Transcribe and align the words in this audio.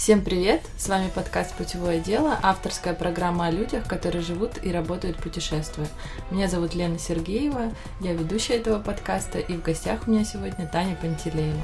Всем 0.00 0.22
привет! 0.22 0.62
С 0.78 0.88
вами 0.88 1.10
подкаст 1.14 1.54
«Путевое 1.56 2.00
дело», 2.00 2.40
авторская 2.42 2.94
программа 2.94 3.48
о 3.48 3.50
людях, 3.50 3.86
которые 3.86 4.22
живут 4.22 4.52
и 4.62 4.72
работают 4.72 5.18
путешествуя. 5.18 5.88
Меня 6.30 6.48
зовут 6.48 6.74
Лена 6.74 6.98
Сергеева, 6.98 7.70
я 8.00 8.14
ведущая 8.14 8.54
этого 8.54 8.80
подкаста, 8.80 9.38
и 9.38 9.52
в 9.52 9.62
гостях 9.62 10.04
у 10.06 10.10
меня 10.10 10.24
сегодня 10.24 10.66
Таня 10.66 10.96
Пантелеева. 10.96 11.60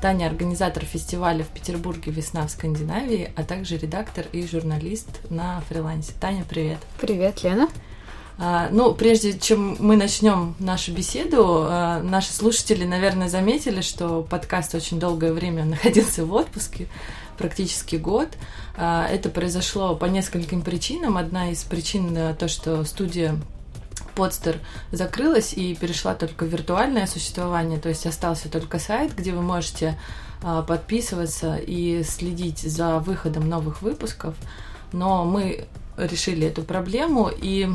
Таня– 0.00 0.26
организатор 0.28 0.84
фестиваля 0.84 1.42
в 1.42 1.48
Петербурге 1.48 2.12
«Весна 2.12 2.46
в 2.46 2.52
Скандинавии», 2.52 3.32
а 3.34 3.42
также 3.42 3.76
редактор 3.76 4.24
и 4.30 4.46
журналист 4.46 5.08
на 5.28 5.60
фрилансе. 5.62 6.12
Таня, 6.20 6.44
привет! 6.48 6.78
Привет, 7.00 7.42
Лена! 7.42 7.68
А, 8.42 8.68
ну, 8.70 8.94
прежде 8.94 9.38
чем 9.38 9.76
мы 9.80 9.96
начнем 9.96 10.54
нашу 10.60 10.92
беседу, 10.92 11.66
а, 11.68 12.00
наши 12.02 12.32
слушатели, 12.32 12.86
наверное, 12.86 13.28
заметили, 13.28 13.82
что 13.82 14.22
подкаст 14.22 14.74
очень 14.74 14.98
долгое 14.98 15.32
время 15.34 15.64
находился 15.66 16.24
в 16.24 16.32
отпуске, 16.32 16.86
практически 17.40 17.96
год. 17.96 18.28
А, 18.76 19.08
это 19.08 19.30
произошло 19.30 19.96
по 19.96 20.04
нескольким 20.04 20.60
причинам. 20.60 21.16
Одна 21.16 21.50
из 21.50 21.64
причин 21.64 22.36
то, 22.36 22.46
что 22.48 22.84
студия 22.84 23.34
Подстер 24.14 24.58
закрылась 24.92 25.54
и 25.54 25.74
перешла 25.74 26.14
только 26.14 26.44
в 26.44 26.48
виртуальное 26.48 27.06
существование, 27.06 27.78
то 27.78 27.88
есть 27.88 28.06
остался 28.06 28.50
только 28.50 28.78
сайт, 28.78 29.14
где 29.16 29.32
вы 29.32 29.40
можете 29.40 29.98
а, 30.42 30.62
подписываться 30.62 31.56
и 31.56 32.02
следить 32.02 32.58
за 32.58 32.98
выходом 32.98 33.48
новых 33.48 33.80
выпусков. 33.80 34.34
Но 34.92 35.24
мы 35.24 35.66
решили 35.96 36.46
эту 36.46 36.62
проблему 36.62 37.30
и 37.34 37.68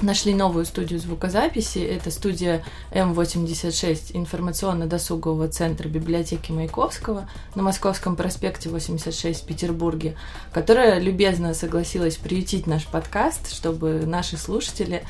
нашли 0.00 0.34
новую 0.34 0.64
студию 0.64 1.00
звукозаписи. 1.00 1.78
Это 1.78 2.10
студия 2.10 2.64
М86 2.92 4.12
информационно-досугового 4.14 5.48
центра 5.48 5.88
библиотеки 5.88 6.52
Маяковского 6.52 7.28
на 7.54 7.62
Московском 7.62 8.16
проспекте 8.16 8.68
86 8.68 9.42
в 9.42 9.46
Петербурге, 9.46 10.16
которая 10.52 10.98
любезно 11.00 11.54
согласилась 11.54 12.16
приютить 12.16 12.66
наш 12.66 12.86
подкаст, 12.86 13.52
чтобы 13.52 14.04
наши 14.06 14.36
слушатели 14.36 15.02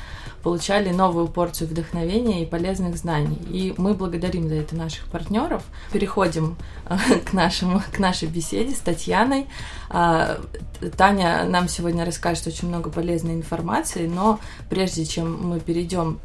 получали 0.43 0.91
новую 0.91 1.27
порцию 1.27 1.67
вдохновения 1.67 2.43
и 2.43 2.45
полезных 2.45 2.95
знаний. 2.97 3.39
И 3.49 3.73
мы 3.77 3.93
благодарим 3.93 4.47
за 4.47 4.55
это 4.55 4.75
наших 4.75 5.05
партнеров. 5.05 5.63
Переходим 5.91 6.57
э, 6.85 6.97
к, 7.25 7.33
нашему, 7.33 7.81
к 7.91 7.99
нашей 7.99 8.27
беседе 8.27 8.73
с 8.73 8.79
Татьяной. 8.79 9.47
А, 9.89 10.39
Таня 10.97 11.43
нам 11.45 11.67
сегодня 11.67 12.05
расскажет 12.05 12.47
очень 12.47 12.67
много 12.67 12.89
полезной 12.89 13.33
информации, 13.33 14.07
но 14.07 14.39
прежде 14.79 15.05
чем 15.05 15.49
мы 15.49 15.59
перейдем 15.59 16.19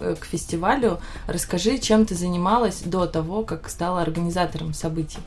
э, 0.00 0.16
к 0.18 0.24
фестивалю, 0.24 0.98
расскажи, 1.28 1.78
чем 1.78 2.04
ты 2.04 2.16
занималась 2.16 2.82
до 2.84 3.06
того, 3.06 3.44
как 3.44 3.68
стала 3.68 4.02
организатором 4.02 4.74
событий. 4.74 5.20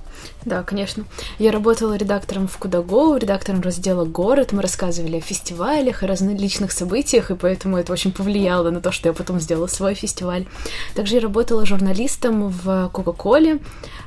Да, 0.44 0.62
конечно. 0.62 1.06
Я 1.40 1.53
работала 1.53 1.96
редактором 1.96 2.50
в 2.50 2.58
Кудаго, 2.58 3.16
редактором 3.16 3.62
раздела 3.62 4.03
«Город». 4.03 4.52
Мы 4.52 4.62
рассказывали 4.62 5.18
о 5.18 5.22
фестивалях, 5.22 6.03
о 6.03 6.08
различных 6.08 6.73
событиях, 6.73 7.31
и 7.31 7.36
поэтому 7.36 7.78
это 7.78 7.94
очень 7.94 8.12
повлияло 8.12 8.72
на 8.72 8.81
то, 8.81 8.92
что 8.92 9.08
я 9.08 9.14
потом 9.14 9.40
сделала 9.40 9.68
свой 9.68 9.94
фестиваль. 9.94 10.46
Также 10.96 11.16
я 11.16 11.22
работала 11.22 11.66
журналистом 11.66 12.50
в 12.50 12.90
Кока-Коле, 12.92 13.62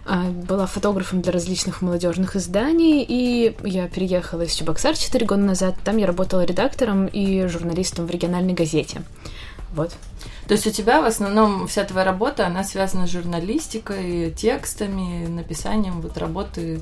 а, 0.04 0.24
была 0.24 0.66
фотографом 0.66 1.22
для 1.22 1.32
различных 1.32 1.80
молодежных 1.80 2.36
изданий, 2.36 3.02
и 3.02 3.56
я 3.64 3.88
переехала 3.88 4.42
из 4.42 4.52
Чебоксар 4.52 4.94
4 4.96 5.24
года 5.24 5.42
назад. 5.42 5.74
Там 5.84 5.96
я 5.96 6.06
работала 6.06 6.44
редактором 6.44 7.06
и 7.06 7.46
журналистом 7.46 8.06
в 8.06 8.10
региональной 8.10 8.57
газете. 8.58 9.02
Вот. 9.74 9.92
То 10.46 10.54
есть 10.54 10.66
у 10.66 10.70
тебя 10.70 11.02
в 11.02 11.04
основном 11.04 11.66
вся 11.66 11.84
твоя 11.84 12.06
работа, 12.06 12.46
она 12.46 12.64
связана 12.64 13.06
с 13.06 13.10
журналистикой, 13.10 14.30
текстами, 14.30 15.26
написанием 15.26 16.00
вот 16.00 16.16
работы 16.16 16.80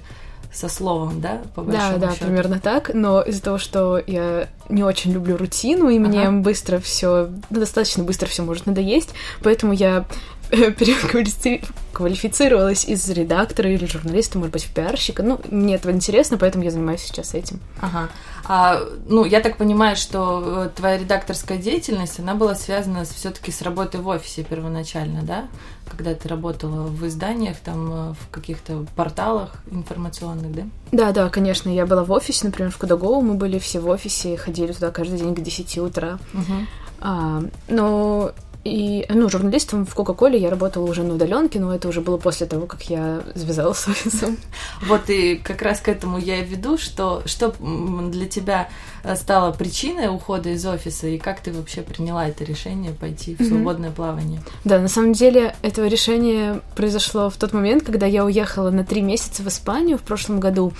со 0.52 0.68
словом, 0.68 1.20
да, 1.20 1.42
по 1.54 1.62
большому 1.62 1.98
Да, 1.98 2.06
да, 2.06 2.12
счету. 2.12 2.24
примерно 2.24 2.60
так. 2.60 2.92
Но 2.94 3.20
из-за 3.22 3.42
того, 3.42 3.58
что 3.58 4.02
я 4.06 4.48
не 4.68 4.84
очень 4.84 5.12
люблю 5.12 5.36
рутину, 5.36 5.88
и 5.88 5.98
ага. 5.98 6.08
мне 6.08 6.30
быстро 6.30 6.78
все, 6.78 7.28
ну, 7.50 7.60
достаточно 7.60 8.04
быстро 8.04 8.26
все 8.28 8.42
может 8.42 8.66
надоесть, 8.66 9.10
поэтому 9.42 9.72
я 9.72 10.06
переквалифицировалась 10.50 12.84
из 12.84 13.08
редактора 13.08 13.70
или 13.70 13.86
журналиста, 13.86 14.38
может 14.38 14.52
быть, 14.52 14.64
в 14.64 14.72
пиарщика. 14.72 15.22
Ну, 15.22 15.40
мне 15.50 15.74
этого 15.74 15.92
интересно, 15.92 16.38
поэтому 16.38 16.64
я 16.64 16.70
занимаюсь 16.70 17.02
сейчас 17.02 17.34
этим. 17.34 17.60
Ага. 17.80 18.08
А, 18.44 18.80
ну, 19.08 19.24
я 19.24 19.40
так 19.40 19.56
понимаю, 19.56 19.96
что 19.96 20.66
э, 20.66 20.70
твоя 20.74 20.98
редакторская 20.98 21.58
деятельность, 21.58 22.20
она 22.20 22.34
была 22.34 22.54
связана 22.54 23.04
все-таки 23.04 23.50
с 23.50 23.62
работой 23.62 24.00
в 24.00 24.06
офисе 24.06 24.44
первоначально, 24.44 25.22
да? 25.22 25.48
Когда 25.88 26.14
ты 26.14 26.28
работала 26.28 26.86
в 26.86 27.04
изданиях, 27.06 27.56
там, 27.58 27.92
э, 27.92 28.14
в 28.14 28.28
каких-то 28.30 28.86
порталах 28.94 29.56
информационных, 29.70 30.54
да? 30.54 30.62
Да, 30.92 31.12
да, 31.12 31.28
конечно. 31.28 31.70
Я 31.70 31.86
была 31.86 32.04
в 32.04 32.12
офисе, 32.12 32.46
например, 32.46 32.70
в 32.70 32.78
Кудагоу, 32.78 33.20
мы 33.20 33.34
были 33.34 33.58
все 33.58 33.80
в 33.80 33.88
офисе, 33.88 34.36
ходили 34.36 34.70
туда 34.72 34.92
каждый 34.92 35.18
день 35.18 35.34
к 35.34 35.40
10 35.40 35.78
утра. 35.78 36.20
Угу. 36.32 36.66
А, 37.00 37.42
но 37.68 38.32
и, 38.66 39.06
ну, 39.08 39.28
журналистом 39.28 39.86
в 39.86 39.94
Кока-Коле 39.94 40.38
я 40.38 40.50
работала 40.50 40.84
уже 40.84 41.02
на 41.02 41.14
удаленке, 41.14 41.60
но 41.60 41.74
это 41.74 41.88
уже 41.88 42.00
было 42.00 42.16
после 42.16 42.46
того, 42.46 42.66
как 42.66 42.82
я 42.90 43.22
связалась 43.34 43.78
с 43.78 43.88
офисом. 43.88 44.36
Вот 44.82 45.08
и 45.08 45.36
как 45.36 45.62
раз 45.62 45.80
к 45.80 45.88
этому 45.88 46.18
я 46.18 46.40
и 46.40 46.44
веду, 46.44 46.78
что, 46.78 47.22
что 47.26 47.54
для 47.60 48.26
тебя 48.26 48.68
э, 49.04 49.14
стало 49.16 49.52
причиной 49.52 50.08
ухода 50.08 50.50
из 50.50 50.64
офиса, 50.66 51.06
и 51.06 51.18
как 51.18 51.40
ты 51.40 51.52
вообще 51.52 51.82
приняла 51.82 52.28
это 52.28 52.44
решение 52.44 52.92
пойти 52.92 53.36
в 53.36 53.44
свободное 53.44 53.90
mm-hmm. 53.90 53.94
плавание? 53.94 54.42
Да, 54.64 54.78
на 54.78 54.88
самом 54.88 55.12
деле 55.12 55.54
этого 55.62 55.86
решения 55.86 56.60
произошло 56.74 57.30
в 57.30 57.36
тот 57.36 57.52
момент, 57.52 57.84
когда 57.84 58.06
я 58.06 58.24
уехала 58.24 58.70
на 58.70 58.84
три 58.84 59.02
месяца 59.02 59.42
в 59.42 59.48
Испанию 59.48 59.98
в 59.98 60.02
прошлом 60.02 60.40
году. 60.40 60.72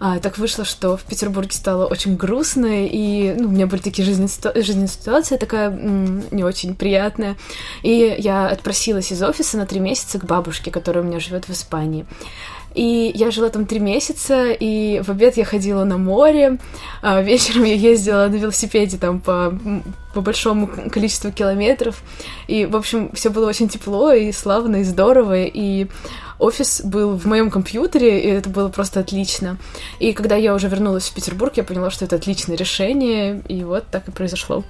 А, 0.00 0.18
так 0.18 0.38
вышло, 0.38 0.64
что 0.64 0.96
в 0.96 1.02
Петербурге 1.02 1.52
стало 1.52 1.86
очень 1.86 2.16
грустно, 2.16 2.86
и 2.86 3.34
ну, 3.38 3.48
у 3.48 3.50
меня 3.50 3.66
были 3.66 3.80
такие 3.80 4.04
жизненные, 4.04 4.62
жизненные 4.62 4.88
ситуации, 4.88 5.36
такая 5.36 5.70
м- 5.70 6.24
не 6.30 6.44
очень 6.44 6.74
приятная. 6.74 7.36
И 7.82 8.14
я 8.18 8.48
отпросилась 8.48 9.12
из 9.12 9.22
офиса 9.22 9.56
на 9.56 9.66
три 9.66 9.80
месяца 9.80 10.18
к 10.18 10.24
бабушке, 10.24 10.70
которая 10.70 11.04
у 11.04 11.06
меня 11.06 11.20
живет 11.20 11.46
в 11.48 11.50
Испании. 11.50 12.06
И 12.74 13.12
я 13.14 13.30
жила 13.30 13.50
там 13.50 13.66
три 13.66 13.78
месяца, 13.78 14.50
и 14.50 15.00
в 15.00 15.08
обед 15.08 15.36
я 15.36 15.44
ходила 15.44 15.84
на 15.84 15.96
море, 15.96 16.58
а 17.02 17.22
вечером 17.22 17.64
я 17.64 17.74
ездила 17.74 18.26
на 18.26 18.34
велосипеде 18.34 18.98
там 18.98 19.20
по, 19.20 19.56
по 20.12 20.20
большому 20.20 20.68
количеству 20.90 21.30
километров. 21.30 22.02
И, 22.48 22.66
в 22.66 22.74
общем, 22.74 23.12
все 23.14 23.30
было 23.30 23.48
очень 23.48 23.68
тепло 23.68 24.12
и 24.12 24.32
славно, 24.32 24.76
и 24.76 24.84
здорово, 24.84 25.44
и 25.44 25.86
офис 26.38 26.80
был 26.84 27.16
в 27.16 27.26
моем 27.26 27.50
компьютере, 27.50 28.22
и 28.22 28.28
это 28.28 28.48
было 28.48 28.68
просто 28.68 29.00
отлично. 29.00 29.58
И 29.98 30.12
когда 30.12 30.36
я 30.36 30.54
уже 30.54 30.68
вернулась 30.68 31.08
в 31.08 31.14
Петербург, 31.14 31.56
я 31.56 31.64
поняла, 31.64 31.90
что 31.90 32.04
это 32.04 32.16
отличное 32.16 32.56
решение, 32.56 33.42
и 33.48 33.64
вот 33.64 33.86
так 33.90 34.08
и 34.08 34.10
произошло. 34.10 34.64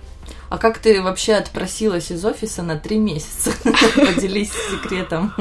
А 0.48 0.58
как 0.58 0.78
ты 0.78 1.02
вообще 1.02 1.34
отпросилась 1.34 2.10
из 2.10 2.24
офиса 2.24 2.62
на 2.62 2.78
три 2.78 2.98
месяца? 2.98 3.50
Поделись 3.96 4.52
секретом. 4.70 5.32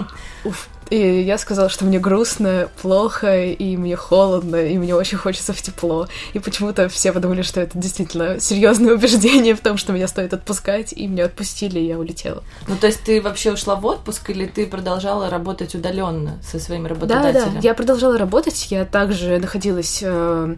Уф, 0.44 0.68
и 0.90 1.22
я 1.22 1.38
сказала, 1.38 1.70
что 1.70 1.86
мне 1.86 2.00
грустно, 2.00 2.70
плохо, 2.82 3.44
и 3.46 3.78
мне 3.78 3.96
холодно, 3.96 4.56
и 4.58 4.78
мне 4.78 4.96
очень 4.96 5.18
хочется 5.18 5.54
в 5.54 5.62
тепло. 5.62 6.08
И 6.34 6.40
почему-то 6.40 6.90
все 6.90 7.12
подумали, 7.12 7.42
что 7.42 7.62
это 7.62 7.78
действительно 7.78 8.40
серьезное 8.40 8.94
убеждение 8.96 9.56
в 9.56 9.60
том, 9.60 9.78
что 9.78 9.94
меня 9.94 10.08
стоит 10.08 10.34
отпускать, 10.34 10.94
и 10.94 11.08
меня 11.08 11.26
отпустили, 11.26 11.80
и 11.80 11.86
я 11.86 11.98
улетела. 11.98 12.44
Ну, 12.68 12.76
то 12.76 12.88
есть 12.88 13.04
ты 13.04 13.22
вообще 13.22 13.54
ушла 13.54 13.76
в 13.76 13.86
отпуск, 13.86 14.30
или 14.30 14.46
ты 14.46 14.66
продолжала 14.66 15.30
работать 15.30 15.76
удаленно 15.76 16.40
со 16.44 16.60
своим 16.60 16.86
работодателем? 16.86 17.34
Да, 17.34 17.52
да, 17.52 17.60
я 17.62 17.74
продолжала 17.74 18.18
работать, 18.18 18.68
я 18.70 18.86
также 18.86 19.40
находилась 19.40 20.00
э, 20.02 20.56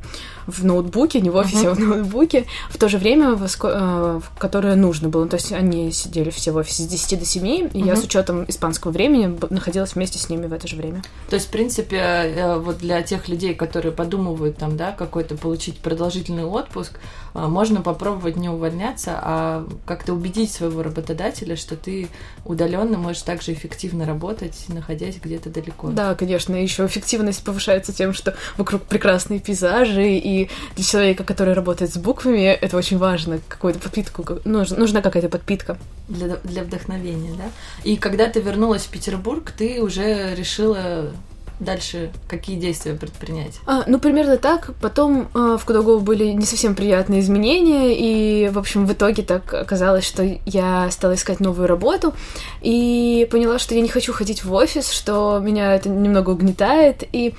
в 0.47 0.65
ноутбуке, 0.65 1.21
не 1.21 1.29
в 1.29 1.35
офисе, 1.35 1.67
uh-huh. 1.67 1.71
а 1.71 1.75
в 1.75 1.79
ноутбуке, 1.79 2.45
в 2.69 2.77
то 2.77 2.89
же 2.89 2.97
время, 2.97 3.35
в, 3.35 3.45
э, 3.63 4.21
которое 4.37 4.75
нужно 4.75 5.09
было. 5.09 5.27
То 5.27 5.35
есть 5.35 5.51
они 5.51 5.91
сидели 5.91 6.29
все 6.29 6.51
в 6.51 6.57
офисе 6.57 6.83
с 6.83 6.87
10 6.87 7.19
до 7.19 7.25
7, 7.25 7.45
и 7.45 7.57
uh-huh. 7.57 7.85
я 7.85 7.95
с 7.95 8.03
учетом 8.03 8.45
испанского 8.47 8.91
времени 8.91 9.37
находилась 9.49 9.95
вместе 9.95 10.14
вместе 10.15 10.19
с 10.19 10.29
ними 10.29 10.47
в 10.47 10.53
это 10.53 10.67
же 10.67 10.75
время. 10.75 11.01
То 11.29 11.35
есть, 11.35 11.47
в 11.47 11.51
принципе, 11.51 11.97
э, 11.97 12.57
вот 12.57 12.77
для 12.77 13.01
тех 13.01 13.27
людей, 13.27 13.53
которые 13.53 13.91
подумывают 13.91 14.57
там, 14.57 14.77
да, 14.77 14.91
какой-то 14.91 15.35
получить 15.35 15.79
продолжительный 15.79 16.45
отпуск, 16.45 16.99
э, 17.33 17.39
можно 17.47 17.81
попробовать 17.81 18.37
не 18.37 18.49
увольняться, 18.49 19.11
а 19.21 19.67
как-то 19.85 20.13
убедить 20.13 20.51
своего 20.51 20.83
работодателя, 20.83 21.55
что 21.55 21.75
ты 21.75 22.07
удаленно 22.45 22.97
можешь 22.97 23.21
также 23.21 23.53
эффективно 23.53 24.05
работать, 24.05 24.65
находясь 24.69 25.17
где-то 25.21 25.49
далеко. 25.49 25.89
Да, 25.89 26.15
конечно, 26.15 26.55
еще 26.55 26.85
эффективность 26.85 27.43
повышается 27.43 27.93
тем, 27.93 28.13
что 28.13 28.35
вокруг 28.57 28.83
прекрасные 28.83 29.39
пейзажи, 29.39 30.17
и 30.17 30.49
для 30.75 30.83
человека, 30.83 31.23
который 31.23 31.53
работает 31.53 31.93
с 31.93 31.97
буквами, 31.97 32.45
это 32.45 32.77
очень 32.77 32.97
важно, 32.97 33.39
какую-то 33.47 33.79
подпитку, 33.79 34.39
нужна 34.45 35.01
какая-то 35.01 35.29
подпитка. 35.29 35.77
Для, 36.07 36.37
для 36.43 36.63
вдохновения, 36.63 37.31
да? 37.37 37.45
И 37.83 37.97
когда 37.97 38.27
ты 38.27 38.39
вернулась 38.39 38.83
в 38.83 38.89
Петербург, 38.89 39.51
ты 39.57 39.81
уже 39.81 40.04
решила 40.35 41.11
дальше 41.59 42.11
какие 42.27 42.57
действия 42.57 42.93
предпринять? 42.93 43.59
А, 43.65 43.83
ну, 43.87 43.99
примерно 43.99 44.37
так. 44.37 44.71
Потом 44.81 45.29
а, 45.33 45.57
в 45.57 45.65
Кудогову 45.65 45.99
были 45.99 46.25
не 46.25 46.45
совсем 46.45 46.75
приятные 46.75 47.21
изменения, 47.21 47.95
и, 47.97 48.49
в 48.49 48.59
общем, 48.59 48.85
в 48.85 48.93
итоге 48.93 49.23
так 49.23 49.53
оказалось, 49.53 50.05
что 50.05 50.23
я 50.45 50.89
стала 50.91 51.15
искать 51.15 51.39
новую 51.39 51.67
работу, 51.67 52.13
и 52.61 53.27
поняла, 53.31 53.59
что 53.59 53.75
я 53.75 53.81
не 53.81 53.89
хочу 53.89 54.13
ходить 54.13 54.43
в 54.43 54.53
офис, 54.53 54.91
что 54.91 55.39
меня 55.39 55.75
это 55.75 55.89
немного 55.89 56.31
угнетает, 56.31 57.03
и 57.11 57.33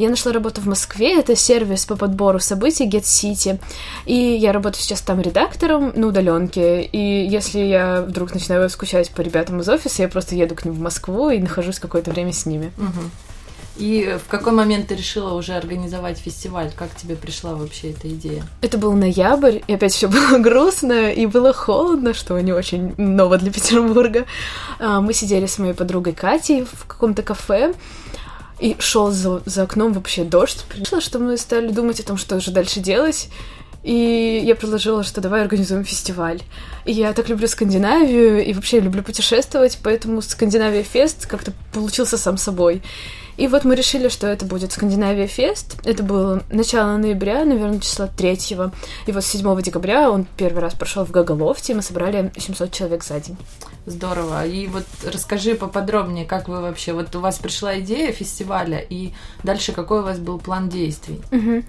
я 0.00 0.08
нашла 0.08 0.32
работу 0.32 0.62
в 0.62 0.66
Москве, 0.66 1.18
это 1.18 1.36
сервис 1.36 1.84
по 1.84 1.94
подбору 1.94 2.40
событий 2.40 2.88
Get 2.88 3.02
City, 3.02 3.60
и 4.06 4.14
я 4.14 4.52
работаю 4.52 4.82
сейчас 4.82 5.02
там 5.02 5.20
редактором 5.20 5.92
на 5.94 6.06
удаленке, 6.06 6.82
и 6.82 7.26
если 7.26 7.58
я 7.60 8.00
вдруг 8.00 8.32
начинаю 8.32 8.70
скучать 8.70 9.10
по 9.10 9.20
ребятам 9.20 9.60
из 9.60 9.68
офиса, 9.68 10.02
я 10.02 10.08
просто 10.08 10.34
еду 10.34 10.54
к 10.54 10.64
ним 10.64 10.72
в 10.72 10.80
Москву 10.80 11.28
и 11.28 11.38
нахожусь 11.38 11.78
какое-то 11.78 12.10
время 12.10 12.32
с 12.32 12.46
ними. 12.46 12.72
Угу. 12.78 13.29
И 13.80 14.18
в 14.22 14.28
какой 14.28 14.52
момент 14.52 14.88
ты 14.88 14.94
решила 14.94 15.32
уже 15.32 15.54
организовать 15.54 16.18
фестиваль? 16.18 16.70
Как 16.76 16.94
тебе 16.94 17.16
пришла 17.16 17.54
вообще 17.54 17.92
эта 17.92 18.08
идея? 18.08 18.44
Это 18.60 18.76
был 18.76 18.92
ноябрь, 18.92 19.60
и 19.66 19.72
опять 19.72 19.94
все 19.94 20.06
было 20.06 20.38
грустно, 20.38 21.10
и 21.10 21.24
было 21.24 21.54
холодно, 21.54 22.12
что 22.12 22.38
не 22.40 22.52
очень 22.52 22.94
ново 22.98 23.38
для 23.38 23.50
Петербурга. 23.50 24.26
А, 24.78 25.00
мы 25.00 25.14
сидели 25.14 25.46
с 25.46 25.58
моей 25.58 25.72
подругой 25.72 26.12
Катей 26.12 26.66
в 26.70 26.86
каком-то 26.86 27.22
кафе, 27.22 27.72
и 28.58 28.76
шел 28.78 29.10
за, 29.10 29.40
за 29.46 29.62
окном 29.62 29.94
вообще 29.94 30.24
дождь. 30.24 30.66
Пришло, 30.68 31.00
что 31.00 31.18
мы 31.18 31.38
стали 31.38 31.68
думать 31.72 32.00
о 32.00 32.06
том, 32.06 32.18
что 32.18 32.38
же 32.38 32.50
дальше 32.50 32.80
делать. 32.80 33.30
И 33.82 34.42
я 34.44 34.54
предложила, 34.54 35.02
что 35.02 35.22
давай 35.22 35.40
организуем 35.40 35.84
фестиваль. 35.84 36.42
И 36.84 36.92
я 36.92 37.14
так 37.14 37.30
люблю 37.30 37.48
Скандинавию, 37.48 38.44
и 38.44 38.52
вообще 38.52 38.80
люблю 38.80 39.02
путешествовать, 39.02 39.78
поэтому 39.82 40.20
Скандинавия 40.20 40.82
Фест 40.82 41.24
как-то 41.24 41.54
получился 41.72 42.18
сам 42.18 42.36
собой. 42.36 42.82
И 43.40 43.48
вот 43.48 43.64
мы 43.64 43.74
решили, 43.74 44.10
что 44.10 44.26
это 44.26 44.44
будет 44.44 44.70
Скандинавия 44.70 45.26
Фест. 45.26 45.78
Это 45.86 46.02
было 46.02 46.42
начало 46.50 46.98
ноября, 46.98 47.46
наверное, 47.46 47.80
числа 47.80 48.06
3 48.06 48.38
И 49.06 49.12
вот 49.12 49.24
7 49.24 49.62
декабря 49.62 50.10
он 50.10 50.26
первый 50.36 50.58
раз 50.58 50.74
прошел 50.74 51.06
в 51.06 51.10
Гаголофте, 51.10 51.72
и 51.72 51.76
мы 51.76 51.80
собрали 51.80 52.30
700 52.36 52.70
человек 52.70 53.02
за 53.02 53.18
день. 53.18 53.38
Здорово. 53.86 54.46
И 54.46 54.66
вот 54.66 54.84
расскажи 55.10 55.54
поподробнее, 55.54 56.26
как 56.26 56.48
вы 56.48 56.60
вообще... 56.60 56.92
Вот 56.92 57.16
у 57.16 57.20
вас 57.20 57.38
пришла 57.38 57.80
идея 57.80 58.12
фестиваля, 58.12 58.78
и 58.78 59.12
дальше 59.42 59.72
какой 59.72 60.00
у 60.00 60.02
вас 60.02 60.18
был 60.18 60.38
план 60.38 60.68
действий? 60.68 61.22
Угу. 61.32 61.62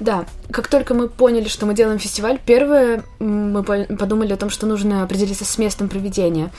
Да. 0.00 0.24
Как 0.50 0.68
только 0.68 0.94
мы 0.94 1.10
поняли, 1.10 1.48
что 1.48 1.66
мы 1.66 1.74
делаем 1.74 1.98
фестиваль, 1.98 2.40
первое, 2.42 3.04
мы 3.18 3.62
подумали 3.62 4.32
о 4.32 4.38
том, 4.38 4.48
что 4.48 4.66
нужно 4.66 5.02
определиться 5.02 5.44
с 5.44 5.58
местом 5.58 5.90
проведения. 5.90 6.50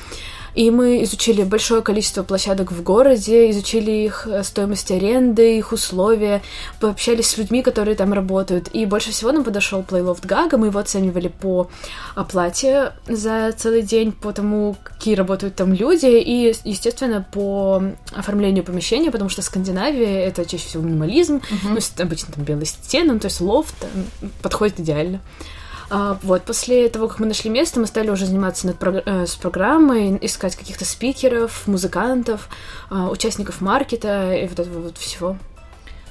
И 0.55 0.71
мы 0.71 1.03
изучили 1.03 1.43
большое 1.43 1.81
количество 1.81 2.23
площадок 2.23 2.71
в 2.71 2.83
городе, 2.83 3.49
изучили 3.51 3.91
их 3.91 4.27
э, 4.27 4.43
стоимость 4.43 4.91
аренды, 4.91 5.57
их 5.57 5.71
условия, 5.71 6.41
пообщались 6.79 7.27
с 7.27 7.37
людьми, 7.37 7.61
которые 7.61 7.95
там 7.95 8.13
работают. 8.13 8.69
И 8.73 8.85
больше 8.85 9.11
всего 9.11 9.31
нам 9.31 9.43
подошел 9.43 9.81
Playlоft 9.81 10.25
Гага, 10.25 10.57
мы 10.57 10.67
его 10.67 10.79
оценивали 10.79 11.27
по 11.27 11.69
оплате 12.15 12.93
за 13.07 13.51
целый 13.57 13.81
день, 13.81 14.11
по 14.11 14.31
тому, 14.31 14.75
какие 14.83 15.15
работают 15.15 15.55
там 15.55 15.73
люди, 15.73 16.07
и, 16.07 16.53
естественно, 16.63 17.25
по 17.31 17.81
оформлению 18.13 18.63
помещения, 18.63 19.11
потому 19.11 19.29
что 19.29 19.41
Скандинавия— 19.41 20.25
это 20.27 20.45
чаще 20.45 20.67
всего 20.67 20.83
минимализм, 20.83 21.37
uh-huh. 21.37 21.79
ну, 21.97 22.03
обычно 22.03 22.33
там 22.33 22.43
белые 22.43 22.65
стены, 22.65 23.13
ну, 23.13 23.19
то 23.19 23.27
есть 23.27 23.41
лофт 23.41 23.75
подходит 24.41 24.79
идеально. 24.79 25.19
А, 25.89 26.17
вот, 26.21 26.43
после 26.43 26.87
того, 26.89 27.07
как 27.07 27.19
мы 27.19 27.25
нашли 27.25 27.49
место, 27.49 27.79
мы 27.79 27.87
стали 27.87 28.09
уже 28.09 28.25
заниматься 28.25 28.67
над 28.67 28.77
прог- 28.77 29.03
э, 29.05 29.25
с 29.25 29.35
программой, 29.35 30.17
искать 30.21 30.55
каких-то 30.55 30.85
спикеров, 30.85 31.65
музыкантов, 31.67 32.49
э, 32.91 32.95
участников 32.95 33.61
маркета 33.61 34.33
и 34.35 34.47
вот 34.47 34.59
этого 34.59 34.81
вот 34.81 34.97
всего. 34.97 35.37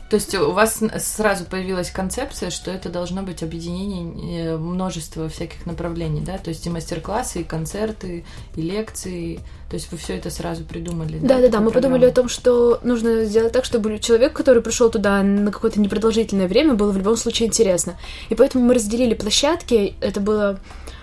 То 0.09 0.17
есть 0.17 0.35
у 0.35 0.53
вас 0.53 0.81
сразу 0.99 1.45
появилась 1.45 1.91
концепция, 1.91 2.49
что 2.51 2.71
это 2.71 2.89
должно 2.89 3.23
быть 3.23 3.43
объединение 3.43 4.53
э, 4.53 4.57
множества 4.57 5.29
всяких 5.29 5.67
направлений, 5.67 6.23
да? 6.23 6.39
То 6.39 6.49
есть 6.49 6.67
и 6.67 6.71
мастер-классы, 6.71 7.41
и 7.41 7.45
концерты, 7.45 8.25
и 8.57 8.63
лекции. 8.63 9.41
То 9.69 9.75
есть 9.75 9.93
вы 9.93 9.99
все 9.99 10.17
это 10.17 10.31
сразу 10.31 10.65
придумали. 10.65 11.19
Да, 11.19 11.41
да, 11.41 11.49
да. 11.49 11.61
Мы 11.61 11.71
подумали 11.71 12.07
о 12.07 12.11
том, 12.11 12.31
что 12.31 12.81
нужно 12.83 13.25
сделать 13.25 13.53
так, 13.53 13.67
чтобы 13.67 13.99
человек, 13.99 14.33
который 14.33 14.63
пришел 14.63 14.89
туда 14.89 15.23
на 15.23 15.53
какое-то 15.53 15.79
непродолжительное 15.79 16.49
время, 16.49 16.73
было 16.73 16.91
в 16.91 16.97
любом 16.97 17.17
случае 17.17 17.49
интересно. 17.49 17.99
И 18.31 18.35
поэтому 18.35 18.65
мы 18.65 18.75
разделили 18.75 19.13
площадки. 19.13 19.95
Это 20.01 20.21
было 20.21 20.59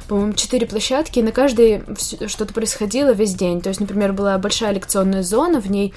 по-моему, 0.07 0.33
четыре 0.33 0.67
площадки, 0.67 1.19
и 1.19 1.23
на 1.23 1.31
каждой 1.31 1.83
что-то 2.27 2.53
происходило 2.53 3.11
весь 3.11 3.33
день. 3.33 3.61
То 3.61 3.69
есть, 3.69 3.79
например, 3.81 4.13
была 4.13 4.37
большая 4.37 4.71
лекционная 4.71 5.23
зона, 5.23 5.59
в 5.59 5.69
ней 5.69 5.93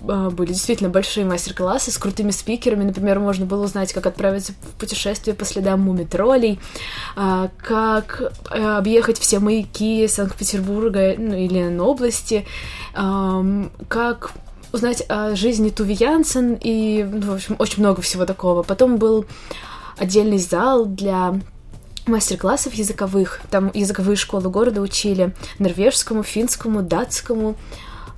были 0.00 0.52
действительно 0.52 0.90
большие 0.90 1.26
мастер-классы 1.26 1.90
с 1.90 1.98
крутыми 1.98 2.30
спикерами. 2.30 2.84
Например, 2.84 3.18
можно 3.18 3.46
было 3.46 3.64
узнать, 3.64 3.92
как 3.92 4.06
отправиться 4.06 4.52
в 4.52 4.78
путешествие 4.78 5.34
по 5.34 5.44
следам 5.44 5.80
мумитролей, 5.80 6.58
а, 7.16 7.50
как 7.58 8.32
э, 8.50 8.76
объехать 8.76 9.18
все 9.18 9.38
маяки 9.38 10.06
Санкт-Петербурга 10.08 11.14
ну, 11.16 11.34
или 11.34 11.78
области, 11.78 12.46
как 12.94 14.32
узнать 14.72 15.04
о 15.08 15.34
жизни 15.36 15.70
Туви 15.70 15.94
Янсен 15.94 16.58
и, 16.60 17.04
ну, 17.04 17.32
в 17.32 17.34
общем, 17.34 17.56
очень 17.58 17.80
много 17.80 18.02
всего 18.02 18.26
такого. 18.26 18.62
Потом 18.62 18.96
был 18.96 19.24
отдельный 19.96 20.38
зал 20.38 20.84
для 20.84 21.40
мастер-классов 22.06 22.74
языковых. 22.74 23.40
Там 23.50 23.70
языковые 23.72 24.16
школы 24.16 24.50
города 24.50 24.80
учили 24.80 25.34
норвежскому, 25.58 26.22
финскому, 26.22 26.82
датскому, 26.82 27.56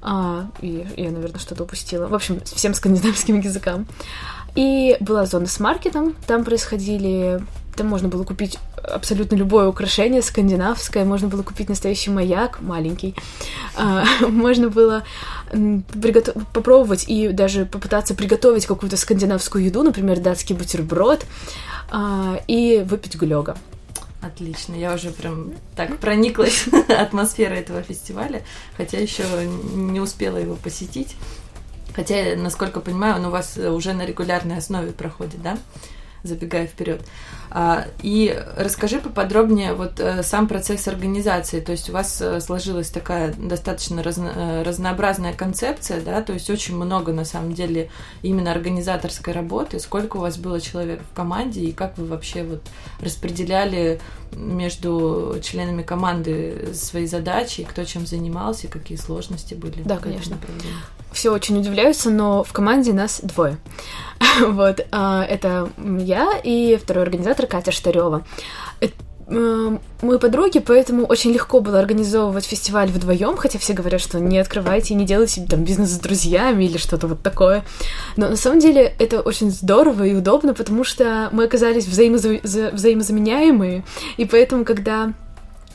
а, 0.02 0.48
и 0.60 0.86
я, 0.96 1.10
наверное, 1.10 1.40
что-то 1.40 1.64
упустила. 1.64 2.06
В 2.06 2.14
общем, 2.14 2.40
всем 2.44 2.74
скандинавским 2.74 3.40
языкам. 3.40 3.86
И 4.54 4.96
была 5.00 5.26
зона 5.26 5.46
с 5.46 5.60
маркетом, 5.60 6.14
там 6.26 6.44
происходили... 6.44 7.42
Там 7.76 7.88
можно 7.88 8.08
было 8.08 8.24
купить 8.24 8.58
абсолютно 8.82 9.36
любое 9.36 9.68
украшение 9.68 10.22
скандинавское, 10.22 11.04
можно 11.04 11.28
было 11.28 11.42
купить 11.42 11.68
настоящий 11.68 12.10
маяк, 12.10 12.62
маленький, 12.62 13.14
а, 13.76 14.04
можно 14.28 14.70
было 14.70 15.04
приготов... 16.00 16.34
попробовать 16.54 17.04
и 17.06 17.28
даже 17.28 17.66
попытаться 17.66 18.14
приготовить 18.14 18.64
какую-то 18.64 18.96
скандинавскую 18.96 19.62
еду, 19.62 19.82
например, 19.82 20.20
датский 20.20 20.54
бутерброд, 20.54 21.26
а, 21.90 22.40
и 22.46 22.82
выпить 22.88 23.16
глёга. 23.16 23.56
Отлично, 24.22 24.74
я 24.74 24.94
уже 24.94 25.10
прям 25.10 25.52
так 25.76 25.98
прониклась 25.98 26.66
атмосферой 26.88 27.60
этого 27.60 27.82
фестиваля, 27.82 28.42
хотя 28.76 28.98
еще 28.98 29.24
не 29.74 30.00
успела 30.00 30.38
его 30.38 30.56
посетить. 30.56 31.16
Хотя, 31.94 32.36
насколько 32.36 32.80
понимаю, 32.80 33.16
он 33.16 33.26
у 33.26 33.30
вас 33.30 33.56
уже 33.56 33.92
на 33.92 34.04
регулярной 34.04 34.58
основе 34.58 34.92
проходит, 34.92 35.42
да? 35.42 35.58
Забегая 36.26 36.66
вперед. 36.66 37.02
А, 37.50 37.86
и 38.02 38.38
расскажи 38.56 38.98
поподробнее 38.98 39.72
вот 39.72 40.00
э, 40.00 40.22
сам 40.22 40.48
процесс 40.48 40.88
организации. 40.88 41.60
То 41.60 41.72
есть 41.72 41.88
у 41.88 41.92
вас 41.92 42.20
э, 42.20 42.40
сложилась 42.40 42.90
такая 42.90 43.32
достаточно 43.34 44.02
разно, 44.02 44.32
э, 44.34 44.62
разнообразная 44.62 45.32
концепция, 45.32 46.00
да, 46.00 46.20
то 46.22 46.32
есть 46.32 46.50
очень 46.50 46.76
много 46.76 47.12
на 47.12 47.24
самом 47.24 47.54
деле 47.54 47.88
именно 48.22 48.50
организаторской 48.50 49.32
работы. 49.32 49.78
Сколько 49.78 50.16
у 50.16 50.20
вас 50.20 50.38
было 50.38 50.60
человек 50.60 51.00
в 51.10 51.14
команде 51.14 51.62
и 51.62 51.72
как 51.72 51.96
вы 51.98 52.06
вообще 52.06 52.42
вот 52.42 52.62
распределяли 53.00 54.00
между 54.32 55.38
членами 55.42 55.82
команды 55.82 56.74
свои 56.74 57.06
задачи, 57.06 57.64
кто 57.64 57.84
чем 57.84 58.06
занимался, 58.06 58.68
какие 58.68 58.98
сложности 58.98 59.54
были? 59.54 59.82
Да, 59.82 59.98
конечно. 59.98 60.36
Все 61.16 61.32
очень 61.32 61.58
удивляются, 61.58 62.10
но 62.10 62.44
в 62.44 62.52
команде 62.52 62.92
нас 62.92 63.20
двое. 63.22 63.56
вот, 64.40 64.86
а, 64.92 65.24
это 65.24 65.70
я 65.78 66.38
и 66.44 66.76
второй 66.76 67.04
организатор 67.04 67.46
Катя 67.46 67.72
Штарева. 67.72 68.22
Мы 69.28 70.18
подруги, 70.20 70.58
поэтому 70.58 71.06
очень 71.06 71.32
легко 71.32 71.60
было 71.60 71.78
организовывать 71.78 72.44
фестиваль 72.44 72.90
вдвоем, 72.90 73.38
хотя 73.38 73.58
все 73.58 73.72
говорят, 73.72 74.02
что 74.02 74.20
не 74.20 74.38
открывайте 74.38 74.92
не 74.92 75.06
делайте 75.06 75.46
там 75.48 75.64
бизнес 75.64 75.88
с 75.88 75.98
друзьями 75.98 76.64
или 76.64 76.76
что-то 76.76 77.06
вот 77.06 77.22
такое. 77.22 77.64
Но 78.18 78.28
на 78.28 78.36
самом 78.36 78.60
деле 78.60 78.94
это 78.98 79.22
очень 79.22 79.50
здорово 79.50 80.04
и 80.04 80.14
удобно, 80.14 80.52
потому 80.52 80.84
что 80.84 81.30
мы 81.32 81.44
оказались 81.44 81.86
взаимоза... 81.86 82.40
взаимозаменяемые, 82.42 83.84
и 84.18 84.26
поэтому, 84.26 84.66
когда 84.66 85.14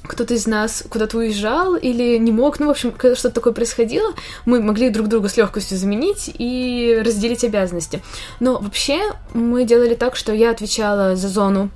кто-то 0.04 0.34
из 0.34 0.48
нас 0.48 0.84
куда-то 0.90 1.18
уезжал 1.18 1.76
или 1.76 2.18
не 2.18 2.32
мог, 2.32 2.60
ну, 2.60 2.68
в 2.68 2.72
общем, 2.72 2.94
что-то 2.98 3.32
такое 3.32 3.54
происходило, 3.54 4.14
мы 4.46 4.62
могли 4.62 4.90
друг 4.90 5.08
друга 5.08 5.30
с 5.30 5.38
легкостью 5.38 5.78
заменить 5.78 6.32
и 6.34 7.02
разделить 7.06 7.44
обязанности. 7.44 8.02
Но 8.40 8.58
вообще 8.58 9.00
мы 9.34 9.64
делали 9.64 9.96
так, 9.96 10.16
что 10.16 10.34
я 10.34 10.52
отвечала 10.52 11.16
за 11.16 11.28
зону 11.28 11.70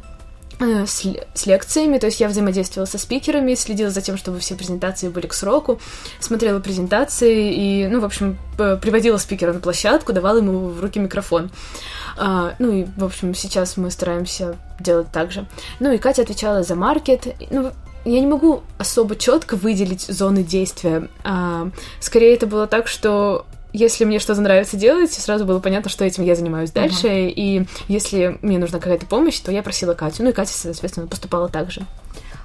э, 0.60 0.86
с, 0.86 1.05
с 1.34 1.46
лекциями, 1.46 2.00
то 2.00 2.08
есть 2.08 2.20
я 2.20 2.27
взаимодействовала 2.27 2.88
со 2.88 2.98
спикерами, 2.98 3.53
следила 3.53 3.91
за 3.91 4.01
тем, 4.01 4.17
чтобы 4.17 4.39
все 4.39 4.55
презентации 4.55 5.10
были 5.10 5.27
к 5.27 5.34
сроку, 5.34 5.79
смотрела 6.20 6.60
презентации 6.60 7.53
и, 7.53 7.88
ну, 7.88 8.00
в 8.00 8.05
общем, 8.05 8.38
приводила 8.58 9.17
спикера 9.17 9.53
на 9.53 9.60
площадку, 9.60 10.13
давала 10.13 10.38
ему 10.38 10.70
в 10.70 10.82
руки 10.82 11.00
микрофон. 11.00 11.51
А, 12.17 12.55
ну 12.60 12.72
и, 12.72 12.86
в 12.98 13.03
общем, 13.03 13.36
сейчас 13.36 13.77
мы 13.77 13.91
стараемся 13.91 14.55
делать 14.79 15.12
так 15.12 15.32
же. 15.32 15.46
Ну 15.79 15.91
и 15.91 15.98
Катя 15.98 16.22
отвечала 16.22 16.63
за 16.63 16.75
маркет. 16.75 17.27
Ну, 17.50 17.72
я 18.05 18.19
не 18.19 18.27
могу 18.27 18.62
особо 18.77 19.15
четко 19.15 19.55
выделить 19.55 20.01
зоны 20.01 20.43
действия. 20.43 21.09
А, 21.24 21.69
скорее 22.00 22.35
это 22.35 22.47
было 22.47 22.67
так, 22.67 22.88
что 22.88 23.45
если 23.74 24.05
мне 24.05 24.19
что-то 24.19 24.41
нравится 24.41 24.77
делать, 24.77 25.12
сразу 25.12 25.43
было 25.43 25.59
понятно, 25.59 25.89
что 25.89 26.05
этим 26.05 26.24
я 26.24 26.35
занимаюсь 26.35 26.71
дальше. 26.71 27.07
Uh-huh. 27.07 27.33
И 27.35 27.65
если 27.88 28.38
мне 28.41 28.57
нужна 28.57 28.79
какая-то 28.79 29.05
помощь, 29.05 29.39
то 29.39 29.51
я 29.51 29.62
просила 29.63 29.93
Катю. 29.93 30.24
Ну 30.24 30.29
и 30.29 30.33
Катя, 30.33 30.53
соответственно, 30.53 31.07
поступала 31.07 31.50
так 31.50 31.71
же. 31.71 31.81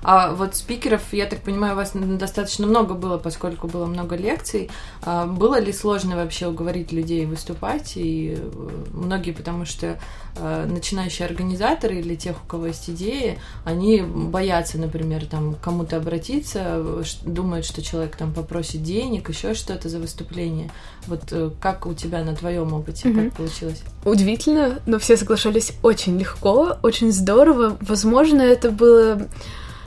А 0.02 0.32
вот 0.32 0.56
спикеров, 0.56 1.02
я 1.12 1.26
так 1.26 1.40
понимаю, 1.40 1.74
у 1.74 1.76
вас 1.76 1.92
достаточно 1.94 2.66
много 2.66 2.94
было, 2.94 3.18
поскольку 3.18 3.68
было 3.68 3.86
много 3.86 4.16
лекций. 4.16 4.70
А 5.02 5.26
было 5.26 5.58
ли 5.60 5.72
сложно 5.72 6.16
вообще 6.16 6.46
уговорить 6.46 6.92
людей 6.92 7.26
выступать? 7.26 7.92
И 7.96 8.36
э, 8.38 8.70
многие, 8.92 9.32
потому 9.32 9.66
что 9.66 9.98
э, 10.36 10.66
начинающие 10.66 11.26
организаторы 11.26 11.96
или 11.96 12.14
тех, 12.14 12.42
у 12.42 12.46
кого 12.46 12.66
есть 12.66 12.88
идеи, 12.88 13.38
они 13.64 14.00
боятся, 14.02 14.78
например, 14.78 15.26
там 15.26 15.54
кому-то 15.54 15.98
обратиться, 15.98 16.82
думают, 17.24 17.66
что 17.66 17.82
человек 17.82 18.16
там 18.16 18.32
попросит 18.32 18.82
денег, 18.82 19.28
еще 19.28 19.54
что-то 19.54 19.88
за 19.88 19.98
выступление. 19.98 20.70
Вот 21.06 21.24
э, 21.30 21.50
как 21.60 21.86
у 21.86 21.92
тебя 21.92 22.24
на 22.24 22.34
твоем 22.34 22.72
опыте, 22.72 23.08
mm-hmm. 23.08 23.28
как 23.28 23.36
получилось? 23.36 23.82
Удивительно, 24.04 24.80
но 24.86 24.98
все 24.98 25.18
соглашались 25.18 25.72
очень 25.82 26.18
легко, 26.18 26.78
очень 26.82 27.12
здорово. 27.12 27.76
Возможно, 27.82 28.40
это 28.40 28.70
было 28.70 29.28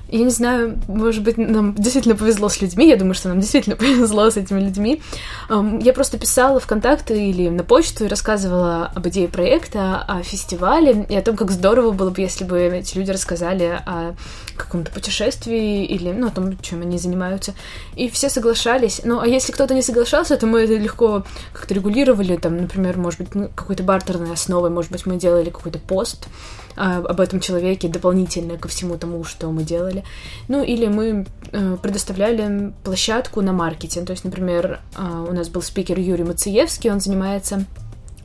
я 0.09 0.19
не 0.19 0.29
знаю, 0.29 0.79
может 0.87 1.23
быть, 1.23 1.37
нам 1.37 1.73
действительно 1.73 2.15
повезло 2.15 2.47
с 2.49 2.61
людьми, 2.61 2.87
я 2.87 2.97
думаю, 2.97 3.15
что 3.15 3.29
нам 3.29 3.39
действительно 3.39 3.75
повезло 3.77 4.29
с 4.29 4.37
этими 4.37 4.59
людьми. 4.59 5.01
Я 5.49 5.93
просто 5.93 6.19
писала 6.19 6.59
в 6.59 6.67
контакты 6.67 7.29
или 7.29 7.49
на 7.49 7.63
почту 7.63 8.05
и 8.05 8.07
рассказывала 8.07 8.91
об 8.93 9.07
идее 9.07 9.27
проекта, 9.27 10.03
о 10.07 10.21
фестивале 10.21 11.05
и 11.09 11.15
о 11.15 11.21
том, 11.21 11.35
как 11.35 11.51
здорово 11.51 11.91
было 11.91 12.09
бы, 12.09 12.21
если 12.21 12.43
бы 12.43 12.59
эти 12.59 12.97
люди 12.97 13.11
рассказали 13.11 13.81
о 13.85 14.15
каком-то 14.55 14.91
путешествии 14.91 15.83
или, 15.85 16.11
ну, 16.11 16.27
о 16.27 16.31
том, 16.31 16.59
чем 16.59 16.81
они 16.81 16.97
занимаются. 16.97 17.55
И 17.95 18.09
все 18.09 18.29
соглашались. 18.29 19.01
Ну, 19.03 19.19
а 19.19 19.27
если 19.27 19.51
кто-то 19.51 19.73
не 19.73 19.81
соглашался, 19.81 20.37
то 20.37 20.45
мы 20.45 20.61
это 20.61 20.75
легко 20.75 21.23
как-то 21.53 21.73
регулировали, 21.73 22.37
там, 22.37 22.57
например, 22.57 22.97
может 22.97 23.19
быть, 23.19 23.51
какой-то 23.55 23.83
бартерной 23.83 24.33
основой, 24.33 24.69
может 24.69 24.91
быть, 24.91 25.05
мы 25.05 25.15
делали 25.17 25.49
какой-то 25.49 25.79
пост, 25.79 26.27
а, 26.75 26.97
об 26.97 27.19
этом 27.19 27.39
человеке 27.39 27.87
дополнительно 27.87 28.57
ко 28.57 28.67
всему 28.67 28.97
тому, 28.97 29.23
что 29.23 29.51
мы 29.51 29.63
делали. 29.63 30.02
Ну, 30.47 30.63
или 30.63 30.87
мы 30.87 31.25
э, 31.51 31.77
предоставляли 31.81 32.73
площадку 32.83 33.41
на 33.41 33.53
маркетинг. 33.53 34.07
То 34.07 34.11
есть, 34.11 34.23
например, 34.23 34.81
э, 34.97 35.25
у 35.29 35.33
нас 35.33 35.49
был 35.49 35.61
спикер 35.61 35.99
Юрий 35.99 36.23
Мациевский, 36.23 36.91
он 36.91 36.99
занимается 36.99 37.65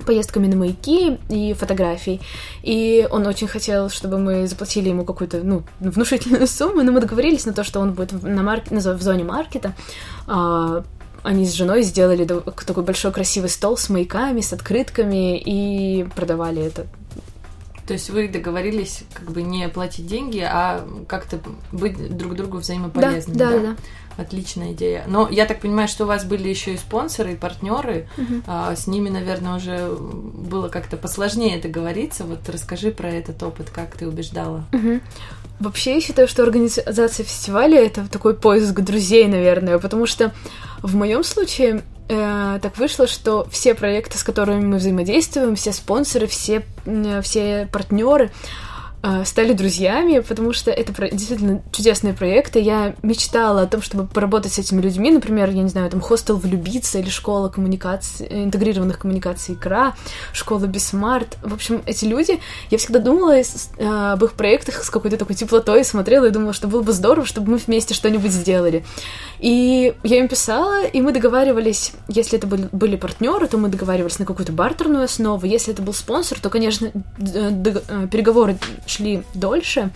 поездками 0.06 0.47
на 0.47 0.56
маяки 0.56 1.18
и 1.28 1.52
фотографией. 1.54 2.20
И 2.62 3.06
он 3.11 3.26
очень 3.26 3.49
хотел, 3.49 3.90
чтобы 3.90 4.18
мы 4.18 4.47
заплатили 4.47 4.88
ему 4.88 5.04
какую-то, 5.04 5.42
ну, 5.42 5.64
внушительную 5.80 6.47
сумму, 6.49 6.82
но 6.82 6.92
мы 6.92 7.00
договорились 7.00 7.47
на 7.47 7.52
то, 7.52 7.64
что 7.64 7.80
он 7.80 7.92
будет 7.92 8.23
на 8.23 8.42
марк... 8.42 8.70
в 8.70 9.02
зоне 9.02 9.25
маркета. 9.25 9.75
А, 10.26 10.85
они 11.23 11.44
с 11.44 11.52
женой 11.52 11.82
сделали 11.82 12.25
такой 12.25 12.85
большой 12.85 13.12
красивый 13.12 13.50
стол 13.50 13.76
с 13.76 13.88
маяками, 13.90 14.40
с 14.40 14.52
открытками 14.52 15.38
и 15.38 16.04
продавали 16.14 16.62
это 16.62 16.87
то 17.88 17.95
есть 17.95 18.11
вы 18.11 18.28
договорились 18.28 19.04
как 19.14 19.30
бы 19.30 19.40
не 19.40 19.66
платить 19.71 20.07
деньги, 20.07 20.40
а 20.40 20.87
как-то 21.09 21.40
быть 21.73 22.14
друг 22.14 22.35
другу 22.35 22.59
взаимополезными. 22.59 23.38
Да, 23.38 23.50
да, 23.50 23.59
да. 23.61 23.76
Отличная 24.18 24.73
идея. 24.73 25.04
Но 25.07 25.26
я 25.30 25.47
так 25.47 25.61
понимаю, 25.61 25.88
что 25.88 26.04
у 26.04 26.07
вас 26.07 26.26
были 26.26 26.49
еще 26.49 26.75
и 26.75 26.76
спонсоры, 26.76 27.33
и 27.33 27.37
партнеры. 27.37 28.07
Угу. 28.18 28.42
А, 28.47 28.76
с 28.76 28.87
ними, 28.88 29.09
наверное, 29.09 29.57
уже 29.57 29.88
было 29.88 30.68
как-то 30.68 30.99
посложнее 30.99 31.59
договориться. 31.59 32.25
Вот 32.25 32.47
расскажи 32.50 32.90
про 32.90 33.09
этот 33.09 33.42
опыт, 33.42 33.71
как 33.71 33.97
ты 33.97 34.07
убеждала. 34.07 34.66
Угу. 34.75 35.00
Вообще, 35.61 35.95
я 35.95 36.00
считаю, 36.02 36.28
что 36.28 36.42
организация 36.42 37.25
фестиваля 37.25 37.80
это 37.80 38.07
такой 38.07 38.35
поиск 38.35 38.78
друзей, 38.80 39.28
наверное, 39.28 39.78
потому 39.78 40.04
что 40.04 40.35
в 40.83 40.95
моем 40.95 41.25
случае 41.25 41.83
э, 42.08 42.58
так 42.60 42.76
вышло, 42.78 43.06
что 43.06 43.46
все 43.50 43.74
проекты, 43.74 44.18
с 44.18 44.24
которыми 44.24 44.64
мы 44.64 44.76
взаимодействуем, 44.78 45.56
все 45.56 45.72
спонсоры, 45.72 46.26
все, 46.26 46.64
э, 46.86 47.20
все 47.22 47.68
партнеры, 47.70 48.30
стали 49.24 49.52
друзьями, 49.52 50.20
потому 50.20 50.52
что 50.52 50.70
это 50.70 50.92
действительно 51.10 51.62
чудесные 51.72 52.14
проекты. 52.14 52.60
Я 52.60 52.94
мечтала 53.02 53.62
о 53.62 53.66
том, 53.66 53.82
чтобы 53.82 54.06
поработать 54.06 54.52
с 54.52 54.58
этими 54.58 54.80
людьми, 54.80 55.10
например, 55.10 55.50
я 55.50 55.62
не 55.62 55.68
знаю, 55.68 55.90
там 55.90 56.00
хостел 56.00 56.36
влюбиться 56.36 56.98
или 56.98 57.08
школа 57.08 57.48
коммуникаций, 57.48 58.26
интегрированных 58.44 58.98
коммуникаций 58.98 59.54
икра, 59.54 59.94
школа 60.32 60.66
BeSmart. 60.66 61.37
В 61.42 61.54
общем, 61.54 61.82
эти 61.86 62.04
люди, 62.04 62.40
я 62.70 62.78
всегда 62.78 62.98
думала 62.98 63.36
а, 63.78 64.12
об 64.12 64.24
их 64.24 64.32
проектах 64.34 64.82
с 64.82 64.90
какой-то 64.90 65.16
такой 65.16 65.36
теплотой, 65.36 65.84
смотрела 65.84 66.26
и 66.26 66.30
думала, 66.30 66.52
что 66.52 66.68
было 66.68 66.82
бы 66.82 66.92
здорово, 66.92 67.26
чтобы 67.26 67.52
мы 67.52 67.56
вместе 67.58 67.94
что-нибудь 67.94 68.32
сделали. 68.32 68.84
И 69.38 69.94
я 70.02 70.18
им 70.18 70.28
писала, 70.28 70.84
и 70.84 71.00
мы 71.00 71.12
договаривались, 71.12 71.92
если 72.08 72.38
это 72.38 72.46
были, 72.46 72.68
были 72.72 72.96
партнеры, 72.96 73.46
то 73.46 73.58
мы 73.58 73.68
договаривались 73.68 74.18
на 74.18 74.24
какую-то 74.24 74.52
бартерную 74.52 75.04
основу, 75.04 75.46
если 75.46 75.72
это 75.72 75.82
был 75.82 75.94
спонсор, 75.94 76.40
то, 76.40 76.50
конечно, 76.50 76.90
э, 77.18 78.08
переговоры 78.10 78.58
шли 78.98 79.22
дольше, 79.34 79.90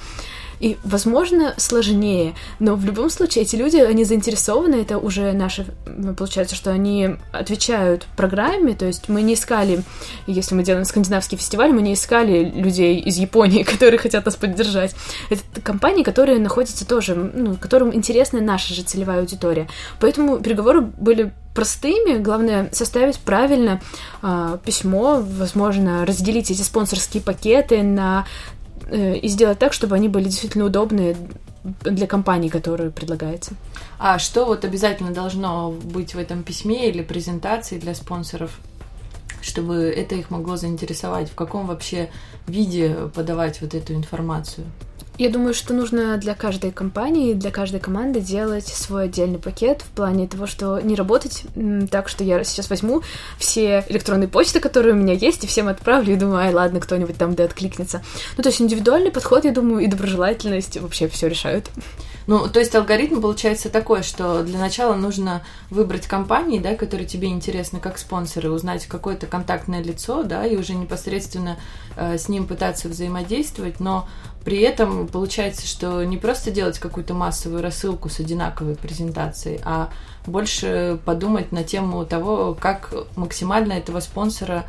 и, 0.62 0.78
возможно, 0.84 1.54
сложнее, 1.56 2.34
но 2.60 2.76
в 2.76 2.84
любом 2.84 3.10
случае 3.10 3.42
эти 3.42 3.56
люди, 3.56 3.78
они 3.78 4.04
заинтересованы, 4.04 4.76
это 4.76 4.96
уже 4.96 5.32
наши, 5.32 5.66
получается, 6.16 6.54
что 6.54 6.70
они 6.70 7.16
отвечают 7.32 8.06
программе, 8.16 8.74
то 8.74 8.86
есть 8.86 9.08
мы 9.08 9.22
не 9.22 9.34
искали, 9.34 9.82
если 10.28 10.54
мы 10.54 10.62
делаем 10.62 10.84
скандинавский 10.84 11.36
фестиваль, 11.36 11.72
мы 11.72 11.82
не 11.82 11.94
искали 11.94 12.44
людей 12.44 13.00
из 13.00 13.16
Японии, 13.16 13.62
которые 13.64 13.98
хотят 13.98 14.24
нас 14.24 14.36
поддержать. 14.36 14.94
Это 15.30 15.42
компании, 15.60 16.04
которые 16.04 16.38
находятся 16.38 16.86
тоже, 16.86 17.16
ну, 17.16 17.56
которым 17.56 17.92
интересна 17.92 18.40
наша 18.40 18.72
же 18.72 18.82
целевая 18.82 19.18
аудитория. 19.18 19.66
Поэтому 19.98 20.38
переговоры 20.38 20.80
были 20.80 21.32
простыми, 21.54 22.18
главное 22.18 22.68
составить 22.72 23.18
правильно 23.18 23.80
э, 24.22 24.58
письмо, 24.64 25.20
возможно, 25.20 26.06
разделить 26.06 26.50
эти 26.50 26.62
спонсорские 26.62 27.22
пакеты 27.22 27.82
на 27.82 28.26
и 28.92 29.26
сделать 29.28 29.58
так, 29.58 29.72
чтобы 29.72 29.96
они 29.96 30.08
были 30.08 30.24
действительно 30.24 30.66
удобные 30.66 31.16
для 31.82 32.06
компании, 32.06 32.48
которую 32.48 32.92
предлагается. 32.92 33.54
А 33.98 34.18
что 34.18 34.44
вот 34.44 34.64
обязательно 34.64 35.12
должно 35.12 35.70
быть 35.70 36.14
в 36.14 36.18
этом 36.18 36.42
письме 36.42 36.88
или 36.88 37.02
презентации 37.02 37.78
для 37.78 37.94
спонсоров, 37.94 38.58
чтобы 39.40 39.76
это 39.84 40.14
их 40.14 40.30
могло 40.30 40.56
заинтересовать? 40.56 41.30
В 41.30 41.34
каком 41.34 41.66
вообще 41.66 42.10
виде 42.46 43.08
подавать 43.14 43.60
вот 43.60 43.74
эту 43.74 43.94
информацию? 43.94 44.66
Я 45.18 45.28
думаю, 45.28 45.52
что 45.52 45.74
нужно 45.74 46.16
для 46.16 46.34
каждой 46.34 46.70
компании, 46.70 47.34
для 47.34 47.50
каждой 47.50 47.80
команды 47.80 48.20
делать 48.20 48.66
свой 48.66 49.04
отдельный 49.04 49.38
пакет 49.38 49.82
в 49.82 49.88
плане 49.88 50.26
того, 50.26 50.46
что 50.46 50.80
не 50.80 50.94
работать 50.94 51.44
так, 51.90 52.08
что 52.08 52.24
я 52.24 52.42
сейчас 52.44 52.70
возьму 52.70 53.02
все 53.36 53.84
электронные 53.88 54.28
почты, 54.28 54.58
которые 54.58 54.94
у 54.94 54.96
меня 54.96 55.12
есть, 55.12 55.44
и 55.44 55.46
всем 55.46 55.68
отправлю, 55.68 56.14
и 56.14 56.16
думаю, 56.16 56.38
ай, 56.38 56.54
ладно, 56.54 56.80
кто-нибудь 56.80 57.18
там 57.18 57.34
да 57.34 57.44
откликнется. 57.44 58.02
Ну, 58.38 58.42
то 58.42 58.48
есть 58.48 58.62
индивидуальный 58.62 59.10
подход, 59.10 59.44
я 59.44 59.52
думаю, 59.52 59.84
и 59.84 59.86
доброжелательность 59.86 60.80
вообще 60.80 61.08
все 61.08 61.28
решают. 61.28 61.68
Ну, 62.26 62.48
то 62.48 62.60
есть 62.60 62.74
алгоритм 62.74 63.20
получается 63.20 63.68
такой, 63.68 64.02
что 64.02 64.42
для 64.42 64.58
начала 64.58 64.94
нужно 64.94 65.42
выбрать 65.70 66.06
компании, 66.06 66.58
да, 66.58 66.74
которые 66.74 67.06
тебе 67.06 67.28
интересны 67.28 67.80
как 67.80 67.98
спонсоры, 67.98 68.50
узнать 68.50 68.86
какое-то 68.86 69.26
контактное 69.26 69.82
лицо, 69.82 70.22
да, 70.22 70.46
и 70.46 70.56
уже 70.56 70.74
непосредственно 70.74 71.58
э, 71.96 72.16
с 72.18 72.28
ним 72.28 72.46
пытаться 72.46 72.88
взаимодействовать, 72.88 73.80
но 73.80 74.08
при 74.44 74.60
этом 74.60 75.06
получается, 75.08 75.66
что 75.66 76.02
не 76.04 76.16
просто 76.16 76.50
делать 76.50 76.78
какую-то 76.78 77.14
массовую 77.14 77.62
рассылку 77.62 78.08
с 78.08 78.20
одинаковой 78.20 78.74
презентацией, 78.76 79.60
а 79.64 79.90
больше 80.26 80.98
подумать 81.04 81.52
на 81.52 81.64
тему 81.64 82.04
того, 82.04 82.56
как 82.58 82.92
максимально 83.16 83.72
этого 83.72 84.00
спонсора 84.00 84.64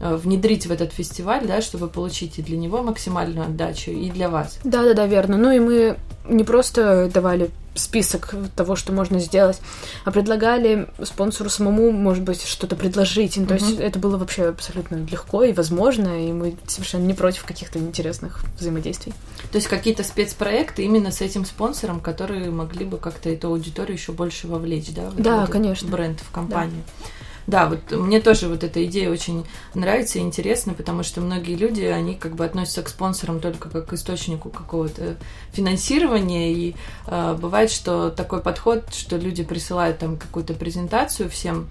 э, 0.00 0.14
внедрить 0.16 0.66
в 0.66 0.72
этот 0.72 0.92
фестиваль, 0.92 1.46
да, 1.46 1.60
чтобы 1.62 1.88
получить 1.88 2.38
и 2.38 2.42
для 2.42 2.56
него 2.56 2.82
максимальную 2.82 3.46
отдачу, 3.46 3.90
и 3.90 4.10
для 4.10 4.28
вас. 4.28 4.58
Да, 4.64 4.82
да, 4.82 4.94
да, 4.94 5.06
верно. 5.06 5.36
Ну 5.36 5.50
и 5.50 5.58
мы 5.58 5.96
не 6.28 6.44
просто 6.44 7.10
давали 7.12 7.50
список 7.78 8.34
того, 8.56 8.76
что 8.76 8.92
можно 8.92 9.18
сделать, 9.18 9.60
а 10.04 10.10
предлагали 10.10 10.88
спонсору 11.02 11.50
самому, 11.50 11.90
может 11.92 12.22
быть, 12.22 12.42
что-то 12.42 12.76
предложить. 12.76 13.36
Ну, 13.36 13.46
то 13.46 13.54
mm-hmm. 13.54 13.68
есть 13.68 13.80
это 13.80 13.98
было 13.98 14.16
вообще 14.16 14.48
абсолютно 14.48 14.96
легко 14.96 15.44
и 15.44 15.52
возможно, 15.52 16.28
и 16.28 16.32
мы 16.32 16.56
совершенно 16.66 17.04
не 17.04 17.14
против 17.14 17.44
каких-то 17.44 17.78
интересных 17.78 18.44
взаимодействий. 18.58 19.14
То 19.50 19.56
есть 19.56 19.68
какие-то 19.68 20.04
спецпроекты 20.04 20.82
именно 20.82 21.12
с 21.12 21.20
этим 21.20 21.44
спонсором, 21.44 22.00
которые 22.00 22.50
могли 22.50 22.84
бы 22.84 22.98
как-то 22.98 23.30
эту 23.30 23.48
аудиторию 23.48 23.96
еще 23.96 24.12
больше 24.12 24.46
вовлечь, 24.48 24.90
да? 24.90 25.10
Да, 25.16 25.46
конечно. 25.46 25.88
Бренд 25.88 26.20
в 26.20 26.30
компанию. 26.30 26.82
Да. 26.98 27.04
Да, 27.48 27.66
вот 27.66 27.92
мне 27.92 28.20
тоже 28.20 28.46
вот 28.46 28.62
эта 28.62 28.84
идея 28.84 29.10
очень 29.10 29.46
нравится 29.72 30.18
и 30.18 30.22
интересна, 30.22 30.74
потому 30.74 31.02
что 31.02 31.22
многие 31.22 31.54
люди, 31.54 31.82
они 31.82 32.14
как 32.14 32.34
бы 32.34 32.44
относятся 32.44 32.82
к 32.82 32.90
спонсорам 32.90 33.40
только 33.40 33.70
как 33.70 33.86
к 33.86 33.92
источнику 33.94 34.50
какого-то 34.50 35.16
финансирования, 35.52 36.52
и 36.52 36.76
э, 37.06 37.38
бывает, 37.40 37.70
что 37.70 38.10
такой 38.10 38.42
подход, 38.42 38.92
что 38.92 39.16
люди 39.16 39.44
присылают 39.44 39.98
там 39.98 40.18
какую-то 40.18 40.52
презентацию 40.52 41.30
всем 41.30 41.70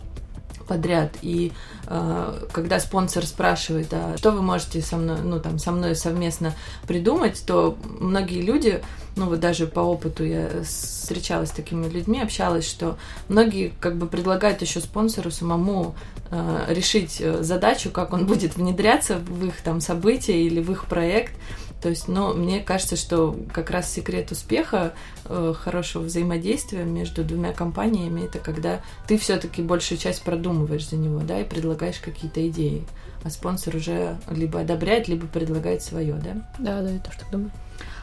подряд. 0.67 1.13
И 1.21 1.51
э, 1.88 2.47
когда 2.51 2.79
спонсор 2.79 3.25
спрашивает, 3.25 3.88
а 3.91 4.17
что 4.17 4.31
вы 4.31 4.41
можете 4.41 4.81
со 4.81 4.97
мной, 4.97 5.17
ну, 5.24 5.39
там, 5.39 5.59
со 5.59 5.71
мной 5.71 5.95
совместно 5.95 6.53
придумать, 6.88 7.43
то 7.45 7.77
многие 8.00 8.41
люди, 8.41 8.81
ну, 9.15 9.27
вот 9.27 9.39
даже 9.39 9.67
по 9.67 9.79
опыту 9.79 10.24
я 10.24 10.50
встречалась 10.63 11.50
с 11.50 11.53
такими 11.53 11.88
людьми, 11.88 12.21
общалась, 12.21 12.67
что 12.67 12.97
многие 13.29 13.74
как 13.79 13.97
бы 13.97 14.07
предлагают 14.07 14.62
еще 14.62 14.79
спонсору 14.79 15.31
самому 15.31 15.95
э, 16.29 16.65
решить 16.69 17.17
э, 17.19 17.41
задачу, 17.43 17.89
как 17.89 18.13
он 18.13 18.25
будет 18.25 18.55
внедряться 18.55 19.17
в 19.17 19.45
их 19.45 19.62
там 19.62 19.81
события 19.81 20.41
или 20.41 20.62
в 20.62 20.71
их 20.71 20.86
проект. 20.86 21.33
То 21.81 21.89
есть, 21.89 22.07
ну, 22.07 22.34
мне 22.34 22.60
кажется, 22.60 22.96
что 22.96 23.38
как 23.53 23.69
раз 23.69 23.91
секрет 23.91 24.31
успеха, 24.31 24.93
э, 25.25 25.53
хорошего 25.55 26.03
взаимодействия 26.03 26.84
между 26.84 27.24
двумя 27.24 27.53
компаниями, 27.53 28.25
это 28.25 28.39
когда 28.39 28.81
ты 29.07 29.17
все-таки 29.17 29.62
большую 29.62 30.00
часть 30.00 30.24
продумываешь 30.24 30.89
за 30.89 30.96
него, 30.96 31.19
да, 31.19 31.39
и 31.39 31.43
предлагаешь 31.43 32.00
какие-то 32.00 32.48
идеи, 32.50 32.84
а 33.24 33.29
спонсор 33.29 33.75
уже 33.75 34.17
либо 34.31 34.62
одобряет, 34.62 35.07
либо 35.07 35.27
предлагает 35.27 35.84
свое, 35.84 36.13
да? 36.15 36.50
Да, 36.57 36.81
да, 36.81 36.89
я 36.89 37.00
тоже 37.00 37.19
так 37.19 37.29
думаю. 37.31 37.51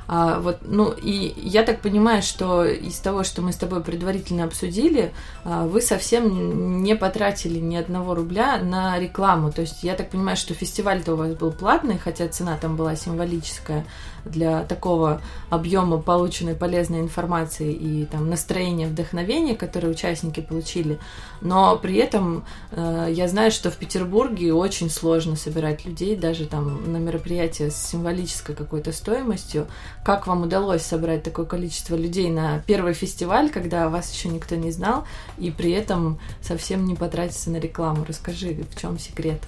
А, 0.06 0.40
вот, 0.40 0.58
ну, 0.62 0.92
и 0.92 1.34
я 1.36 1.62
так 1.62 1.80
понимаю, 1.80 2.22
что 2.22 2.64
из 2.64 2.98
того, 2.98 3.24
что 3.24 3.42
мы 3.42 3.52
с 3.52 3.56
тобой 3.56 3.82
предварительно 3.82 4.44
обсудили, 4.44 5.12
а, 5.44 5.66
вы 5.66 5.80
совсем 5.80 6.82
не 6.82 6.94
потратили 6.94 7.58
ни 7.58 7.76
одного 7.76 8.14
рубля 8.14 8.58
на 8.58 8.98
рекламу. 8.98 9.52
То 9.52 9.62
есть 9.62 9.82
я 9.82 9.94
так 9.94 10.10
понимаю, 10.10 10.36
что 10.36 10.54
фестиваль-то 10.54 11.14
у 11.14 11.16
вас 11.16 11.34
был 11.34 11.52
платный, 11.52 11.98
хотя 11.98 12.28
цена 12.28 12.56
там 12.56 12.76
была 12.76 12.96
символическая 12.96 13.86
для 14.24 14.64
такого 14.64 15.20
объема 15.50 15.98
полученной 15.98 16.54
полезной 16.54 17.00
информации 17.00 17.72
и 17.72 18.06
там 18.06 18.30
настроения, 18.30 18.86
вдохновения, 18.86 19.54
которые 19.54 19.90
участники 19.90 20.40
получили. 20.40 20.98
Но 21.40 21.76
при 21.76 21.96
этом 21.96 22.44
э, 22.70 23.08
я 23.10 23.28
знаю, 23.28 23.50
что 23.50 23.70
в 23.70 23.76
Петербурге 23.76 24.52
очень 24.54 24.90
сложно 24.90 25.36
собирать 25.36 25.84
людей, 25.84 26.16
даже 26.16 26.46
там 26.46 26.90
на 26.90 26.96
мероприятие 26.96 27.70
с 27.70 27.76
символической 27.76 28.54
какой-то 28.54 28.92
стоимостью. 28.92 29.66
Как 30.04 30.26
вам 30.26 30.42
удалось 30.42 30.82
собрать 30.82 31.22
такое 31.22 31.46
количество 31.46 31.96
людей 31.96 32.30
на 32.30 32.62
первый 32.66 32.92
фестиваль, 32.92 33.50
когда 33.50 33.88
вас 33.88 34.12
еще 34.12 34.28
никто 34.28 34.54
не 34.54 34.70
знал, 34.70 35.06
и 35.38 35.50
при 35.50 35.72
этом 35.72 36.20
совсем 36.42 36.84
не 36.84 36.94
потратиться 36.94 37.50
на 37.50 37.56
рекламу? 37.56 38.04
Расскажи, 38.06 38.64
в 38.70 38.80
чем 38.80 38.98
секрет? 38.98 39.40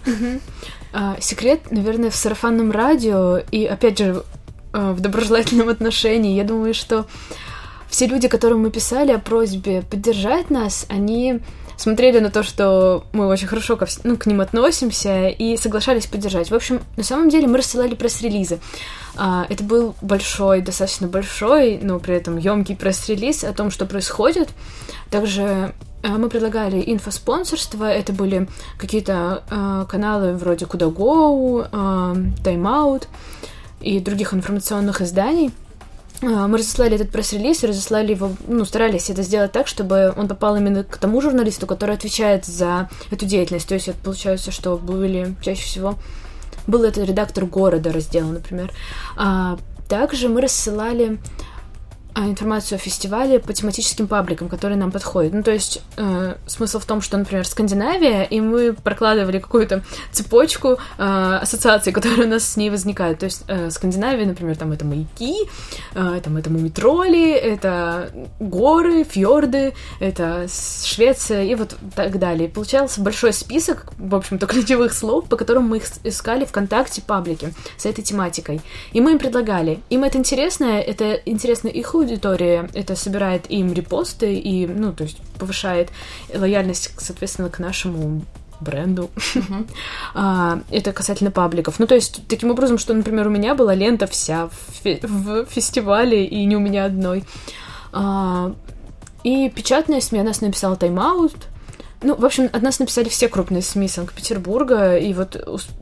А, 0.93 1.17
секрет, 1.21 1.71
наверное, 1.71 2.11
в 2.11 2.17
сарафанном 2.17 2.71
радио. 2.71 3.39
И 3.51 3.67
опять 3.67 3.99
же, 3.99 4.25
Э, 4.77 4.93
в 4.93 5.01
доброжелательном 5.01 5.69
отношении. 5.71 6.37
Я 6.37 6.45
думаю, 6.45 6.75
что 6.75 7.07
все 7.89 8.07
люди, 8.07 8.29
которым 8.29 8.61
мы 8.61 8.71
писали 8.71 9.11
о 9.11 9.19
просьбе 9.19 9.83
поддержать 9.83 10.51
нас, 10.51 10.87
они 10.91 11.41
смотрели 11.77 12.19
на 12.19 12.31
то, 12.31 12.43
что 12.43 13.05
мы 13.13 13.27
очень 13.27 13.47
хорошо 13.47 13.77
ко, 13.77 13.87
ну, 14.05 14.17
к 14.17 14.27
ним 14.27 14.41
относимся 14.41 15.29
и 15.29 15.57
соглашались 15.57 16.07
поддержать. 16.07 16.51
В 16.51 16.55
общем, 16.55 16.81
на 16.97 17.03
самом 17.03 17.29
деле 17.29 17.47
мы 17.47 17.59
рассылали 17.59 17.95
пресс-релизы. 17.95 18.59
А, 19.17 19.47
это 19.49 19.65
был 19.65 19.95
большой, 20.01 20.61
достаточно 20.61 21.09
большой, 21.09 21.79
но 21.83 21.99
при 21.99 22.15
этом 22.15 22.37
емкий 22.37 22.77
пресс-релиз 22.77 23.45
о 23.45 23.53
том, 23.53 23.71
что 23.71 23.87
происходит. 23.87 24.49
Также 25.11 25.75
э, 26.03 26.09
мы 26.09 26.29
предлагали 26.29 26.83
инфоспонсорство, 26.87 27.85
это 27.85 28.13
были 28.13 28.49
какие-то 28.79 29.43
э, 29.51 29.87
каналы 29.89 30.35
вроде 30.35 30.67
Куда 30.67 30.87
Go, 30.87 31.65
э, 31.65 31.75
Time 31.75 32.63
Out, 32.63 33.05
и 33.81 34.01
других 34.01 34.35
информационных 34.35 35.01
изданий. 35.01 35.53
А, 36.23 36.49
мы 36.49 36.59
разослали 36.59 36.95
этот 36.97 37.11
пресс-релиз 37.11 37.63
разослали 37.63 38.13
его, 38.13 38.33
ну, 38.47 38.65
старались 38.65 39.11
это 39.11 39.23
сделать 39.23 39.53
так, 39.53 39.67
чтобы 39.67 40.13
он 40.17 40.29
попал 40.29 40.57
именно 40.57 40.85
к 40.85 40.97
тому 40.97 41.21
журналисту, 41.21 41.67
который 41.67 41.95
отвечает 41.95 42.45
за 42.45 42.89
эту 43.11 43.27
деятельность. 43.27 43.69
То 43.69 43.75
есть 43.75 43.89
это 43.89 43.99
получается, 43.99 44.51
что 44.51 44.77
были 44.77 45.35
чаще 45.43 45.65
всего 45.65 45.97
был 46.67 46.83
это 46.83 47.03
редактор 47.03 47.45
города 47.47 47.93
раздела, 47.93 48.33
например. 48.33 48.73
А 49.17 49.59
также 49.89 50.29
мы 50.29 50.41
рассылали 50.41 51.19
информацию 52.21 52.77
о 52.77 52.79
фестивале 52.79 53.39
по 53.39 53.53
тематическим 53.53 54.09
пабликам, 54.09 54.49
которые 54.49 54.79
нам 54.79 54.91
подходят. 54.91 55.33
Ну, 55.33 55.43
то 55.43 55.51
есть 55.51 55.83
э, 55.97 56.35
смысл 56.47 56.79
в 56.79 56.87
том, 56.87 57.03
что, 57.03 57.17
например, 57.17 57.47
Скандинавия, 57.47 58.23
и 58.23 58.41
мы 58.41 58.73
прокладывали 58.73 59.39
какую-то 59.39 59.83
цепочку 60.13 60.79
э, 60.99 61.39
ассоциаций, 61.43 61.93
которые 61.93 62.27
у 62.27 62.31
нас 62.31 62.49
с 62.49 62.57
ней 62.57 62.71
возникают. 62.71 63.19
То 63.19 63.25
есть 63.27 63.45
э, 63.49 63.71
Скандинавия, 63.71 64.27
например, 64.27 64.57
там 64.57 64.73
это 64.73 64.85
маяки, 64.85 65.37
э, 65.95 66.21
там 66.23 66.37
это 66.37 66.51
мумитроли, 66.51 67.33
это 67.33 68.11
горы, 68.41 69.05
фьорды, 69.05 69.75
это 70.01 70.47
Швеция 70.49 71.45
и 71.45 71.55
вот 71.55 71.77
так 71.95 72.19
далее. 72.19 72.49
получался 72.49 73.01
большой 73.01 73.33
список, 73.33 73.93
в 73.99 74.15
общем-то, 74.15 74.47
ключевых 74.47 74.93
слов, 74.93 75.29
по 75.29 75.37
которым 75.37 75.65
мы 75.65 75.79
их 75.79 75.85
искали 76.05 76.45
ВКонтакте 76.45 77.03
паблики 77.03 77.53
с 77.77 77.87
этой 77.87 78.03
тематикой. 78.03 78.61
И 78.93 79.01
мы 79.01 79.13
им 79.13 79.19
предлагали. 79.19 79.81
Им 79.91 80.05
это 80.05 80.19
интересно, 80.19 80.65
это 80.65 81.15
интересно 81.27 81.69
их 81.69 81.95
аудитории, 82.07 82.69
это 82.75 82.97
собирает 82.97 83.51
им 83.51 83.73
репосты 83.73 84.35
и, 84.35 84.67
ну, 84.67 84.93
то 84.93 85.05
есть 85.05 85.19
повышает 85.39 85.91
лояльность, 86.33 86.93
соответственно, 86.99 87.51
к 87.51 87.59
нашему 87.59 88.23
бренду. 88.61 89.11
Uh-huh. 89.17 89.69
а, 90.15 90.61
это 90.71 90.93
касательно 90.93 91.31
пабликов. 91.31 91.79
Ну, 91.79 91.87
то 91.87 91.95
есть, 91.95 92.27
таким 92.29 92.51
образом, 92.51 92.79
что, 92.79 92.95
например, 92.95 93.27
у 93.27 93.31
меня 93.31 93.55
была 93.55 93.75
лента 93.75 94.07
вся 94.07 94.49
в, 94.49 94.85
фе- 94.85 95.07
в 95.07 95.47
фестивале, 95.47 96.25
и 96.25 96.45
не 96.45 96.57
у 96.57 96.61
меня 96.61 96.87
одной. 96.87 97.25
А, 97.93 98.55
и 99.25 99.51
печатная 99.51 100.01
СМИ, 100.01 100.21
она 100.21 100.33
написала 100.41 100.77
тайм-аут, 100.77 101.35
ну, 102.03 102.15
в 102.15 102.25
общем, 102.25 102.51
от 102.53 102.63
нас 102.63 102.79
написали 102.79 103.09
все 103.09 103.29
крупные 103.29 103.63
СМИ 103.63 103.89
Санкт-Петербурга, 103.89 104.97
и 104.97 105.15
вот 105.15 105.35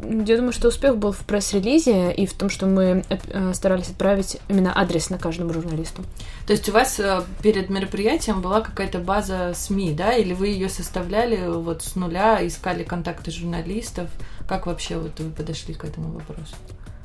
я 0.02 0.36
думаю, 0.36 0.52
что 0.52 0.68
успех 0.68 0.96
был 0.96 1.12
в 1.12 1.18
пресс-релизе 1.20 2.12
и 2.12 2.26
в 2.26 2.34
том, 2.34 2.50
что 2.50 2.66
мы 2.66 3.04
э, 3.08 3.52
старались 3.54 3.88
отправить 3.88 4.38
именно 4.48 4.72
адрес 4.78 5.10
на 5.10 5.18
каждому 5.18 5.52
журналисту. 5.52 6.02
То 6.46 6.52
есть 6.52 6.68
у 6.68 6.72
вас 6.72 7.00
э, 7.00 7.22
перед 7.42 7.68
мероприятием 7.68 8.40
была 8.40 8.60
какая-то 8.60 8.98
база 8.98 9.52
СМИ, 9.54 9.92
да, 9.92 10.12
или 10.12 10.34
вы 10.34 10.48
ее 10.48 10.68
составляли 10.68 11.48
вот 11.48 11.82
с 11.82 11.96
нуля, 11.96 12.46
искали 12.46 12.84
контакты 12.84 13.30
журналистов? 13.30 14.08
Как 14.48 14.66
вообще 14.66 14.98
вот 14.98 15.18
вы 15.18 15.30
подошли 15.30 15.74
к 15.74 15.84
этому 15.84 16.12
вопросу? 16.12 16.54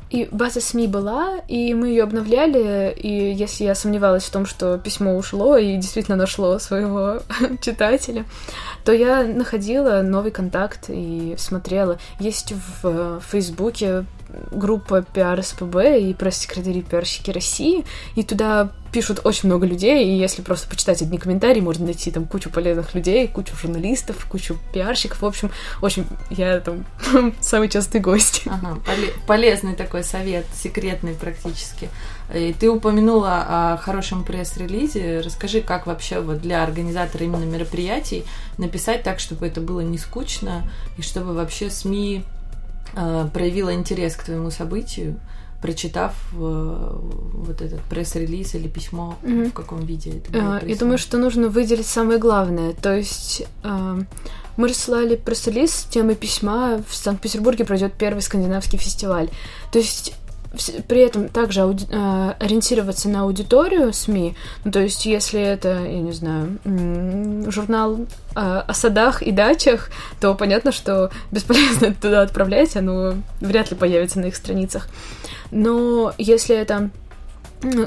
И 0.10 0.28
база 0.32 0.60
СМИ 0.60 0.88
была, 0.88 1.38
и 1.48 1.74
мы 1.76 1.90
ее 1.90 2.04
обновляли, 2.04 2.92
и 2.92 3.32
если 3.32 3.66
я 3.66 3.76
сомневалась 3.76 4.24
в 4.24 4.32
том, 4.32 4.48
что 4.48 4.80
письмо 4.80 5.16
ушло 5.16 5.56
и 5.56 5.76
действительно 5.78 6.18
нашло 6.18 6.58
своего 6.58 7.22
читателя, 7.62 8.26
то 8.84 8.92
я 8.92 9.24
находила 9.24 10.02
новый 10.02 10.32
контакт 10.32 10.86
и 10.90 11.36
смотрела. 11.38 12.00
Есть 12.20 12.54
в 12.82 13.22
Фейсбуке 13.30 14.06
группа 14.52 15.04
пиар 15.04 15.44
СПБ 15.44 16.00
и 16.00 16.14
пресс-секретари 16.14 16.82
пиарщики 16.82 17.32
России, 17.32 17.86
и 18.16 18.24
туда 18.24 18.70
пишут 18.92 19.22
очень 19.24 19.50
много 19.50 19.66
людей, 19.66 20.06
и 20.06 20.18
если 20.18 20.42
просто 20.42 20.68
почитать 20.68 21.02
одни 21.02 21.18
комментарии, 21.18 21.62
можно 21.62 21.86
найти 21.86 22.12
там 22.12 22.26
кучу 22.26 22.50
полезных 22.50 22.94
людей, 22.96 23.28
кучу 23.28 23.56
журналистов, 23.56 24.26
кучу 24.30 24.58
пиарщиков. 24.74 25.22
В 25.22 25.26
общем, 25.26 25.52
очень 25.82 26.06
я 26.30 26.60
там 26.60 26.86
самый 27.42 27.70
частый 27.70 28.02
гость. 28.02 28.44
Ага, 28.46 28.80
полезный 29.28 29.76
такой 29.76 30.04
совет, 30.04 30.46
секретный 30.54 31.14
практически. 31.14 31.90
И 32.34 32.54
ты 32.54 32.70
упомянула 32.70 33.46
о 33.48 33.78
хорошем 33.78 34.24
пресс-релизе. 34.24 35.22
Расскажи, 35.22 35.62
как 35.62 35.88
вообще 35.88 36.20
вот 36.20 36.42
для 36.42 36.64
организатора 36.64 37.26
именно 37.26 37.46
мероприятий 37.46 38.24
написать 38.58 39.04
так, 39.04 39.20
чтобы 39.20 39.48
это 39.48 39.62
было 39.62 39.82
не 39.82 39.98
скучно, 39.98 40.70
и 40.98 41.02
чтобы 41.02 41.34
вообще 41.34 41.70
СМИ 41.72 42.24
э, 42.96 43.28
проявила 43.34 43.74
интерес 43.74 44.16
к 44.16 44.24
твоему 44.24 44.52
событию, 44.52 45.20
прочитав 45.62 46.14
э, 46.34 46.38
вот 46.38 47.62
этот 47.62 47.82
пресс-релиз 47.82 48.56
или 48.56 48.68
письмо, 48.68 49.18
mm-hmm. 49.24 49.50
в 49.50 49.54
каком 49.54 49.86
виде 49.86 50.12
это 50.12 50.32
было 50.32 50.60
uh, 50.60 50.70
Я 50.70 50.76
думаю, 50.76 50.98
что 50.98 51.18
нужно 51.18 51.50
выделить 51.50 51.88
самое 51.88 52.20
главное. 52.20 52.74
То 52.74 52.96
есть 52.96 53.44
э, 53.64 54.02
мы 54.58 54.68
рассылали 54.68 55.16
пресс-релиз 55.16 55.74
с 55.74 55.84
темой 55.86 56.16
письма. 56.16 56.82
В 56.88 56.96
Санкт-Петербурге 56.96 57.66
пройдет 57.66 57.94
первый 57.94 58.22
скандинавский 58.22 58.78
фестиваль. 58.78 59.30
То 59.72 59.80
есть 59.80 60.14
при 60.88 61.02
этом 61.02 61.30
также 61.30 61.62
ауди... 61.62 61.86
э, 61.90 62.34
ориентироваться 62.40 63.08
на 63.08 63.22
аудиторию 63.22 63.94
СМИ. 63.94 64.36
Ну, 64.64 64.72
то 64.72 64.80
есть, 64.80 65.06
если 65.06 65.40
это, 65.40 65.84
я 65.84 66.00
не 66.00 66.12
знаю, 66.12 66.58
журнал 67.52 68.00
э, 68.36 68.64
о 68.68 68.74
садах 68.74 69.22
и 69.22 69.32
дачах, 69.32 69.92
то 70.20 70.34
понятно, 70.34 70.72
что 70.72 71.12
бесполезно 71.32 71.94
туда 72.02 72.22
отправлять, 72.24 72.76
оно 72.76 73.16
вряд 73.42 73.70
ли 73.70 73.78
появится 73.78 74.20
на 74.20 74.26
их 74.26 74.36
страницах. 74.36 74.88
Но 75.52 76.14
если 76.18 76.56
это 76.56 76.90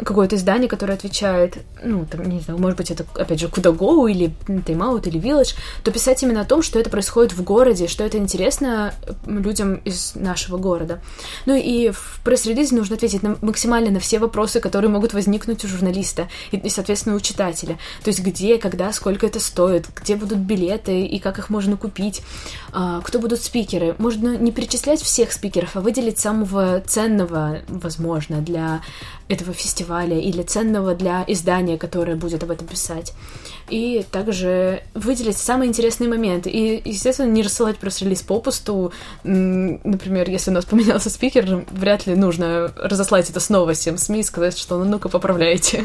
какое-то 0.05 0.37
издание, 0.37 0.69
которое 0.69 0.95
отвечает, 0.95 1.59
ну, 1.83 2.05
там, 2.05 2.29
не 2.29 2.41
знаю, 2.41 2.61
может 2.61 2.77
быть, 2.77 2.91
это, 2.91 3.05
опять 3.15 3.41
же, 3.41 3.49
куда 3.49 3.71
go 3.71 4.11
или 4.11 4.35
Out 4.47 5.09
или 5.09 5.21
Village, 5.21 5.55
то 5.83 5.91
писать 5.91 6.23
именно 6.23 6.43
о 6.43 6.45
том, 6.45 6.63
что 6.63 6.79
это 6.79 6.91
происходит 6.91 7.33
в 7.33 7.43
городе, 7.43 7.89
что 7.89 8.05
это 8.05 8.19
интересно 8.19 8.95
людям 9.27 9.77
из 9.77 10.15
нашего 10.15 10.59
города. 10.59 11.01
Ну 11.47 11.57
и 11.57 11.91
в 11.91 12.21
пресс-релизе 12.25 12.75
нужно 12.75 12.97
ответить 12.97 13.23
на, 13.23 13.37
максимально 13.41 13.91
на 13.91 14.01
все 14.01 14.19
вопросы, 14.19 14.61
которые 14.61 14.91
могут 14.91 15.15
возникнуть 15.15 15.65
у 15.65 15.69
журналиста 15.69 16.29
и, 16.51 16.57
и, 16.57 16.69
соответственно, 16.69 17.17
у 17.17 17.21
читателя. 17.21 17.79
То 18.03 18.09
есть 18.09 18.21
где, 18.21 18.59
когда, 18.59 18.93
сколько 18.93 19.27
это 19.27 19.41
стоит, 19.41 19.87
где 19.95 20.17
будут 20.17 20.39
билеты 20.39 21.03
и 21.03 21.19
как 21.19 21.39
их 21.39 21.49
можно 21.49 21.77
купить, 21.77 22.23
а, 22.73 23.01
кто 23.01 23.19
будут 23.19 23.41
спикеры. 23.43 23.95
Можно 23.99 24.37
не 24.37 24.53
перечислять 24.53 25.01
всех 25.01 25.33
спикеров, 25.33 25.77
а 25.77 25.81
выделить 25.81 26.19
самого 26.19 26.81
ценного, 26.81 27.61
возможно, 27.69 28.41
для 28.41 28.83
этого 29.33 29.53
фестиваля 29.53 30.19
или 30.19 30.43
ценного 30.43 30.95
для 30.95 31.25
издания, 31.27 31.79
которое 31.79 32.17
будет 32.17 32.43
об 32.43 32.51
этом 32.51 32.67
писать. 32.67 33.13
И 33.69 34.05
также 34.11 34.83
выделить 34.95 35.37
самые 35.37 35.69
интересные 35.69 36.09
моменты. 36.09 36.51
И, 36.51 36.89
естественно, 36.89 37.31
не 37.31 37.43
рассылать 37.43 37.79
пресс-релиз 37.79 38.23
попусту. 38.23 38.93
Например, 39.25 40.29
если 40.29 40.51
у 40.51 40.55
нас 40.55 40.65
поменялся 40.65 41.11
спикер, 41.11 41.65
вряд 41.71 42.07
ли 42.07 42.15
нужно 42.15 42.73
разослать 42.77 43.31
это 43.31 43.41
снова 43.41 43.73
всем 43.73 43.99
СМИ 43.99 44.21
и 44.21 44.25
сказать, 44.25 44.59
что 44.59 44.79
ну 44.79 44.85
ну-ка 44.85 45.09
поправляйте. 45.09 45.85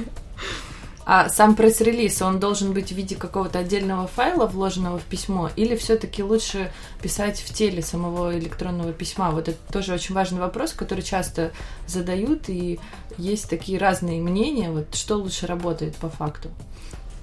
А 1.09 1.29
сам 1.29 1.55
пресс-релиз, 1.55 2.21
он 2.21 2.37
должен 2.37 2.73
быть 2.73 2.89
в 2.89 2.91
виде 2.91 3.15
какого-то 3.15 3.59
отдельного 3.59 4.07
файла, 4.07 4.45
вложенного 4.45 4.99
в 4.99 5.03
письмо, 5.03 5.49
или 5.55 5.77
все-таки 5.77 6.21
лучше 6.21 6.69
писать 7.01 7.39
в 7.39 7.53
теле 7.53 7.81
самого 7.81 8.37
электронного 8.37 8.91
письма? 8.91 9.31
Вот 9.31 9.47
это 9.47 9.57
тоже 9.71 9.93
очень 9.93 10.13
важный 10.13 10.41
вопрос, 10.41 10.73
который 10.73 11.05
часто 11.05 11.53
задают, 11.87 12.49
и 12.49 12.81
есть 13.17 13.49
такие 13.49 13.79
разные 13.79 14.19
мнения, 14.21 14.69
вот 14.69 14.95
что 14.95 15.15
лучше 15.15 15.47
работает 15.47 15.95
по 15.95 16.09
факту. 16.09 16.49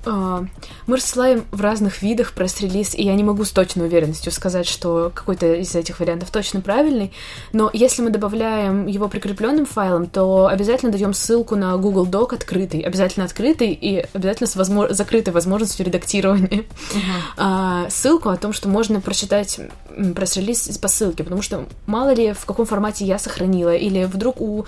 А, 0.07 0.45
мы 0.87 0.97
рассылаем 0.97 1.45
в 1.51 1.61
разных 1.61 2.03
видах 2.03 2.33
пресс-релиз, 2.33 2.95
и 2.95 3.03
я 3.03 3.15
не 3.15 3.25
могу 3.25 3.45
с 3.45 3.51
точной 3.51 3.87
уверенностью 3.87 4.33
сказать, 4.33 4.67
что 4.67 5.11
какой-то 5.15 5.55
из 5.55 5.75
этих 5.75 6.01
вариантов 6.01 6.31
точно 6.31 6.61
правильный, 6.61 7.13
но 7.53 7.71
если 7.73 8.03
мы 8.03 8.11
добавляем 8.11 8.87
его 8.87 9.09
прикрепленным 9.09 9.67
файлом, 9.67 10.07
то 10.07 10.47
обязательно 10.47 10.93
даем 10.93 11.15
ссылку 11.15 11.57
на 11.57 11.77
Google 11.77 12.07
Doc 12.07 12.35
открытый, 12.35 12.81
обязательно 12.81 13.25
открытый 13.25 13.73
и 13.73 14.07
обязательно 14.13 14.47
с 14.47 14.57
возможно... 14.57 14.95
закрытой 14.95 15.31
возможностью 15.31 15.87
редактирования. 15.87 16.65
Uh-huh. 17.37 17.91
ссылку 17.91 18.29
о 18.29 18.37
том, 18.37 18.53
что 18.53 18.69
можно 18.69 19.01
прочитать 19.01 19.61
пресс-релиз 20.15 20.79
по 20.79 20.89
ссылке, 20.89 21.25
потому 21.25 21.43
что 21.43 21.67
мало 21.87 22.13
ли 22.15 22.33
в 22.33 22.45
каком 22.45 22.67
формате 22.67 23.05
я 23.05 23.19
сохранила, 23.19 23.75
или 23.75 24.05
вдруг 24.05 24.41
у 24.41 24.67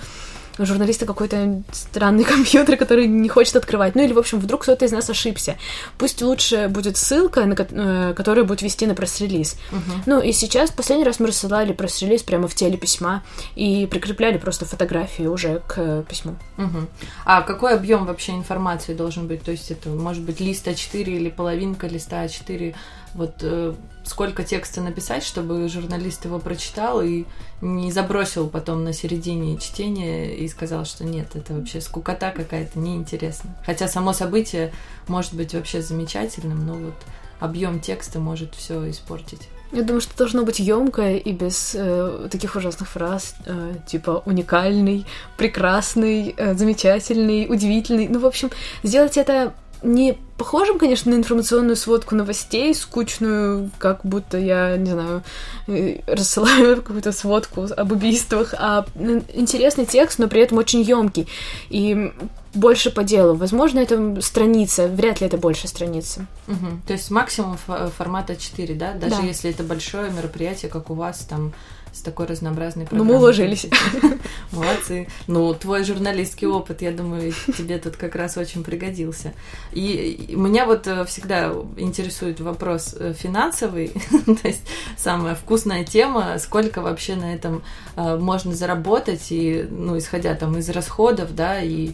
журналиста 0.59 1.07
какой-то 1.07 1.62
странный 1.73 2.25
компьютер, 2.35 2.77
который 2.77 3.07
не 3.07 3.29
хочет 3.29 3.57
открывать. 3.57 3.95
Ну 3.95 4.03
или, 4.03 4.12
в 4.12 4.19
общем, 4.19 4.38
вдруг 4.38 4.62
кто-то 4.62 4.85
из 4.85 4.92
нас 4.92 5.09
ошибся. 5.11 5.57
Пусть 5.99 6.23
лучше 6.23 6.69
будет 6.69 6.97
ссылка, 6.97 7.45
на, 7.45 7.55
э, 7.55 8.14
которая 8.14 8.45
будет 8.45 8.62
вести 8.62 8.87
на 8.87 8.95
пресс-релиз. 8.95 9.57
Uh-huh. 9.71 10.03
Ну 10.07 10.21
и 10.21 10.33
сейчас, 10.33 10.71
последний 10.71 11.05
раз 11.05 11.21
мы 11.21 11.29
рассылали 11.29 11.73
пресс-релиз 11.73 12.23
прямо 12.23 12.49
в 12.49 12.55
теле 12.55 12.77
письма 12.77 13.23
и 13.55 13.87
прикрепляли 13.87 14.38
просто 14.38 14.64
фотографии 14.64 15.25
уже 15.25 15.62
к 15.66 16.03
письму. 16.09 16.37
Uh-huh. 16.57 16.87
А 17.25 17.42
какой 17.42 17.75
объем 17.75 18.07
вообще 18.07 18.33
информации 18.33 18.95
должен 18.95 19.27
быть? 19.27 19.42
То 19.42 19.51
есть 19.51 19.71
это 19.71 19.90
может 19.90 20.23
быть 20.23 20.40
лист 20.40 20.66
А4 20.66 21.03
или 21.03 21.29
половинка 21.29 21.87
листа 21.87 22.25
А4? 22.25 22.75
Вот 23.14 23.37
э, 23.40 23.75
сколько 24.05 24.45
текста 24.45 24.81
написать, 24.81 25.25
чтобы 25.25 25.69
журналист 25.69 26.25
его 26.25 26.38
прочитал 26.38 27.03
и 27.03 27.25
не 27.61 27.90
забросил 27.90 28.49
потом 28.49 28.85
на 28.85 28.92
середине 28.92 29.57
чтения 29.59 30.35
и 30.35 30.47
сказал, 30.49 30.85
что 30.85 31.05
нет, 31.05 31.35
это 31.35 31.55
вообще 31.55 31.81
скукота 31.81 32.31
какая-то, 32.31 32.79
неинтересно. 32.79 33.57
Хотя 33.64 33.88
само 33.88 34.12
событие 34.12 34.73
может 35.09 35.35
быть 35.35 35.55
вообще 35.55 35.81
замечательным, 35.83 36.66
но 36.66 36.75
вот 36.75 36.95
объем 37.40 37.81
текста 37.81 38.19
может 38.19 38.55
все 38.55 38.90
испортить. 38.90 39.49
Я 39.73 39.83
думаю, 39.83 40.01
что 40.01 40.16
должно 40.16 40.45
быть 40.45 40.61
емкое 40.61 41.16
и 41.16 41.33
без 41.33 41.75
э, 41.75 42.29
таких 42.31 42.55
ужасных 42.55 42.88
фраз, 42.88 43.35
э, 43.47 43.75
типа 43.87 44.23
уникальный, 44.25 45.05
прекрасный, 45.37 46.35
э, 46.37 46.55
замечательный, 46.55 47.47
удивительный. 47.49 48.07
Ну, 48.07 48.21
в 48.21 48.27
общем, 48.27 48.51
сделать 48.85 49.16
это 49.16 49.55
не 49.87 50.18
похожим, 50.37 50.79
конечно, 50.79 51.12
на 51.12 51.16
информационную 51.16 51.77
сводку 51.77 52.14
новостей, 52.14 52.75
скучную, 52.75 53.70
как 53.79 54.05
будто 54.05 54.38
я, 54.38 54.77
не 54.77 54.90
знаю, 54.90 55.22
э, 55.66 56.01
рассылаю 56.07 56.77
какую-то 56.83 57.12
сводку 57.12 57.66
об 57.77 57.92
убийствах, 57.92 58.55
а 58.59 58.85
интересный 59.33 59.87
текст, 59.87 60.18
но 60.18 60.29
при 60.29 60.42
этом 60.42 60.59
очень 60.59 60.83
емкий 60.83 61.27
и 61.70 62.12
больше 62.53 62.90
по 62.90 63.05
делу. 63.05 63.35
Возможно, 63.35 63.79
это 63.79 64.20
страница, 64.20 64.88
вряд 64.88 65.20
ли 65.20 65.27
это 65.27 65.38
больше 65.38 65.68
страницы. 65.68 66.27
Угу. 66.49 66.66
То 66.87 66.92
есть 66.92 67.11
максимум 67.11 67.59
формата 67.96 68.37
4, 68.37 68.75
да? 68.75 68.94
Даже 68.94 69.16
да. 69.16 69.22
если 69.22 69.51
это 69.51 69.62
большое 69.62 70.11
мероприятие, 70.11 70.70
как 70.70 70.90
у 70.90 70.94
вас, 70.94 71.20
там 71.20 71.53
с 71.96 72.00
такой 72.02 72.26
разнообразной 72.26 72.85
программой. 72.85 73.09
Ну, 73.09 73.14
мы 73.14 73.18
уложились. 73.18 73.66
Молодцы. 74.52 75.09
Ну, 75.26 75.54
твой 75.54 75.82
журналистский 75.82 76.46
опыт, 76.46 76.82
я 76.82 76.92
думаю, 76.92 77.32
тебе 77.56 77.78
тут 77.78 77.96
как 77.96 78.14
раз 78.14 78.37
очень 78.37 78.62
пригодился. 78.62 79.32
И 79.72 80.35
меня 80.37 80.66
вот 80.66 80.87
э, 80.87 81.04
всегда 81.06 81.54
интересует 81.76 82.40
вопрос 82.40 82.94
э, 82.98 83.14
финансовый, 83.14 83.88
то 84.26 84.48
есть 84.48 84.62
самая 84.96 85.35
вкусная 85.35 85.85
тема, 85.85 86.38
сколько 86.38 86.82
вообще 86.82 87.16
на 87.16 87.35
этом 87.35 87.62
э, 87.96 88.16
можно 88.16 88.54
заработать, 88.54 89.26
и, 89.30 89.66
ну, 89.70 89.96
исходя 89.96 90.35
там 90.35 90.59
из 90.59 90.68
расходов, 90.68 91.35
да, 91.35 91.62
и 91.62 91.92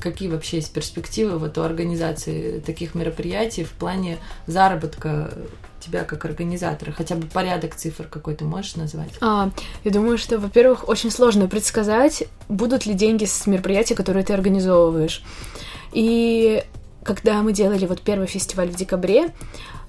какие 0.00 0.28
вообще 0.28 0.58
есть 0.58 0.72
перспективы 0.74 1.38
вот 1.38 1.56
у 1.56 1.62
организации 1.62 2.60
таких 2.60 2.94
мероприятий 2.94 3.64
в 3.64 3.70
плане 3.70 4.18
заработка 4.46 5.32
тебя 5.80 6.04
как 6.04 6.24
организатора? 6.24 6.92
Хотя 6.92 7.16
бы 7.16 7.26
порядок 7.26 7.74
цифр 7.74 8.06
какой-то 8.06 8.44
можешь 8.44 8.76
назвать? 8.76 9.12
А, 9.20 9.50
я 9.84 9.90
думаю, 9.90 10.18
что, 10.18 10.38
во-первых, 10.38 10.88
очень 10.88 11.10
сложно 11.10 11.48
предсказать, 11.48 12.24
будут 12.48 12.86
ли 12.86 12.94
деньги 12.94 13.24
с 13.24 13.46
мероприятий, 13.46 13.94
которые 13.94 14.24
ты 14.24 14.32
организовываешь. 14.32 15.22
И 15.92 16.62
когда 17.02 17.42
мы 17.42 17.52
делали 17.52 17.86
вот 17.86 18.02
первый 18.02 18.26
фестиваль 18.26 18.68
в 18.68 18.76
декабре, 18.76 19.32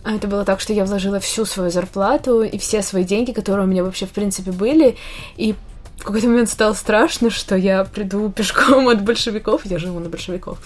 это 0.03 0.27
было 0.27 0.45
так, 0.45 0.59
что 0.59 0.73
я 0.73 0.85
вложила 0.85 1.19
всю 1.19 1.45
свою 1.45 1.69
зарплату 1.69 2.41
и 2.41 2.57
все 2.57 2.81
свои 2.81 3.03
деньги, 3.03 3.31
которые 3.31 3.65
у 3.65 3.69
меня 3.69 3.83
вообще 3.83 4.05
в 4.05 4.11
принципе 4.11 4.51
были, 4.51 4.97
и 5.37 5.55
в 6.01 6.03
какой-то 6.03 6.27
момент 6.27 6.49
стало 6.49 6.73
страшно, 6.73 7.29
что 7.29 7.55
я 7.55 7.83
приду 7.83 8.31
пешком 8.31 8.87
от 8.89 9.03
большевиков, 9.03 9.65
я 9.65 9.77
живу 9.77 9.99
на 9.99 10.09
большевиков, 10.09 10.57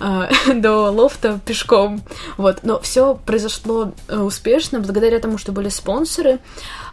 а, 0.00 0.30
до 0.54 0.90
лофта 0.90 1.38
пешком. 1.44 2.02
Вот. 2.38 2.60
Но 2.62 2.80
все 2.80 3.14
произошло 3.14 3.92
э, 4.08 4.18
успешно 4.18 4.80
благодаря 4.80 5.18
тому, 5.18 5.36
что 5.36 5.52
были 5.52 5.68
спонсоры, 5.68 6.38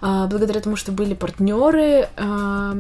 а, 0.02 0.28
благодаря 0.28 0.60
тому, 0.60 0.76
что 0.76 0.92
были 0.92 1.14
партнеры, 1.14 2.10
а, 2.18 2.76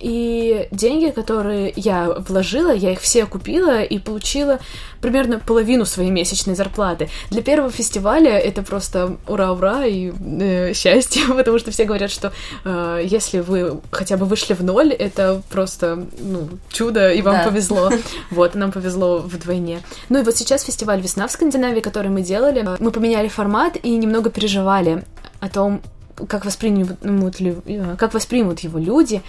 и 0.00 0.68
деньги, 0.70 1.10
которые 1.10 1.72
я 1.76 2.10
вложила, 2.10 2.72
я 2.72 2.92
их 2.92 3.00
все 3.00 3.26
купила 3.26 3.82
и 3.82 3.98
получила 3.98 4.58
примерно 5.00 5.38
половину 5.38 5.84
своей 5.84 6.10
месячной 6.10 6.54
зарплаты. 6.54 7.08
Для 7.30 7.42
первого 7.42 7.70
фестиваля 7.70 8.38
это 8.38 8.62
просто 8.62 9.16
ура-ура 9.26 9.84
и 9.86 10.12
э, 10.40 10.72
счастье, 10.74 11.22
потому 11.28 11.58
что 11.58 11.70
все 11.70 11.84
говорят, 11.84 12.10
что 12.10 12.32
э, 12.64 13.02
если 13.04 13.40
вы 13.40 13.80
хотя 13.90 14.16
бы 14.16 14.26
вышли 14.26 14.54
в 14.54 14.62
ноль, 14.62 14.92
это 14.92 15.42
просто 15.50 16.06
ну, 16.18 16.48
чудо, 16.70 17.12
и 17.12 17.22
вам 17.22 17.36
да. 17.36 17.44
повезло. 17.44 17.90
Вот, 18.30 18.54
нам 18.54 18.72
повезло 18.72 19.18
вдвойне. 19.18 19.80
Ну 20.08 20.20
и 20.20 20.22
вот 20.22 20.36
сейчас 20.36 20.62
фестиваль 20.64 21.00
«Весна» 21.00 21.26
в 21.26 21.32
Скандинавии, 21.32 21.80
который 21.80 22.10
мы 22.10 22.22
делали, 22.22 22.66
мы 22.78 22.90
поменяли 22.90 23.28
формат 23.28 23.76
и 23.82 23.96
немного 23.96 24.30
переживали 24.30 25.04
о 25.40 25.48
том, 25.48 25.80
как 26.28 26.44
воспримут, 26.44 27.40
ли, 27.40 27.56
э, 27.66 27.96
как 27.98 28.14
воспримут 28.14 28.60
его 28.60 28.78
люди, 28.78 29.22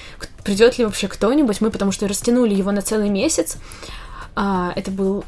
придет 0.44 0.78
ли 0.78 0.86
вообще 0.86 1.08
кто-нибудь. 1.08 1.62
Мы 1.62 1.70
потому 1.70 1.92
что 1.92 2.08
растянули 2.08 2.54
его 2.54 2.72
на 2.72 2.82
целый 2.82 3.10
месяц. 3.10 3.58
А, 4.36 4.72
это 4.76 4.92
был 4.92 5.26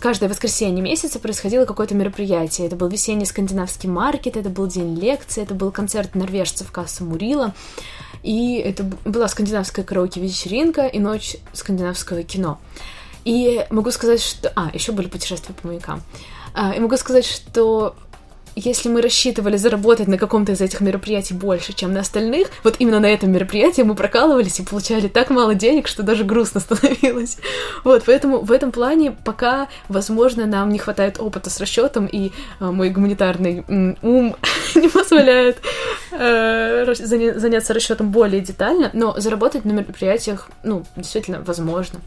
каждое 0.00 0.28
воскресенье 0.28 0.82
месяца 0.82 1.18
происходило 1.18 1.64
какое-то 1.64 1.94
мероприятие. 1.94 2.66
Это 2.66 2.76
был 2.76 2.88
весенний 2.88 3.26
скандинавский 3.26 3.88
маркет, 3.88 4.36
это 4.36 4.48
был 4.48 4.66
день 4.66 4.98
лекции, 4.98 5.42
это 5.42 5.54
был 5.54 5.70
концерт 5.70 6.14
норвежцев 6.14 6.70
Касса 6.70 7.04
Мурила, 7.04 7.54
и 8.22 8.56
это 8.56 8.84
была 9.04 9.28
скандинавская 9.28 9.84
караоке-вечеринка 9.84 10.86
и 10.86 10.98
ночь 10.98 11.36
скандинавского 11.52 12.22
кино. 12.22 12.58
И 13.24 13.64
могу 13.70 13.90
сказать, 13.90 14.20
что... 14.20 14.52
А, 14.56 14.70
еще 14.72 14.92
были 14.92 15.06
путешествия 15.08 15.54
по 15.54 15.68
маякам. 15.68 16.02
А, 16.54 16.72
и 16.72 16.80
могу 16.80 16.96
сказать, 16.96 17.24
что 17.24 17.94
если 18.54 18.88
мы 18.88 19.00
рассчитывали 19.00 19.56
заработать 19.56 20.08
на 20.08 20.18
каком-то 20.18 20.52
из 20.52 20.60
этих 20.60 20.80
мероприятий 20.80 21.34
больше, 21.34 21.72
чем 21.72 21.92
на 21.92 22.00
остальных, 22.00 22.48
вот 22.64 22.76
именно 22.78 23.00
на 23.00 23.06
этом 23.06 23.30
мероприятии 23.32 23.82
мы 23.82 23.94
прокалывались 23.94 24.60
и 24.60 24.64
получали 24.64 25.08
так 25.08 25.30
мало 25.30 25.54
денег, 25.54 25.88
что 25.88 26.02
даже 26.02 26.24
грустно 26.24 26.60
становилось. 26.60 27.38
Вот, 27.84 28.04
поэтому 28.06 28.40
в 28.40 28.52
этом 28.52 28.70
плане 28.70 29.12
пока, 29.12 29.68
возможно, 29.88 30.46
нам 30.46 30.70
не 30.70 30.78
хватает 30.78 31.20
опыта 31.20 31.50
с 31.50 31.58
расчетом, 31.60 32.06
и 32.06 32.30
э, 32.60 32.64
мой 32.64 32.90
гуманитарный 32.90 33.64
м, 33.66 33.96
ум 34.02 34.36
не 34.74 34.88
позволяет 34.88 35.58
э, 36.12 36.94
заняться 36.94 37.74
расчетом 37.74 38.10
более 38.10 38.40
детально, 38.40 38.90
но 38.92 39.18
заработать 39.18 39.64
на 39.64 39.72
мероприятиях, 39.72 40.48
ну, 40.62 40.84
действительно, 40.96 41.40
возможно. 41.40 42.00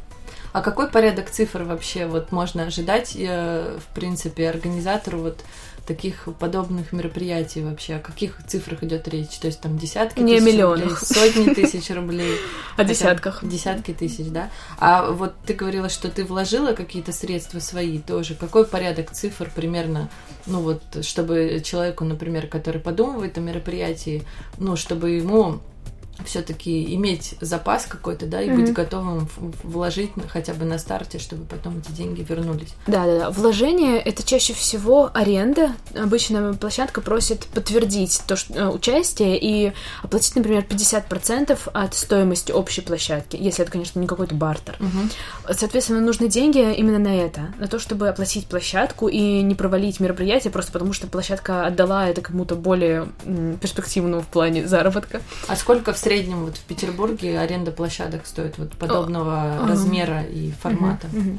А 0.55 0.61
какой 0.61 0.87
порядок 0.87 1.29
цифр 1.29 1.63
вообще 1.63 2.05
вот 2.05 2.31
можно 2.31 2.63
ожидать, 2.63 3.13
э, 3.19 3.77
в 3.77 3.93
принципе, 3.93 4.49
организатору 4.49 5.17
вот 5.17 5.39
таких 5.85 6.27
подобных 6.39 6.91
мероприятий 6.91 7.61
вообще? 7.61 7.95
О 7.95 7.99
каких 7.99 8.37
цифрах 8.47 8.83
идет 8.83 9.07
речь? 9.07 9.37
То 9.39 9.47
есть 9.47 9.61
там 9.61 9.77
десятки 9.77 10.19
Не 10.19 10.37
тысяч 10.39 10.53
миллионах. 10.53 10.83
рублей, 10.83 10.97
сотни 10.99 11.53
тысяч 11.53 11.89
рублей? 11.89 12.35
О 12.77 12.83
десятках. 12.83 13.39
Десятки 13.43 13.93
тысяч, 13.93 14.27
да? 14.27 14.49
А 14.79 15.11
вот 15.11 15.33
ты 15.45 15.53
говорила, 15.53 15.89
что 15.89 16.09
ты 16.09 16.23
вложила 16.25 16.73
какие-то 16.73 17.11
средства 17.11 17.59
свои 17.59 17.99
тоже. 17.99 18.35
Какой 18.35 18.65
порядок 18.65 19.11
цифр 19.11 19.51
примерно, 19.53 20.09
ну 20.45 20.59
вот, 20.61 20.81
чтобы 21.01 21.61
человеку, 21.63 22.03
например, 22.03 22.47
который 22.47 22.81
подумывает 22.81 23.37
о 23.37 23.41
мероприятии, 23.41 24.23
ну, 24.57 24.75
чтобы 24.75 25.11
ему 25.11 25.59
все-таки 26.23 26.93
иметь 26.95 27.35
запас 27.41 27.85
какой-то, 27.85 28.25
да, 28.25 28.41
и 28.41 28.49
mm-hmm. 28.49 28.55
быть 28.55 28.73
готовым 28.73 29.27
вложить 29.63 30.11
хотя 30.29 30.53
бы 30.53 30.65
на 30.65 30.77
старте, 30.77 31.19
чтобы 31.19 31.45
потом 31.45 31.79
эти 31.79 31.91
деньги 31.91 32.25
вернулись. 32.27 32.73
Да, 32.87 33.05
да, 33.05 33.19
да. 33.19 33.29
Вложение 33.31 33.99
это 33.99 34.23
чаще 34.23 34.53
всего 34.53 35.11
аренда. 35.13 35.73
Обычно 35.93 36.53
площадка 36.53 37.01
просит 37.01 37.45
подтвердить 37.47 38.21
то, 38.27 38.35
что 38.35 38.53
э, 38.53 38.67
участие 38.67 39.37
и 39.39 39.73
оплатить, 40.03 40.35
например, 40.35 40.65
50% 40.67 41.57
от 41.73 41.93
стоимости 41.93 42.51
общей 42.51 42.81
площадки, 42.81 43.35
если 43.35 43.63
это, 43.63 43.71
конечно, 43.71 43.99
не 43.99 44.07
какой-то 44.07 44.35
бартер. 44.35 44.77
Mm-hmm. 44.79 45.53
Соответственно, 45.53 46.01
нужны 46.01 46.27
деньги 46.27 46.73
именно 46.75 46.99
на 46.99 47.15
это, 47.15 47.53
на 47.59 47.67
то, 47.67 47.79
чтобы 47.79 48.09
оплатить 48.09 48.47
площадку 48.47 49.07
и 49.07 49.41
не 49.41 49.55
провалить 49.55 49.99
мероприятие 49.99 50.51
просто 50.51 50.71
потому, 50.71 50.93
что 50.93 51.07
площадка 51.07 51.65
отдала 51.65 52.07
это 52.07 52.21
кому-то 52.21 52.55
более 52.55 53.07
перспективному 53.61 54.21
в 54.21 54.27
плане 54.27 54.67
заработка. 54.67 55.21
А 55.47 55.55
сколько 55.55 55.93
в 55.93 55.97
среднем 56.05 56.45
вот 56.45 56.55
в 56.57 56.61
Петербурге 56.61 57.39
аренда 57.39 57.71
площадок 57.71 58.27
стоит 58.27 58.59
вот 58.59 58.73
подобного 58.73 59.63
О, 59.63 59.67
размера 59.67 60.19
ага. 60.19 60.27
и 60.27 60.51
формата? 60.51 61.07
Угу, 61.07 61.19
угу. 61.19 61.37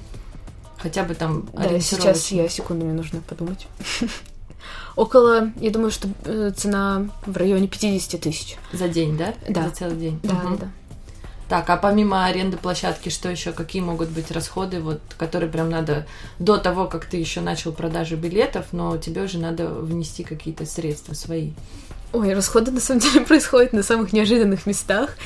Хотя 0.79 1.05
бы 1.05 1.15
там 1.15 1.49
Да, 1.53 1.79
сейчас 1.81 2.33
я 2.33 2.49
секунду, 2.49 2.85
мне 2.85 2.95
нужно 2.95 3.21
подумать. 3.21 3.67
Около, 4.97 5.53
я 5.61 5.71
думаю, 5.71 5.91
что 5.91 6.09
э, 6.25 6.53
цена 6.57 7.07
в 7.27 7.37
районе 7.37 7.69
50 7.69 8.21
тысяч. 8.21 8.57
За 8.73 8.89
день, 8.89 9.17
да? 9.17 9.35
Да. 9.49 9.69
За 9.69 9.71
целый 9.71 9.97
день. 9.97 10.21
Да, 10.25 10.35
угу. 10.35 10.57
да. 10.57 10.69
Так, 11.49 11.71
а 11.71 11.77
помимо 11.77 12.27
аренды 12.27 12.57
площадки, 12.57 13.09
что 13.09 13.29
еще, 13.29 13.53
какие 13.53 13.81
могут 13.81 14.09
быть 14.09 14.33
расходы, 14.33 14.81
вот, 14.81 15.01
которые 15.17 15.49
прям 15.49 15.71
надо 15.71 16.07
до 16.41 16.57
того, 16.57 16.87
как 16.87 17.05
ты 17.05 17.19
еще 17.19 17.41
начал 17.41 17.73
продажу 17.73 18.17
билетов, 18.17 18.67
но 18.73 18.97
тебе 18.97 19.23
уже 19.23 19.39
надо 19.39 19.69
внести 19.69 20.25
какие-то 20.25 20.67
средства 20.67 21.15
свои? 21.15 21.53
Ой, 22.17 22.33
расходы 22.33 22.71
на 22.71 22.81
самом 22.81 23.01
деле 23.01 23.21
происходят 23.27 23.73
на 23.73 23.83
самых 23.83 24.13
неожиданных 24.13 24.65
местах. 24.65 25.17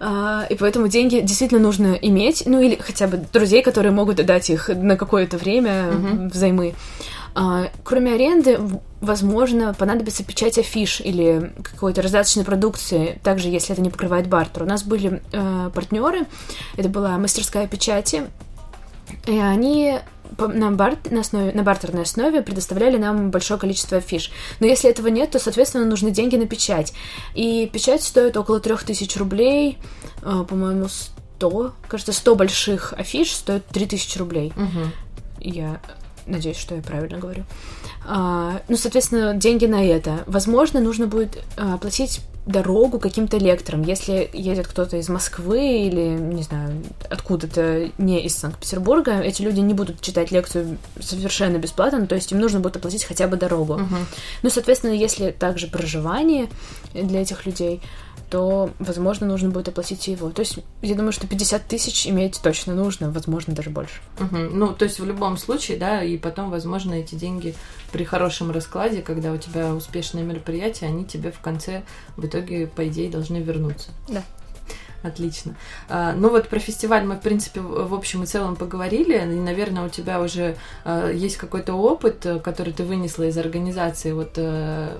А, 0.00 0.46
и 0.48 0.54
поэтому 0.54 0.88
деньги 0.88 1.20
действительно 1.20 1.60
нужно 1.60 1.92
иметь, 1.92 2.44
ну 2.46 2.60
или 2.60 2.74
хотя 2.76 3.06
бы 3.06 3.18
друзей, 3.32 3.62
которые 3.62 3.92
могут 3.92 4.16
дать 4.24 4.50
их 4.50 4.68
на 4.68 4.96
какое-то 4.96 5.36
время 5.36 5.90
uh-huh. 5.90 6.30
взаймы. 6.30 6.74
А, 7.34 7.68
кроме 7.84 8.14
аренды, 8.14 8.58
возможно, 9.00 9.74
понадобится 9.74 10.24
печать 10.24 10.58
афиш 10.58 11.00
или 11.00 11.52
какой-то 11.62 12.02
раздаточной 12.02 12.44
продукции, 12.44 13.20
также 13.22 13.48
если 13.48 13.74
это 13.74 13.82
не 13.82 13.90
покрывает 13.90 14.26
бартер. 14.26 14.62
У 14.62 14.66
нас 14.66 14.82
были 14.82 15.22
э, 15.32 15.70
партнеры, 15.74 16.26
это 16.76 16.88
была 16.88 17.16
мастерская 17.18 17.66
печати, 17.66 18.24
и 19.26 19.38
они 19.38 19.98
на, 20.38 20.70
бар, 20.72 20.96
на, 21.10 21.20
основе, 21.20 21.52
на 21.52 21.62
бартерной 21.62 22.02
основе 22.02 22.42
предоставляли 22.42 22.96
нам 22.96 23.30
большое 23.30 23.58
количество 23.58 23.98
афиш. 23.98 24.30
Но 24.60 24.66
если 24.66 24.90
этого 24.90 25.08
нет, 25.08 25.30
то, 25.30 25.38
соответственно, 25.38 25.84
нужны 25.84 26.10
деньги 26.10 26.36
на 26.36 26.46
печать. 26.46 26.92
И 27.34 27.68
печать 27.72 28.02
стоит 28.02 28.36
около 28.36 28.60
3000 28.60 29.18
рублей, 29.18 29.78
э, 30.22 30.44
по-моему, 30.48 30.88
100, 30.88 31.72
кажется, 31.88 32.12
100 32.12 32.34
больших 32.34 32.92
афиш 32.92 33.34
стоит 33.34 33.66
3000 33.66 34.18
рублей. 34.18 34.52
Угу. 34.56 34.90
Я 35.40 35.80
надеюсь, 36.26 36.56
что 36.56 36.74
я 36.74 36.82
правильно 36.82 37.18
говорю. 37.18 37.44
А, 38.06 38.60
ну, 38.68 38.76
соответственно, 38.76 39.34
деньги 39.34 39.66
на 39.66 39.84
это. 39.84 40.24
Возможно, 40.26 40.80
нужно 40.80 41.06
будет 41.06 41.42
а, 41.56 41.74
оплатить 41.74 42.20
дорогу 42.46 42.98
каким-то 42.98 43.38
лекторам. 43.38 43.82
Если 43.82 44.28
едет 44.32 44.66
кто-то 44.66 44.96
из 44.96 45.08
Москвы 45.08 45.86
или, 45.86 46.08
не 46.08 46.42
знаю, 46.42 46.82
откуда-то 47.08 47.90
не 47.98 48.24
из 48.24 48.36
Санкт-Петербурга, 48.36 49.20
эти 49.20 49.42
люди 49.42 49.60
не 49.60 49.74
будут 49.74 50.00
читать 50.00 50.32
лекцию 50.32 50.78
совершенно 51.00 51.58
бесплатно, 51.58 52.06
то 52.06 52.14
есть 52.14 52.32
им 52.32 52.40
нужно 52.40 52.60
будет 52.60 52.76
оплатить 52.76 53.04
хотя 53.04 53.28
бы 53.28 53.36
дорогу. 53.36 53.74
Uh-huh. 53.74 54.04
Ну, 54.42 54.50
соответственно, 54.50 54.92
если 54.92 55.30
также 55.30 55.68
проживание 55.68 56.48
для 56.94 57.22
этих 57.22 57.46
людей, 57.46 57.80
то, 58.32 58.70
возможно, 58.78 59.26
нужно 59.26 59.50
будет 59.50 59.68
оплатить 59.68 60.08
его. 60.08 60.30
То 60.30 60.40
есть, 60.40 60.58
я 60.80 60.94
думаю, 60.94 61.12
что 61.12 61.26
50 61.26 61.68
тысяч 61.68 62.06
иметь 62.06 62.40
точно 62.42 62.74
нужно, 62.74 63.10
возможно, 63.10 63.54
даже 63.54 63.68
больше. 63.68 64.00
Угу. 64.18 64.36
Ну, 64.54 64.68
то 64.68 64.86
есть, 64.86 64.98
в 64.98 65.04
любом 65.04 65.36
случае, 65.36 65.76
да, 65.76 66.02
и 66.02 66.16
потом, 66.16 66.50
возможно, 66.50 66.94
эти 66.94 67.14
деньги 67.14 67.54
при 67.92 68.04
хорошем 68.04 68.50
раскладе, 68.50 69.02
когда 69.02 69.32
у 69.32 69.36
тебя 69.36 69.74
успешное 69.74 70.22
мероприятие, 70.22 70.88
они 70.88 71.04
тебе 71.04 71.30
в 71.30 71.40
конце, 71.40 71.82
в 72.16 72.24
итоге, 72.32 72.66
по 72.66 72.86
идее, 72.88 73.10
должны 73.10 73.36
вернуться. 73.36 73.90
Да. 74.08 74.22
Отлично. 75.02 75.56
А, 75.88 76.12
ну 76.12 76.30
вот 76.30 76.48
про 76.48 76.60
фестиваль 76.60 77.04
мы, 77.04 77.16
в 77.16 77.20
принципе, 77.20 77.60
в 77.60 77.92
общем 77.92 78.22
и 78.22 78.26
целом 78.26 78.54
поговорили. 78.54 79.16
И, 79.16 79.40
наверное, 79.40 79.84
у 79.84 79.88
тебя 79.88 80.20
уже 80.20 80.56
а, 80.84 81.10
есть 81.10 81.36
какой-то 81.36 81.74
опыт, 81.74 82.24
который 82.44 82.72
ты 82.72 82.84
вынесла 82.84 83.24
из 83.24 83.36
организации 83.36 84.12
вот 84.12 84.34
э, 84.36 84.96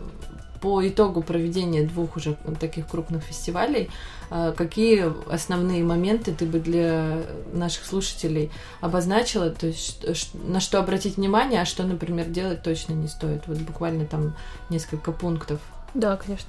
по 0.60 0.86
итогу 0.86 1.22
проведения 1.22 1.82
двух 1.82 2.16
уже 2.16 2.36
таких 2.60 2.86
крупных 2.86 3.22
фестивалей, 3.24 3.90
а, 4.30 4.52
какие 4.52 5.12
основные 5.30 5.82
моменты 5.82 6.32
ты 6.32 6.46
бы 6.46 6.58
для 6.60 7.18
наших 7.52 7.84
слушателей 7.84 8.50
обозначила, 8.80 9.50
то 9.50 9.66
есть 9.66 10.04
на 10.32 10.60
что 10.60 10.78
обратить 10.78 11.16
внимание, 11.16 11.60
а 11.60 11.64
что, 11.64 11.82
например, 11.82 12.26
делать 12.26 12.62
точно 12.62 12.94
не 12.94 13.08
стоит? 13.08 13.42
Вот 13.46 13.58
буквально 13.58 14.06
там 14.06 14.36
несколько 14.70 15.12
пунктов. 15.12 15.60
Да, 15.94 16.16
конечно. 16.16 16.48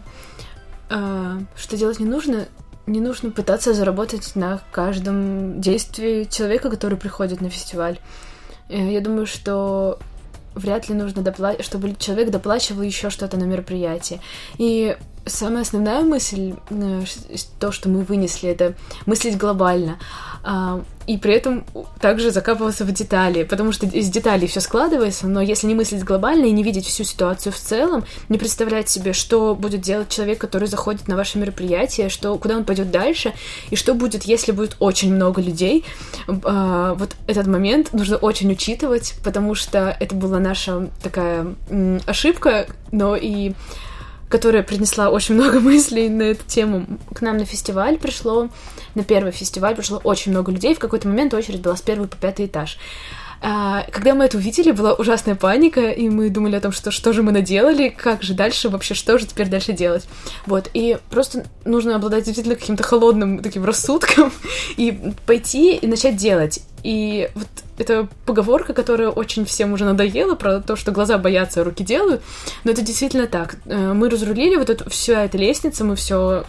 А, 0.95 1.39
что 1.55 1.75
делать 1.75 1.99
не 1.99 2.05
нужно? 2.05 2.47
Не 2.85 2.99
нужно 2.99 3.31
пытаться 3.31 3.73
заработать 3.73 4.35
на 4.35 4.61
каждом 4.71 5.59
действии 5.59 6.25
человека, 6.25 6.69
который 6.69 6.99
приходит 6.99 7.41
на 7.41 7.49
фестиваль. 7.49 7.97
Э, 8.69 8.91
я 8.91 9.01
думаю, 9.01 9.25
что 9.25 9.97
вряд 10.53 10.89
ли 10.89 10.95
нужно 10.95 11.23
доплачивать, 11.23 11.65
чтобы 11.65 11.95
человек 11.95 12.29
доплачивал 12.29 12.83
еще 12.83 13.09
что-то 13.09 13.37
на 13.37 13.45
мероприятии. 13.45 14.21
И 14.59 14.95
самая 15.25 15.61
основная 15.61 16.01
мысль, 16.01 16.53
э, 16.69 17.03
то, 17.59 17.71
что 17.71 17.89
мы 17.89 18.03
вынесли, 18.03 18.49
это 18.49 18.75
мыслить 19.05 19.37
глобально. 19.37 19.97
А, 20.43 20.83
и 21.07 21.17
при 21.17 21.33
этом 21.33 21.65
также 22.01 22.31
закапываться 22.31 22.83
в 22.83 22.91
детали, 22.91 23.43
потому 23.43 23.71
что 23.71 23.85
из 23.85 24.09
деталей 24.09 24.47
все 24.47 24.59
складывается, 24.59 25.27
но 25.27 25.41
если 25.41 25.67
не 25.67 25.75
мыслить 25.75 26.03
глобально 26.03 26.45
и 26.45 26.51
не 26.51 26.63
видеть 26.63 26.85
всю 26.85 27.03
ситуацию 27.03 27.53
в 27.53 27.57
целом, 27.57 28.03
не 28.27 28.37
представлять 28.37 28.89
себе, 28.89 29.13
что 29.13 29.55
будет 29.55 29.81
делать 29.81 30.09
человек, 30.09 30.39
который 30.39 30.67
заходит 30.67 31.07
на 31.07 31.15
ваше 31.15 31.37
мероприятие, 31.37 32.09
что, 32.09 32.37
куда 32.37 32.57
он 32.57 32.65
пойдет 32.65 32.91
дальше, 32.91 33.33
и 33.69 33.75
что 33.77 33.93
будет, 33.93 34.23
если 34.23 34.51
будет 34.51 34.75
очень 34.79 35.13
много 35.13 35.41
людей, 35.41 35.85
а, 36.27 36.93
вот 36.95 37.11
этот 37.27 37.47
момент 37.47 37.93
нужно 37.93 38.17
очень 38.17 38.51
учитывать, 38.51 39.15
потому 39.23 39.55
что 39.55 39.95
это 39.99 40.13
была 40.15 40.39
наша 40.39 40.89
такая 41.01 41.55
ошибка, 42.05 42.67
но 42.91 43.15
и 43.15 43.53
которая 44.33 44.63
принесла 44.63 45.09
очень 45.09 45.35
много 45.35 45.59
мыслей 45.59 46.09
на 46.09 46.23
эту 46.23 46.43
тему. 46.47 46.87
К 47.13 47.21
нам 47.21 47.37
на 47.37 47.45
фестиваль 47.45 47.99
пришло, 47.99 48.49
на 48.95 49.03
первый 49.03 49.31
фестиваль 49.31 49.75
пришло 49.75 50.01
очень 50.03 50.31
много 50.31 50.51
людей. 50.51 50.73
В 50.73 50.79
какой-то 50.79 51.07
момент 51.07 51.35
очередь 51.35 51.61
была 51.61 51.75
с 51.75 51.83
первого 51.83 52.07
по 52.07 52.17
пятый 52.17 52.47
этаж. 52.47 52.79
А, 53.45 53.85
когда 53.91 54.15
мы 54.15 54.23
это 54.23 54.37
увидели, 54.37 54.71
была 54.71 54.93
ужасная 54.93 55.35
паника, 55.35 55.89
и 55.89 56.07
мы 56.07 56.29
думали 56.29 56.55
о 56.55 56.61
том, 56.61 56.71
что 56.71 56.91
что 56.91 57.11
же 57.11 57.23
мы 57.23 57.33
наделали, 57.33 57.89
как 57.89 58.23
же 58.23 58.33
дальше, 58.33 58.69
вообще, 58.69 58.93
что 58.93 59.17
же 59.17 59.25
теперь 59.25 59.49
дальше 59.49 59.73
делать. 59.73 60.07
Вот, 60.45 60.69
и 60.73 60.97
просто 61.09 61.45
нужно 61.65 61.97
обладать 61.97 62.23
действительно 62.23 62.55
каким-то 62.55 62.83
холодным 62.83 63.39
таким 63.39 63.65
рассудком 63.65 64.31
и 64.77 64.97
пойти 65.25 65.75
и 65.75 65.85
начать 65.87 66.15
делать. 66.15 66.61
И 66.83 67.29
вот 67.35 67.47
это 67.77 68.07
поговорка, 68.25 68.73
которая 68.73 69.09
очень 69.09 69.43
всем 69.43 69.73
уже 69.73 69.83
надоела, 69.83 70.35
про 70.35 70.61
то, 70.61 70.77
что 70.77 70.93
глаза 70.93 71.17
боятся, 71.17 71.61
а 71.61 71.63
руки 71.65 71.83
делают. 71.83 72.21
Но 72.63 72.71
это 72.71 72.81
действительно 72.81 73.27
так. 73.27 73.57
Э, 73.65 73.91
мы 73.91 74.09
разрулили 74.09 74.55
вот 74.55 74.69
эту, 74.69 74.89
всю 74.89 75.13
эту 75.13 75.37
лестницу, 75.37 75.83
мы 75.83 75.97
все 75.97 76.45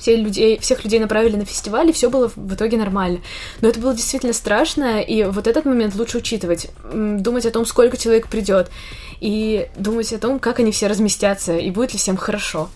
все 0.00 0.16
людей, 0.16 0.58
всех 0.58 0.82
людей 0.82 0.98
направили 0.98 1.36
на 1.36 1.44
фестиваль, 1.44 1.90
и 1.90 1.92
все 1.92 2.10
было 2.10 2.32
в 2.34 2.54
итоге 2.54 2.78
нормально. 2.78 3.20
Но 3.60 3.68
это 3.68 3.78
было 3.78 3.94
действительно 3.94 4.32
страшно, 4.32 5.00
и 5.00 5.24
вот 5.24 5.46
этот 5.46 5.66
момент 5.66 5.94
лучше 5.94 6.18
учитывать. 6.18 6.70
Думать 6.92 7.46
о 7.46 7.50
том, 7.50 7.66
сколько 7.66 7.96
человек 7.96 8.28
придет, 8.28 8.70
и 9.20 9.68
думать 9.76 10.12
о 10.12 10.18
том, 10.18 10.38
как 10.38 10.58
они 10.58 10.72
все 10.72 10.86
разместятся, 10.86 11.56
и 11.56 11.70
будет 11.70 11.92
ли 11.92 11.98
всем 11.98 12.16
хорошо. 12.16 12.70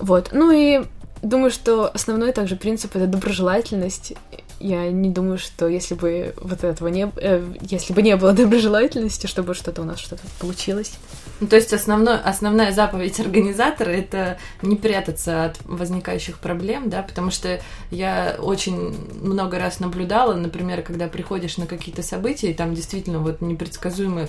Вот. 0.00 0.30
Ну 0.32 0.50
и 0.50 0.84
думаю, 1.22 1.50
что 1.50 1.86
основной 1.86 2.32
также 2.32 2.56
принцип— 2.56 2.90
это 2.96 3.06
доброжелательность. 3.06 4.14
Я 4.60 4.90
не 4.90 5.10
думаю, 5.10 5.38
что 5.38 5.68
если 5.68 5.94
бы 5.94 6.34
вот 6.40 6.64
этого 6.64 6.88
не... 6.88 7.10
Э, 7.16 7.44
если 7.60 7.92
бы 7.92 8.02
не 8.02 8.16
было 8.16 8.32
доброжелательности, 8.34 9.26
чтобы 9.26 9.54
что-то 9.54 9.82
у 9.82 9.84
нас 9.84 9.98
что-то 9.98 10.22
получилось. 10.40 10.92
Ну, 11.40 11.46
то 11.46 11.56
есть 11.56 11.72
основной, 11.72 12.18
основная 12.18 12.72
заповедь 12.72 13.20
организатора— 13.20 13.90
это 13.90 14.38
не 14.62 14.76
прятаться 14.76 15.44
от 15.44 15.58
возникающих 15.64 16.38
проблем, 16.38 16.90
да, 16.90 17.02
потому 17.02 17.30
что 17.30 17.60
я 17.90 18.36
очень 18.40 18.96
много 19.20 19.58
раз 19.58 19.78
наблюдала, 19.78 20.34
например, 20.34 20.82
когда 20.82 21.06
приходишь 21.06 21.56
на 21.56 21.66
какие-то 21.66 22.02
события, 22.02 22.50
и 22.50 22.54
там 22.54 22.74
действительно 22.74 23.20
вот 23.20 23.40
непредсказуемое 23.40 24.28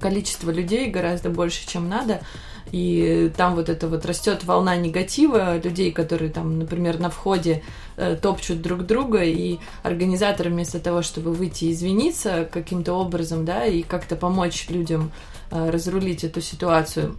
количество 0.00 0.50
людей, 0.50 0.90
гораздо 0.90 1.30
больше, 1.30 1.66
чем 1.66 1.88
надо, 1.88 2.20
и 2.72 3.30
там 3.36 3.54
вот 3.54 3.68
это 3.68 3.88
вот 3.88 4.04
растет 4.06 4.44
волна 4.44 4.76
негатива 4.76 5.58
людей, 5.58 5.92
которые 5.92 6.30
там, 6.30 6.58
например, 6.58 6.98
на 6.98 7.10
входе 7.10 7.62
э, 7.96 8.16
топчут 8.20 8.60
друг 8.60 8.86
друга, 8.86 9.22
и 9.22 9.58
организаторы 9.82 10.50
вместо 10.50 10.80
того, 10.80 11.02
чтобы 11.02 11.32
выйти 11.32 11.66
и 11.66 11.72
извиниться 11.72 12.48
каким-то 12.50 12.94
образом, 12.94 13.44
да, 13.44 13.64
и 13.64 13.82
как-то 13.82 14.16
помочь 14.16 14.66
людям 14.68 15.12
э, 15.50 15.70
разрулить 15.70 16.24
эту 16.24 16.40
ситуацию, 16.40 17.16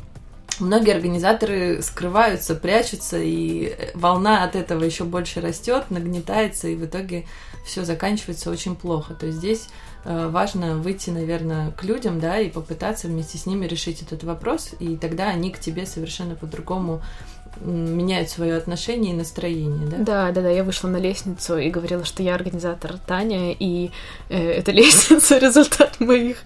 многие 0.59 0.93
организаторы 0.93 1.81
скрываются, 1.81 2.55
прячутся, 2.55 3.17
и 3.19 3.73
волна 3.93 4.43
от 4.43 4.55
этого 4.55 4.83
еще 4.83 5.03
больше 5.03 5.41
растет, 5.41 5.85
нагнетается, 5.89 6.67
и 6.67 6.75
в 6.75 6.85
итоге 6.85 7.25
все 7.65 7.85
заканчивается 7.85 8.49
очень 8.49 8.75
плохо. 8.75 9.13
То 9.13 9.27
есть 9.27 9.39
здесь 9.39 9.67
важно 10.05 10.77
выйти, 10.77 11.09
наверное, 11.09 11.71
к 11.71 11.83
людям, 11.83 12.19
да, 12.19 12.39
и 12.39 12.49
попытаться 12.49 13.07
вместе 13.07 13.37
с 13.37 13.45
ними 13.45 13.65
решить 13.65 14.01
этот 14.01 14.23
вопрос, 14.23 14.71
и 14.79 14.95
тогда 14.95 15.29
они 15.29 15.51
к 15.51 15.59
тебе 15.59 15.85
совершенно 15.85 16.35
по-другому 16.35 17.01
меняют 17.61 18.29
свое 18.29 18.55
отношение 18.55 19.13
и 19.13 19.17
настроение, 19.17 19.87
да? 19.87 19.97
Да, 19.97 20.31
да, 20.31 20.41
да. 20.41 20.49
Я 20.49 20.63
вышла 20.63 20.87
на 20.87 20.97
лестницу 20.97 21.57
и 21.57 21.69
говорила, 21.69 22.05
что 22.05 22.23
я 22.23 22.35
организатор 22.35 22.97
Таня, 23.05 23.53
и 23.53 23.91
э, 24.29 24.51
эта 24.51 24.71
лестница 24.73 25.37
результат 25.37 25.99
моих 25.99 26.43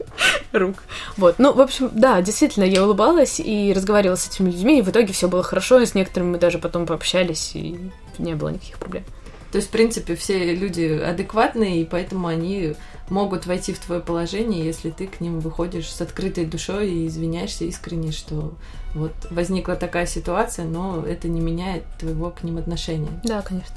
рук. 0.52 0.78
Вот. 1.18 1.36
Ну, 1.40 1.54
в 1.54 1.62
общем, 1.62 1.90
да, 1.94 2.22
действительно, 2.22 2.64
я 2.64 2.84
улыбалась 2.84 3.40
и 3.40 3.74
разговаривала 3.74 4.16
с 4.16 4.28
этими 4.28 4.50
людьми, 4.50 4.80
и 4.80 4.82
в 4.82 4.90
итоге 4.90 5.14
все 5.14 5.28
было 5.28 5.44
хорошо, 5.44 5.80
и 5.80 5.86
с 5.86 5.96
некоторыми 5.96 6.32
мы 6.32 6.38
даже 6.38 6.60
потом 6.60 6.86
пообщались, 6.86 7.52
и 7.56 7.92
не 8.18 8.36
было 8.36 8.50
никаких 8.50 8.78
проблем. 8.78 9.04
То 9.52 9.58
есть, 9.58 9.68
в 9.68 9.72
принципе, 9.72 10.16
все 10.16 10.56
люди 10.56 11.00
адекватные, 11.00 11.82
и 11.82 11.86
поэтому 11.86 12.28
они 12.28 12.76
могут 13.10 13.46
войти 13.46 13.74
в 13.74 13.80
твое 13.80 14.00
положение, 14.00 14.66
если 14.66 14.90
ты 14.90 15.08
к 15.08 15.20
ним 15.20 15.40
выходишь 15.40 15.92
с 15.92 16.00
открытой 16.02 16.46
душой 16.46 16.90
и 16.90 17.08
извиняешься 17.08 17.66
искренне, 17.66 18.12
что 18.14 18.54
вот 18.94 19.12
возникла 19.30 19.76
такая 19.76 20.06
ситуация, 20.06 20.66
но 20.66 21.06
это 21.06 21.28
не 21.28 21.42
меняет 21.42 21.84
твоего 22.00 22.30
к 22.30 22.44
ним 22.44 22.58
отношения. 22.58 23.12
Да, 23.24 23.42
конечно. 23.42 23.76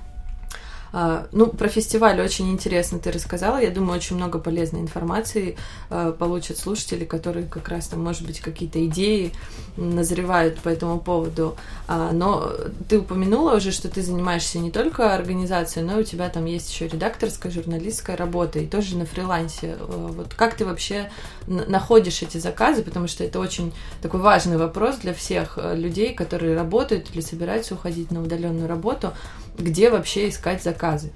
А, 0.96 1.26
ну, 1.32 1.48
про 1.48 1.66
фестиваль 1.68 2.20
очень 2.20 2.52
интересно 2.52 3.00
ты 3.00 3.10
рассказала. 3.10 3.60
Я 3.60 3.70
думаю, 3.70 3.96
очень 3.96 4.14
много 4.14 4.38
полезной 4.38 4.80
информации 4.80 5.56
а, 5.90 6.12
получат 6.12 6.56
слушатели, 6.56 7.04
которые 7.04 7.46
как 7.46 7.68
раз 7.68 7.88
там, 7.88 8.00
может 8.00 8.24
быть, 8.24 8.38
какие-то 8.38 8.86
идеи 8.86 9.32
назревают 9.76 10.60
по 10.60 10.68
этому 10.68 11.00
поводу. 11.00 11.56
А, 11.88 12.12
но 12.12 12.52
ты 12.88 13.00
упомянула 13.00 13.56
уже, 13.56 13.72
что 13.72 13.88
ты 13.88 14.02
занимаешься 14.02 14.60
не 14.60 14.70
только 14.70 15.12
организацией, 15.12 15.84
но 15.84 15.98
и 15.98 16.02
у 16.02 16.04
тебя 16.04 16.28
там 16.28 16.44
есть 16.44 16.70
еще 16.70 16.86
редакторская, 16.86 17.50
журналистская 17.50 18.16
работа, 18.16 18.60
и 18.60 18.66
тоже 18.66 18.96
на 18.96 19.04
фрилансе. 19.04 19.76
Вот 19.80 20.34
как 20.34 20.54
ты 20.54 20.64
вообще 20.64 21.10
находишь 21.48 22.22
эти 22.22 22.38
заказы, 22.38 22.84
потому 22.84 23.08
что 23.08 23.24
это 23.24 23.40
очень 23.40 23.72
такой 24.00 24.20
важный 24.20 24.58
вопрос 24.58 24.98
для 24.98 25.12
всех 25.12 25.58
людей, 25.74 26.14
которые 26.14 26.54
работают 26.54 27.08
или 27.12 27.20
собираются 27.20 27.74
уходить 27.74 28.12
на 28.12 28.22
удаленную 28.22 28.68
работу 28.68 29.12
где 29.58 29.90
вообще 29.90 30.28
искать 30.28 30.62
заказы. 30.62 31.12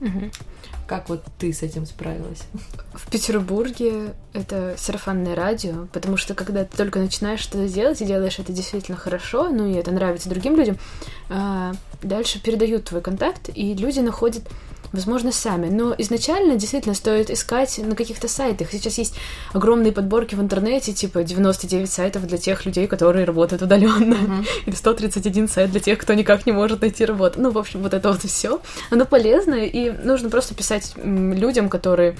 Угу. 0.00 0.30
Как 0.86 1.08
вот 1.08 1.24
ты 1.38 1.52
с 1.52 1.62
этим 1.62 1.84
справилась? 1.84 2.42
В 2.94 3.10
Петербурге 3.10 4.14
это 4.32 4.74
сарафанное 4.78 5.34
радио, 5.34 5.86
потому 5.92 6.16
что 6.16 6.34
когда 6.34 6.64
ты 6.64 6.76
только 6.76 7.00
начинаешь 7.00 7.40
что-то 7.40 7.68
делать 7.68 8.00
и 8.00 8.06
делаешь 8.06 8.38
это 8.38 8.52
действительно 8.52 8.96
хорошо, 8.96 9.48
ну 9.48 9.66
и 9.66 9.74
это 9.74 9.90
нравится 9.90 10.28
другим 10.28 10.56
людям, 10.56 10.78
а, 11.28 11.72
дальше 12.02 12.40
передают 12.40 12.84
твой 12.84 13.00
контакт, 13.00 13.50
и 13.52 13.74
люди 13.74 13.98
находят 13.98 14.44
возможно, 14.92 15.32
сами. 15.32 15.68
Но 15.68 15.94
изначально 15.98 16.56
действительно 16.56 16.94
стоит 16.94 17.30
искать 17.30 17.78
на 17.78 17.94
каких-то 17.94 18.28
сайтах. 18.28 18.70
Сейчас 18.72 18.98
есть 18.98 19.14
огромные 19.52 19.92
подборки 19.92 20.34
в 20.34 20.40
интернете, 20.40 20.92
типа 20.92 21.22
99 21.22 21.90
сайтов 21.90 22.26
для 22.26 22.38
тех 22.38 22.64
людей, 22.66 22.86
которые 22.86 23.24
работают 23.24 23.62
удаленно, 23.62 24.14
mm-hmm. 24.14 24.46
или 24.66 24.74
131 24.74 25.48
сайт 25.48 25.70
для 25.70 25.80
тех, 25.80 25.98
кто 25.98 26.14
никак 26.14 26.46
не 26.46 26.52
может 26.52 26.80
найти 26.80 27.04
работу. 27.04 27.40
Ну, 27.40 27.50
в 27.50 27.58
общем, 27.58 27.82
вот 27.82 27.94
это 27.94 28.10
вот 28.10 28.22
все. 28.22 28.60
Оно 28.90 29.04
полезно, 29.04 29.54
и 29.54 29.90
нужно 29.90 30.30
просто 30.30 30.54
писать 30.54 30.92
людям, 30.96 31.68
которые 31.68 32.16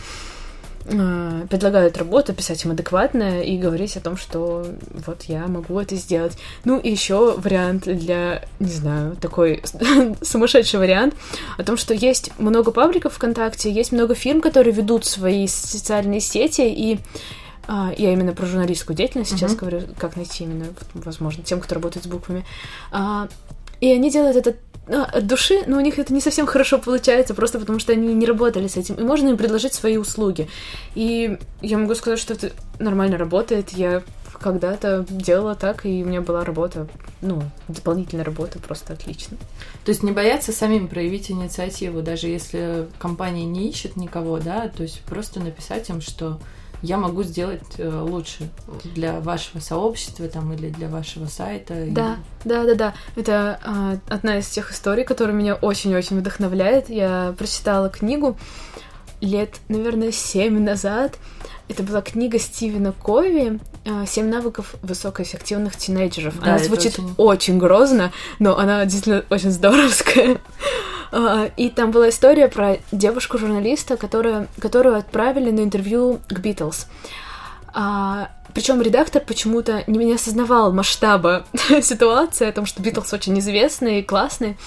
предлагают 0.86 1.98
работу, 1.98 2.32
писать 2.32 2.64
им 2.64 2.70
адекватно 2.70 3.42
и 3.42 3.58
говорить 3.58 3.96
о 3.96 4.00
том, 4.00 4.16
что 4.16 4.66
вот 5.06 5.24
я 5.24 5.46
могу 5.48 5.78
это 5.80 5.96
сделать. 5.96 6.38
Ну 6.64 6.78
и 6.78 6.90
еще 6.90 7.34
вариант 7.36 7.84
для, 7.84 8.44
не 8.60 8.70
знаю, 8.70 9.16
такой 9.16 9.62
сумасшедший 10.22 10.78
вариант 10.78 11.14
о 11.58 11.64
том, 11.64 11.76
что 11.76 11.92
есть 11.92 12.30
много 12.38 12.70
пабликов 12.70 13.14
ВКонтакте, 13.14 13.70
есть 13.70 13.92
много 13.92 14.14
фирм, 14.14 14.40
которые 14.40 14.72
ведут 14.72 15.04
свои 15.04 15.46
социальные 15.48 16.20
сети 16.20 16.62
и 16.62 16.98
а, 17.68 17.92
я 17.96 18.12
именно 18.12 18.32
про 18.32 18.46
журналистскую 18.46 18.96
деятельность 18.96 19.32
сейчас 19.32 19.52
uh-huh. 19.52 19.58
говорю, 19.58 19.80
как 19.98 20.16
найти 20.16 20.44
именно, 20.44 20.66
возможно, 20.94 21.42
тем, 21.42 21.60
кто 21.60 21.74
работает 21.74 22.04
с 22.04 22.08
буквами. 22.08 22.44
А, 22.92 23.28
и 23.80 23.92
они 23.92 24.10
делают 24.10 24.36
это 24.36 24.56
от 24.88 25.26
души, 25.26 25.64
но 25.66 25.78
у 25.78 25.80
них 25.80 25.98
это 25.98 26.12
не 26.14 26.20
совсем 26.20 26.46
хорошо 26.46 26.78
получается, 26.78 27.34
просто 27.34 27.58
потому 27.58 27.78
что 27.78 27.92
они 27.92 28.14
не 28.14 28.26
работали 28.26 28.68
с 28.68 28.76
этим. 28.76 28.94
И 28.94 29.02
можно 29.02 29.28
им 29.28 29.36
предложить 29.36 29.74
свои 29.74 29.96
услуги. 29.96 30.48
И 30.94 31.38
я 31.60 31.78
могу 31.78 31.94
сказать, 31.94 32.18
что 32.18 32.34
это 32.34 32.52
нормально 32.78 33.18
работает. 33.18 33.70
Я 33.70 34.02
когда-то 34.38 35.04
делала 35.08 35.54
так, 35.54 35.86
и 35.86 36.02
у 36.02 36.06
меня 36.06 36.20
была 36.20 36.44
работа, 36.44 36.86
ну, 37.20 37.42
дополнительная 37.68 38.24
работа, 38.24 38.58
просто 38.58 38.92
отлично. 38.92 39.36
То 39.84 39.90
есть 39.90 40.02
не 40.02 40.12
бояться 40.12 40.52
самим 40.52 40.88
проявить 40.88 41.30
инициативу, 41.30 42.02
даже 42.02 42.28
если 42.28 42.86
компания 42.98 43.44
не 43.44 43.68
ищет 43.68 43.96
никого, 43.96 44.38
да, 44.38 44.68
то 44.68 44.82
есть 44.82 45.00
просто 45.02 45.40
написать 45.40 45.88
им, 45.88 46.00
что 46.00 46.38
я 46.82 46.98
могу 46.98 47.22
сделать 47.22 47.62
э, 47.78 48.00
лучше 48.00 48.50
для 48.94 49.20
вашего 49.20 49.60
сообщества 49.60 50.28
там 50.28 50.52
или 50.52 50.68
для 50.70 50.88
вашего 50.88 51.26
сайта. 51.26 51.86
Да, 51.88 52.16
и... 52.44 52.48
да, 52.48 52.64
да, 52.64 52.74
да. 52.74 52.94
Это 53.16 53.60
а, 53.64 53.98
одна 54.08 54.38
из 54.38 54.46
тех 54.48 54.70
историй, 54.72 55.04
которая 55.04 55.34
меня 55.34 55.54
очень-очень 55.54 56.18
вдохновляет. 56.18 56.88
Я 56.88 57.34
прочитала 57.36 57.88
книгу 57.88 58.36
лет, 59.20 59.56
наверное, 59.68 60.12
семь 60.12 60.60
назад. 60.60 61.18
Это 61.68 61.82
была 61.82 62.00
книга 62.00 62.38
Стивена 62.38 62.92
Кови 62.92 63.58
а, 63.84 64.06
«Семь 64.06 64.28
навыков 64.28 64.76
высокоэффективных 64.82 65.76
тинейджеров». 65.76 66.38
Да, 66.38 66.54
она 66.54 66.58
звучит 66.58 66.98
очень... 66.98 67.14
очень 67.16 67.58
грозно, 67.58 68.12
но 68.38 68.56
она 68.58 68.84
действительно 68.84 69.24
очень 69.30 69.50
здоровская. 69.50 70.38
А, 71.16 71.50
и 71.56 71.70
там 71.70 71.92
была 71.92 72.10
история 72.10 72.46
про 72.46 72.76
девушку-журналиста, 72.92 73.96
которая, 73.96 74.48
которую 74.60 74.96
отправили 74.96 75.50
на 75.50 75.60
интервью 75.60 76.20
к 76.28 76.38
Битлз. 76.40 76.88
А, 77.72 78.30
причем 78.52 78.82
редактор 78.82 79.22
почему-то 79.22 79.82
не, 79.86 80.12
осознавал 80.12 80.72
масштаба 80.74 81.46
ситуации, 81.80 82.46
о 82.46 82.52
том, 82.52 82.66
что 82.66 82.82
Битлз 82.82 83.14
очень 83.14 83.38
известные 83.38 84.00
и 84.00 84.02
классные. 84.02 84.58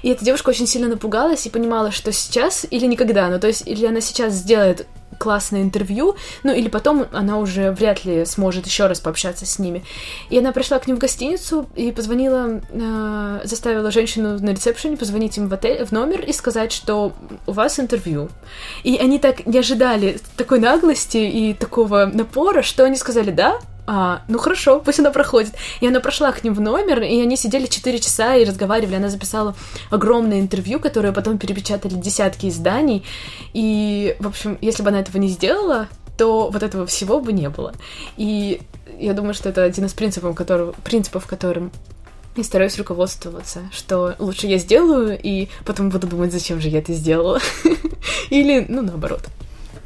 И 0.00 0.08
эта 0.08 0.24
девушка 0.24 0.48
очень 0.48 0.66
сильно 0.66 0.88
напугалась 0.88 1.44
и 1.44 1.50
понимала, 1.50 1.90
что 1.90 2.12
сейчас 2.12 2.66
или 2.70 2.86
никогда. 2.86 3.28
Ну, 3.28 3.38
то 3.38 3.48
есть, 3.48 3.68
или 3.68 3.84
она 3.84 4.00
сейчас 4.00 4.32
сделает 4.32 4.86
классное 5.18 5.62
интервью, 5.62 6.16
ну 6.42 6.52
или 6.52 6.68
потом 6.68 7.06
она 7.12 7.38
уже 7.38 7.72
вряд 7.72 8.04
ли 8.04 8.24
сможет 8.24 8.66
еще 8.66 8.86
раз 8.86 9.00
пообщаться 9.00 9.46
с 9.46 9.58
ними. 9.58 9.84
И 10.30 10.38
она 10.38 10.52
пришла 10.52 10.78
к 10.78 10.86
ним 10.86 10.96
в 10.96 10.98
гостиницу 11.00 11.68
и 11.76 11.92
позвонила, 11.92 12.60
э, 12.70 13.40
заставила 13.44 13.90
женщину 13.90 14.38
на 14.38 14.50
ресепшене 14.50 14.96
позвонить 14.96 15.36
им 15.36 15.48
в 15.48 15.54
отель, 15.54 15.84
в 15.84 15.92
номер 15.92 16.24
и 16.24 16.32
сказать, 16.32 16.72
что 16.72 17.12
у 17.46 17.52
вас 17.52 17.78
интервью. 17.78 18.28
И 18.84 18.96
они 18.96 19.18
так 19.18 19.46
не 19.46 19.58
ожидали 19.58 20.18
такой 20.36 20.58
наглости 20.60 21.18
и 21.18 21.54
такого 21.54 22.06
напора, 22.06 22.62
что 22.62 22.84
они 22.84 22.96
сказали, 22.96 23.30
да, 23.30 23.58
а, 23.92 24.22
ну 24.28 24.38
хорошо, 24.38 24.78
пусть 24.78 25.00
она 25.00 25.10
проходит. 25.10 25.52
И 25.80 25.86
она 25.88 25.98
прошла 25.98 26.30
к 26.30 26.44
ним 26.44 26.54
в 26.54 26.60
номер, 26.60 27.02
и 27.02 27.20
они 27.20 27.36
сидели 27.36 27.66
4 27.66 27.98
часа 27.98 28.36
и 28.36 28.44
разговаривали. 28.44 28.94
Она 28.94 29.08
записала 29.08 29.56
огромное 29.90 30.38
интервью, 30.38 30.78
которое 30.78 31.12
потом 31.12 31.38
перепечатали 31.38 31.94
десятки 31.94 32.46
изданий. 32.46 33.04
И, 33.52 34.14
в 34.20 34.28
общем, 34.28 34.56
если 34.60 34.84
бы 34.84 34.90
она 34.90 35.00
этого 35.00 35.18
не 35.18 35.26
сделала, 35.26 35.88
то 36.16 36.50
вот 36.50 36.62
этого 36.62 36.86
всего 36.86 37.18
бы 37.18 37.32
не 37.32 37.48
было. 37.48 37.74
И 38.16 38.62
я 38.96 39.12
думаю, 39.12 39.34
что 39.34 39.48
это 39.48 39.64
один 39.64 39.86
из 39.86 39.92
принципов, 39.92 40.36
который, 40.36 40.72
принципов, 40.84 41.26
которым 41.26 41.72
и 42.36 42.44
стараюсь 42.44 42.78
руководствоваться, 42.78 43.68
что 43.72 44.14
лучше 44.20 44.46
я 44.46 44.58
сделаю, 44.58 45.18
и 45.20 45.48
потом 45.64 45.90
буду 45.90 46.06
думать, 46.06 46.32
зачем 46.32 46.60
же 46.60 46.68
я 46.68 46.78
это 46.78 46.92
сделала. 46.92 47.40
Или, 48.30 48.64
ну, 48.68 48.82
наоборот. 48.82 49.22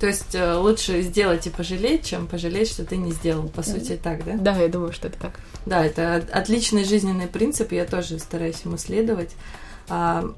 То 0.05 0.09
есть 0.09 0.35
э, 0.35 0.55
лучше 0.57 1.01
сделать 1.01 1.47
и 1.47 1.51
пожалеть, 1.51 2.05
чем 2.05 2.27
пожалеть, 2.27 2.69
что 2.69 2.85
ты 2.85 2.99
не 2.99 3.11
сделал. 3.11 3.49
По 3.49 3.63
сути, 3.63 3.99
так, 4.03 4.23
да? 4.23 4.35
Да, 4.37 4.55
я 4.59 4.69
думаю, 4.69 4.93
что 4.93 5.09
это 5.09 5.19
так. 5.19 5.41
Да, 5.65 5.83
это 5.83 6.23
отличный 6.31 6.85
жизненный 6.85 7.27
принцип, 7.27 7.73
я 7.73 7.87
тоже 7.87 8.19
стараюсь 8.19 8.61
ему 8.67 8.77
следовать. 8.77 9.31
А, 9.89 10.31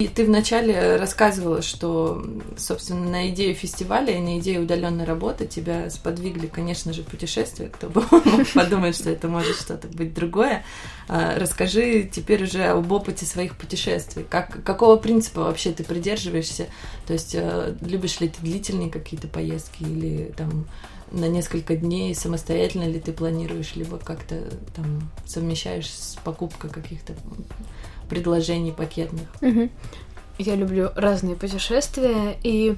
и 0.00 0.08
ты 0.08 0.24
вначале 0.24 0.96
рассказывала, 0.96 1.60
что, 1.60 2.24
собственно, 2.56 3.10
на 3.10 3.28
идею 3.28 3.54
фестиваля 3.54 4.16
и 4.16 4.18
на 4.18 4.38
идею 4.38 4.62
удаленной 4.62 5.04
работы 5.04 5.46
тебя 5.46 5.90
сподвигли, 5.90 6.46
конечно 6.46 6.94
же, 6.94 7.02
путешествия. 7.02 7.66
Кто 7.66 7.90
бы 7.90 8.02
мог 8.10 8.48
подумать, 8.54 8.96
что 8.96 9.10
это 9.10 9.28
может 9.28 9.56
что-то 9.56 9.88
быть 9.88 10.14
другое. 10.14 10.64
А, 11.06 11.38
расскажи 11.38 12.08
теперь 12.10 12.44
уже 12.44 12.64
об 12.64 12.90
опыте 12.90 13.26
своих 13.26 13.58
путешествий. 13.58 14.24
Как, 14.26 14.64
какого 14.64 14.96
принципа 14.96 15.42
вообще 15.42 15.70
ты 15.70 15.84
придерживаешься? 15.84 16.68
То 17.06 17.12
есть 17.12 17.34
э, 17.34 17.74
любишь 17.82 18.20
ли 18.20 18.28
ты 18.30 18.40
длительные 18.40 18.88
какие-то 18.88 19.28
поездки 19.28 19.82
или 19.82 20.32
там 20.34 20.66
на 21.10 21.26
несколько 21.26 21.76
дней 21.76 22.14
самостоятельно 22.14 22.84
ли 22.84 23.00
ты 23.00 23.12
планируешь, 23.12 23.74
либо 23.74 23.98
как-то 23.98 24.48
там 24.74 25.10
совмещаешь 25.26 25.90
с 25.90 26.16
покупкой 26.24 26.70
каких-то 26.70 27.14
предложений 28.10 28.72
пакетных. 28.76 29.28
Угу. 29.40 29.70
Я 30.38 30.56
люблю 30.56 30.90
разные 30.96 31.36
путешествия, 31.36 32.36
и 32.42 32.76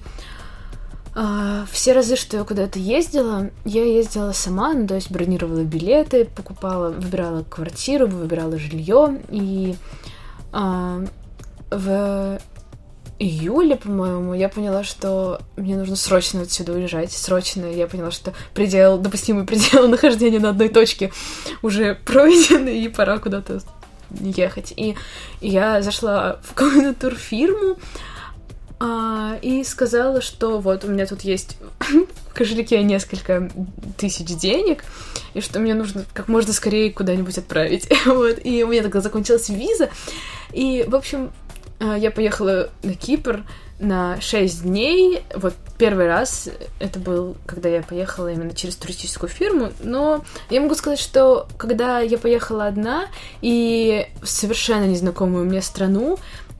э, 1.16 1.64
все 1.70 1.92
разы, 1.92 2.16
что 2.16 2.36
я 2.36 2.44
куда-то 2.44 2.78
ездила, 2.78 3.50
я 3.64 3.84
ездила 3.84 4.32
сама, 4.32 4.74
ну, 4.74 4.86
то 4.86 4.94
есть 4.94 5.10
бронировала 5.10 5.62
билеты, 5.62 6.24
покупала, 6.24 6.90
выбирала 6.90 7.42
квартиру, 7.44 8.06
выбирала 8.06 8.58
жилье, 8.58 9.20
и 9.30 9.74
э, 10.52 11.06
в 11.70 12.38
июле, 13.22 13.76
по-моему, 13.76 14.34
я 14.34 14.48
поняла, 14.48 14.82
что 14.82 15.40
мне 15.56 15.76
нужно 15.76 15.96
срочно 15.96 16.42
отсюда 16.42 16.72
уезжать. 16.72 17.12
Срочно. 17.12 17.66
Я 17.66 17.86
поняла, 17.86 18.10
что 18.10 18.34
предел, 18.54 18.98
допустимый 18.98 19.46
предел 19.46 19.88
нахождения 19.88 20.40
на 20.40 20.50
одной 20.50 20.68
точке 20.68 21.12
уже 21.62 21.94
пройден, 21.94 22.66
и 22.66 22.88
пора 22.88 23.18
куда-то 23.18 23.60
ехать. 24.20 24.72
И 24.76 24.96
я 25.40 25.82
зашла 25.82 26.38
в 26.42 26.54
какую-то 26.54 26.94
турфирму 26.94 27.78
а, 28.80 29.38
и 29.42 29.62
сказала, 29.64 30.20
что 30.20 30.58
вот 30.58 30.84
у 30.84 30.88
меня 30.88 31.06
тут 31.06 31.22
есть 31.22 31.56
в 32.28 32.34
кошельке 32.34 32.82
несколько 32.82 33.50
тысяч 33.96 34.26
денег, 34.36 34.84
и 35.34 35.40
что 35.40 35.60
мне 35.60 35.74
нужно 35.74 36.04
как 36.12 36.28
можно 36.28 36.52
скорее 36.52 36.92
куда-нибудь 36.92 37.38
отправить. 37.38 37.88
вот. 38.06 38.40
И 38.44 38.64
у 38.64 38.68
меня 38.68 38.82
тогда 38.82 39.00
закончилась 39.00 39.48
виза. 39.48 39.88
И, 40.52 40.84
в 40.88 40.96
общем, 40.96 41.30
а, 41.78 41.96
я 41.96 42.10
поехала 42.10 42.70
на 42.82 42.94
Кипр, 42.94 43.44
на 43.82 44.20
6 44.20 44.62
дней. 44.62 45.24
Вот 45.34 45.54
первый 45.76 46.06
раз 46.06 46.48
это 46.78 46.98
был, 46.98 47.36
когда 47.46 47.68
я 47.68 47.82
поехала 47.82 48.32
именно 48.32 48.54
через 48.54 48.76
туристическую 48.76 49.28
фирму. 49.28 49.72
Но 49.80 50.24
я 50.48 50.60
могу 50.60 50.74
сказать, 50.74 51.00
что 51.00 51.48
когда 51.58 51.98
я 52.00 52.18
поехала 52.18 52.66
одна 52.66 53.06
и 53.40 54.06
в 54.22 54.28
совершенно 54.28 54.84
незнакомую 54.84 55.44
мне 55.44 55.60
страну, 55.60 56.18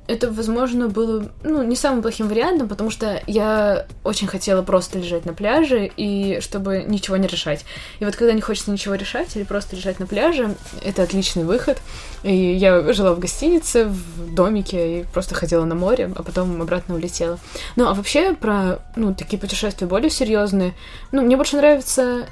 это, 0.09 0.31
возможно, 0.31 0.89
было, 0.89 1.31
ну, 1.45 1.63
не 1.63 1.77
самым 1.77 2.03
плохим 2.03 2.29
вариантом, 2.29 2.69
потому 2.69 2.91
что 2.91 3.23
я 3.27 3.87
очень 4.03 4.27
хотела 4.27 4.63
просто 4.63 4.99
лежать 4.99 5.25
на 5.25 5.33
пляже 5.33 5.91
и 5.97 6.41
чтобы 6.41 6.85
ничего 6.87 7.17
не 7.17 7.29
решать. 7.29 7.65
И 8.01 8.05
вот 8.05 8.17
когда 8.17 8.33
не 8.33 8.41
хочется 8.41 8.73
ничего 8.73 8.95
решать 8.97 9.37
или 9.37 9.45
просто 9.45 9.77
лежать 9.77 10.01
на 10.01 10.07
пляже, 10.07 10.55
это 10.83 11.03
отличный 11.05 11.45
выход. 11.45 11.79
И 12.25 12.35
я 12.35 12.93
жила 12.93 13.15
в 13.15 13.21
гостинице, 13.21 13.87
в 13.87 14.35
домике 14.35 15.01
и 15.01 15.05
просто 15.05 15.35
ходила 15.35 15.65
на 15.65 15.77
море, 15.77 16.11
а 16.17 16.23
потом 16.23 16.61
обратно 16.61 16.97
улетела. 16.97 17.39
Ну, 17.77 17.87
а 17.89 17.95
вообще 17.95 18.35
про, 18.35 18.81
ну, 18.97 19.15
такие 19.15 19.39
путешествия 19.39 19.87
более 19.87 20.11
серьезные. 20.11 20.75
Ну, 21.13 21.23
мне 21.23 21.37
больше 21.37 21.57
нравится 21.57 22.27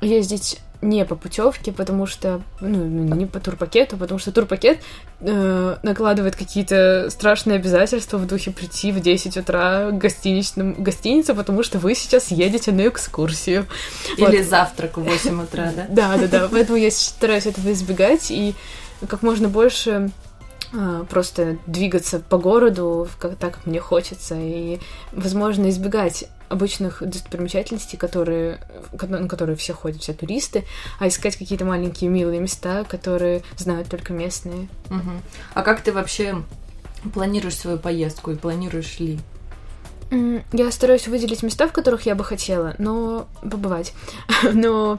ездить 0.00 0.58
не 0.82 1.04
по 1.04 1.14
путевке, 1.14 1.72
потому 1.72 2.06
что, 2.06 2.42
ну, 2.60 2.84
не 2.84 3.26
по 3.26 3.40
турпакету, 3.40 3.96
потому 3.96 4.18
что 4.18 4.32
турпакет 4.32 4.80
э, 5.20 5.76
накладывает 5.82 6.36
какие-то 6.36 7.08
страшные 7.08 7.56
обязательства 7.56 8.18
в 8.18 8.26
духе 8.26 8.50
прийти 8.50 8.90
в 8.90 9.00
10 9.00 9.36
утра 9.36 9.90
к 9.90 9.98
гостиничным, 9.98 10.74
гостинице, 10.74 11.34
потому 11.34 11.62
что 11.62 11.78
вы 11.78 11.94
сейчас 11.94 12.32
едете 12.32 12.72
на 12.72 12.88
экскурсию. 12.88 13.66
Или 14.16 14.38
вот. 14.38 14.46
завтрак 14.46 14.98
в 14.98 15.02
8 15.02 15.42
утра, 15.42 15.72
да? 15.74 15.86
Да, 16.02 16.16
да, 16.16 16.26
да. 16.26 16.48
Поэтому 16.50 16.76
я 16.76 16.90
стараюсь 16.90 17.46
этого 17.46 17.72
избегать 17.72 18.30
и 18.30 18.54
как 19.08 19.22
можно 19.22 19.48
больше 19.48 20.10
а, 20.74 21.04
просто 21.04 21.58
двигаться 21.66 22.18
по 22.18 22.38
городу 22.38 23.08
как, 23.18 23.36
так, 23.36 23.54
как 23.54 23.66
мне 23.66 23.78
хочется, 23.78 24.34
и, 24.38 24.80
возможно, 25.12 25.68
избегать 25.68 26.24
обычных 26.52 27.02
достопримечательностей, 27.02 27.98
которые, 27.98 28.60
на 28.92 29.26
которые 29.28 29.56
все 29.56 29.72
ходят, 29.72 30.02
все 30.02 30.12
туристы, 30.12 30.64
а 30.98 31.08
искать 31.08 31.36
какие-то 31.36 31.64
маленькие 31.64 32.10
милые 32.10 32.40
места, 32.40 32.84
которые 32.84 33.42
знают 33.56 33.88
только 33.88 34.12
местные. 34.12 34.68
Угу. 34.90 35.10
А 35.54 35.62
как 35.62 35.80
ты 35.80 35.92
вообще 35.92 36.42
планируешь 37.14 37.56
свою 37.56 37.78
поездку 37.78 38.30
и 38.30 38.36
планируешь 38.36 39.00
ли? 39.00 39.18
Я 40.52 40.70
стараюсь 40.70 41.08
выделить 41.08 41.42
места, 41.42 41.66
в 41.66 41.72
которых 41.72 42.04
я 42.04 42.14
бы 42.14 42.22
хотела, 42.22 42.74
но 42.78 43.26
побывать. 43.40 43.94
но 44.52 44.98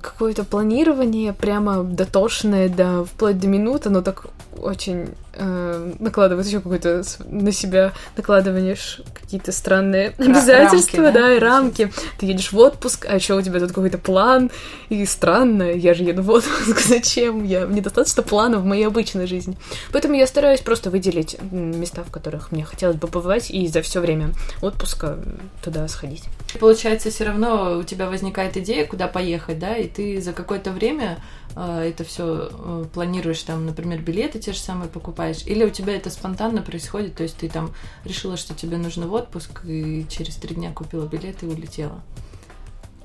какое-то 0.00 0.44
планирование 0.44 1.34
прямо 1.34 1.82
дотошное, 1.82 2.70
да, 2.70 3.04
вплоть 3.04 3.38
до 3.38 3.46
минут, 3.46 3.86
оно 3.86 4.00
так 4.00 4.26
очень 4.58 5.10
э, 5.40 5.92
накладывает 5.98 6.46
еще 6.46 6.60
какое-то 6.60 7.02
на 7.24 7.50
себя 7.50 7.92
накладывание 8.16 8.76
какие-то 9.14 9.52
странные 9.52 10.14
обязательства, 10.18 11.04
рамки, 11.04 11.14
да, 11.14 11.26
да, 11.26 11.34
и 11.34 11.38
рамки. 11.38 11.92
Ты 12.18 12.26
едешь 12.26 12.52
в 12.52 12.58
отпуск, 12.58 13.06
а 13.08 13.14
еще 13.14 13.34
у 13.34 13.42
тебя 13.42 13.58
тут 13.58 13.70
какой-то 13.70 13.98
план, 13.98 14.50
и 14.88 15.04
странно, 15.06 15.62
я 15.72 15.94
же 15.94 16.04
еду 16.04 16.22
в 16.22 16.30
отпуск, 16.30 16.80
зачем? 16.86 17.44
Я, 17.44 17.66
мне 17.66 17.80
достаточно 17.80 18.22
плана 18.22 18.58
в 18.58 18.64
моей 18.64 18.86
обычной 18.86 19.26
жизни. 19.26 19.56
Поэтому 19.92 20.14
я 20.14 20.26
стараюсь 20.26 20.60
просто 20.60 20.90
выделить 20.90 21.36
места, 21.50 22.04
в 22.04 22.10
которых 22.10 22.52
мне 22.52 22.64
хотелось 22.64 22.96
бы 22.96 23.08
побывать, 23.08 23.50
и 23.50 23.66
за 23.68 23.82
все 23.82 24.00
время 24.00 24.30
отпуска 24.60 25.18
туда 25.64 25.88
сходить. 25.88 26.24
Получается, 26.58 27.10
все 27.10 27.24
равно 27.24 27.78
у 27.78 27.82
тебя 27.82 28.08
возникает 28.08 28.56
идея, 28.56 28.86
куда 28.86 29.08
поехать, 29.08 29.58
да, 29.58 29.76
и 29.76 29.88
ты 29.88 30.20
за 30.20 30.32
какое-то 30.32 30.70
время 30.70 31.18
это 31.56 32.04
все 32.04 32.50
э, 32.52 32.84
планируешь, 32.92 33.42
там, 33.42 33.66
например, 33.66 34.00
билеты 34.00 34.38
те 34.38 34.52
же 34.52 34.58
самые 34.58 34.88
покупаешь, 34.88 35.42
или 35.46 35.64
у 35.64 35.70
тебя 35.70 35.96
это 35.96 36.10
спонтанно 36.10 36.62
происходит, 36.62 37.16
то 37.16 37.22
есть 37.22 37.36
ты 37.36 37.48
там 37.48 37.72
решила, 38.04 38.36
что 38.36 38.54
тебе 38.54 38.76
нужно 38.76 39.08
в 39.08 39.12
отпуск, 39.12 39.64
и 39.64 40.06
через 40.08 40.36
три 40.36 40.54
дня 40.54 40.72
купила 40.72 41.06
билет 41.06 41.42
и 41.42 41.46
улетела. 41.46 42.02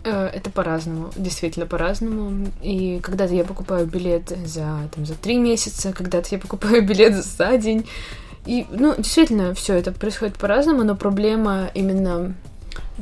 Э, 0.06 0.28
это 0.28 0.52
по-разному, 0.52 1.10
действительно 1.16 1.66
по-разному. 1.66 2.52
И 2.62 3.00
когда-то 3.02 3.34
я 3.34 3.44
покупаю 3.44 3.88
билет 3.88 4.32
за, 4.46 4.90
там, 4.94 5.06
за 5.06 5.16
три 5.16 5.38
месяца, 5.38 5.94
когда-то 5.94 6.30
я 6.32 6.38
покупаю 6.40 6.86
билет 6.88 7.26
за 7.26 7.58
день. 7.58 7.88
И, 8.46 8.68
ну, 8.70 8.94
действительно, 8.96 9.56
все 9.56 9.74
это 9.74 9.92
происходит 9.92 10.38
по-разному, 10.38 10.84
но 10.84 10.96
проблема 10.96 11.72
именно 11.74 12.36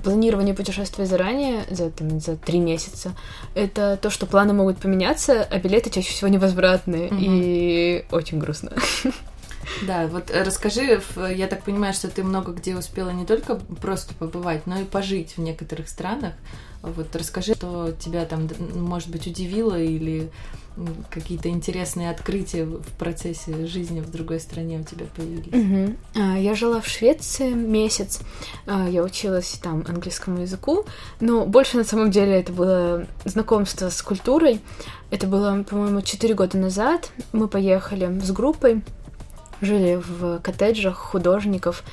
планирование 0.03 0.53
путешествия 0.53 1.05
заранее, 1.05 1.65
за, 1.69 1.89
там, 1.89 2.19
за 2.19 2.35
три 2.35 2.59
месяца, 2.59 3.13
это 3.55 3.97
то, 4.01 4.09
что 4.09 4.25
планы 4.25 4.53
могут 4.53 4.77
поменяться, 4.77 5.47
а 5.49 5.59
билеты 5.59 5.89
чаще 5.89 6.11
всего 6.11 6.29
невозвратные, 6.29 7.07
угу. 7.07 7.17
и 7.19 8.05
очень 8.11 8.39
грустно. 8.39 8.71
Да, 9.81 10.07
вот 10.07 10.31
расскажи, 10.33 11.01
я 11.35 11.47
так 11.47 11.63
понимаю, 11.63 11.93
что 11.93 12.09
ты 12.09 12.23
много 12.23 12.51
где 12.53 12.75
успела 12.75 13.09
не 13.09 13.25
только 13.25 13.55
просто 13.55 14.13
побывать, 14.13 14.67
но 14.67 14.79
и 14.79 14.85
пожить 14.85 15.37
в 15.37 15.41
некоторых 15.41 15.89
странах. 15.89 16.33
Вот 16.81 17.15
расскажи, 17.15 17.55
что 17.55 17.93
тебя 17.97 18.25
там, 18.25 18.49
может 18.75 19.09
быть, 19.09 19.25
удивило 19.25 19.79
или 19.79 20.29
какие-то 21.09 21.49
интересные 21.49 22.09
открытия 22.09 22.65
в 22.65 22.91
процессе 22.97 23.67
жизни 23.67 24.01
в 24.01 24.09
другой 24.09 24.39
стране 24.39 24.79
у 24.79 24.83
тебя 24.83 25.05
появились? 25.15 25.95
Угу. 26.15 26.25
Я 26.39 26.55
жила 26.55 26.81
в 26.81 26.87
Швеции 26.87 27.53
месяц, 27.53 28.19
а, 28.65 28.89
я 28.89 29.03
училась 29.03 29.59
там 29.61 29.85
английскому 29.87 30.41
языку, 30.41 30.85
но 31.19 31.45
больше 31.45 31.77
на 31.77 31.83
самом 31.83 32.11
деле 32.11 32.33
это 32.33 32.51
было 32.51 33.07
знакомство 33.23 33.89
с 33.89 34.01
культурой. 34.01 34.61
Это 35.11 35.27
было, 35.27 35.63
по-моему, 35.63 36.01
4 36.01 36.33
года 36.33 36.57
назад. 36.57 37.11
Мы 37.33 37.47
поехали 37.47 38.19
с 38.19 38.31
группой, 38.31 38.81
жили 39.65 39.95
в 39.95 40.39
коттеджах 40.39 40.97
художников 40.97 41.83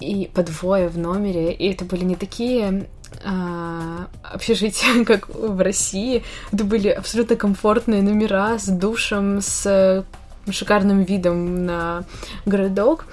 и 0.00 0.30
по 0.32 0.42
двое 0.42 0.88
в 0.88 0.98
номере, 0.98 1.52
и 1.52 1.70
это 1.70 1.84
были 1.84 2.04
не 2.04 2.16
такие 2.16 2.88
а, 3.24 4.08
общежития, 4.22 5.04
как 5.06 5.28
в 5.28 5.60
России. 5.60 6.24
Это 6.52 6.64
были 6.64 6.88
абсолютно 6.88 7.36
комфортные 7.36 8.02
номера 8.02 8.58
с 8.58 8.66
душем, 8.66 9.40
с 9.40 10.04
шикарным 10.50 11.02
видом 11.02 11.66
на 11.66 12.04
городок. 12.46 13.06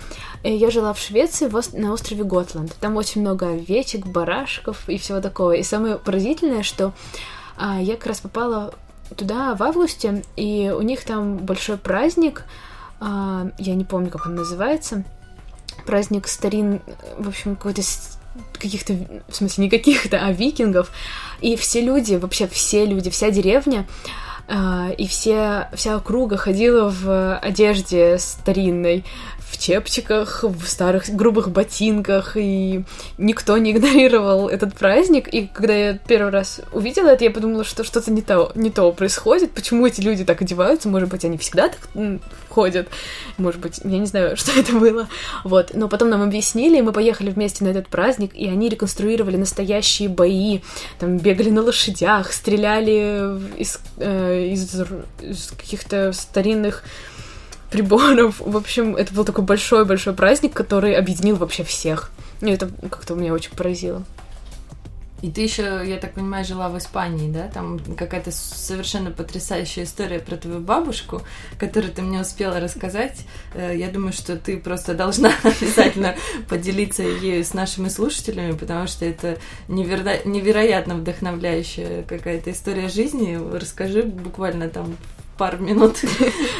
Я 0.43 0.71
жила 0.71 0.93
в 0.93 0.99
Швеции 0.99 1.51
на 1.77 1.91
острове 1.91 2.23
Готланд. 2.23 2.73
Там 2.79 2.95
очень 2.95 3.21
много 3.21 3.49
овечек, 3.49 4.05
барашков 4.05 4.87
и 4.87 4.97
всего 4.97 5.19
такого. 5.19 5.51
И 5.53 5.63
самое 5.63 5.97
поразительное, 5.97 6.63
что 6.63 6.93
а, 7.57 7.81
я 7.81 7.95
как 7.95 8.07
раз 8.07 8.21
попала 8.21 8.73
туда 9.15 9.55
в 9.55 9.63
августе, 9.63 10.23
и 10.35 10.73
у 10.75 10.81
них 10.81 11.03
там 11.03 11.37
большой 11.37 11.77
праздник, 11.77 12.43
а, 12.99 13.47
я 13.57 13.75
не 13.75 13.85
помню, 13.85 14.09
как 14.09 14.25
он 14.25 14.35
называется, 14.35 15.03
праздник 15.85 16.27
старин, 16.27 16.81
в 17.17 17.27
общем, 17.27 17.55
какой-то 17.55 17.81
каких-то, 18.53 18.93
в 19.27 19.35
смысле, 19.35 19.65
не 19.65 19.69
каких-то, 19.69 20.19
а 20.19 20.31
викингов. 20.31 20.91
И 21.41 21.55
все 21.55 21.81
люди, 21.81 22.15
вообще 22.15 22.47
все 22.47 22.85
люди, 22.85 23.09
вся 23.09 23.31
деревня, 23.31 23.87
э, 24.47 24.93
и 24.97 25.07
все, 25.07 25.69
вся 25.73 25.97
округа 25.97 26.37
ходила 26.37 26.89
в 26.89 27.37
одежде 27.37 28.17
старинной, 28.19 29.05
в 29.39 29.57
чепчиках, 29.57 30.43
в 30.43 30.67
старых 30.67 31.09
грубых 31.09 31.51
ботинках, 31.51 32.35
и 32.35 32.83
никто 33.17 33.57
не 33.57 33.71
игнорировал 33.71 34.49
этот 34.49 34.75
праздник. 34.75 35.33
И 35.33 35.47
когда 35.47 35.73
я 35.73 35.97
первый 35.97 36.31
раз 36.31 36.61
увидела 36.73 37.09
это, 37.09 37.23
я 37.23 37.31
подумала, 37.31 37.63
что 37.63 37.83
что-то 37.83 38.11
не 38.11 38.21
то, 38.21 38.51
не 38.55 38.69
то 38.71 38.91
происходит. 38.91 39.51
Почему 39.51 39.87
эти 39.87 40.01
люди 40.01 40.25
так 40.25 40.41
одеваются? 40.41 40.89
Может 40.89 41.09
быть, 41.09 41.23
они 41.23 41.37
всегда 41.37 41.69
так 41.69 41.87
ходят? 42.57 42.87
Может 43.37 43.61
быть, 43.61 43.79
я 43.83 43.99
не 43.99 44.07
знаю, 44.07 44.35
что 44.41 44.51
это 44.59 44.73
было. 44.73 45.07
Вот. 45.43 45.71
Но 45.75 45.87
потом 45.87 46.09
нам 46.09 46.23
объяснили, 46.23 46.79
и 46.79 46.81
мы 46.81 46.91
поехали 46.91 47.29
вместе 47.29 47.63
на 47.63 47.69
этот 47.69 47.87
праздник, 47.87 48.31
и 48.33 48.47
они 48.47 48.67
реконструировали 48.67 49.37
настоящие 49.37 50.09
бои. 50.09 50.61
Там 50.99 51.17
бегали 51.17 51.51
на 51.51 51.61
лошадях, 51.61 52.33
стреляли 52.33 53.39
из, 53.57 53.79
э, 53.97 54.47
из, 54.53 54.81
из 55.21 55.51
каких-то 55.51 56.13
старинных 56.13 56.83
приборов. 57.69 58.35
В 58.39 58.57
общем, 58.57 58.95
это 58.95 59.13
был 59.13 59.23
такой 59.23 59.43
большой-большой 59.43 60.13
праздник, 60.13 60.53
который 60.53 60.95
объединил 60.95 61.35
вообще 61.35 61.63
всех. 61.63 62.09
И 62.41 62.49
это 62.49 62.69
как-то 62.89 63.13
меня 63.13 63.33
очень 63.33 63.51
поразило. 63.51 64.03
И 65.21 65.31
ты 65.31 65.41
еще, 65.41 65.81
я 65.83 65.97
так 65.97 66.13
понимаю, 66.13 66.45
жила 66.45 66.69
в 66.69 66.77
Испании, 66.77 67.31
да? 67.31 67.47
Там 67.47 67.79
какая-то 67.79 68.31
совершенно 68.31 69.09
потрясающая 69.09 69.83
история 69.83 70.19
про 70.19 70.37
твою 70.37 70.59
бабушку, 70.59 71.23
которую 71.57 71.91
ты 71.91 72.03
мне 72.03 72.21
успела 72.21 72.59
рассказать. 72.59 73.25
Э, 73.55 73.75
я 73.75 73.89
думаю, 73.89 74.13
что 74.13 74.37
ты 74.37 74.57
просто 74.57 74.93
должна 74.93 75.31
обязательно 75.43 76.15
поделиться 76.47 77.01
ею 77.01 77.43
с 77.43 77.53
нашими 77.55 77.89
слушателями, 77.89 78.51
потому 78.51 78.85
что 78.85 79.05
это 79.05 79.39
неверо... 79.67 80.19
невероятно 80.23 80.95
вдохновляющая 80.95 82.03
какая-то 82.03 82.51
история 82.51 82.87
жизни. 82.87 83.39
Расскажи 83.57 84.03
буквально 84.03 84.69
там 84.69 84.97
пару 85.37 85.57
минут. 85.57 85.97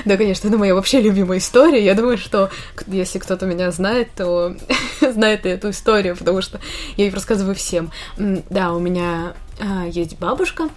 Да, 0.06 0.16
конечно, 0.16 0.48
это 0.48 0.58
моя 0.58 0.74
вообще 0.74 1.02
любимая 1.02 1.40
история. 1.40 1.84
Я 1.84 1.94
думаю, 1.94 2.18
что 2.18 2.50
если 2.86 3.20
кто-то 3.20 3.46
меня 3.46 3.72
знает, 3.72 4.10
то 4.16 4.56
знает 5.02 5.46
эту 5.46 5.72
историю, 5.72 6.16
потому 6.16 6.42
что 6.42 6.60
я 6.96 7.06
ее 7.06 7.14
рассказываю 7.14 7.56
всем. 7.56 7.92
Да, 8.18 8.74
у 8.74 8.80
меня 8.80 9.34
а, 9.60 9.86
есть 9.88 10.18
бабушка, 10.18 10.70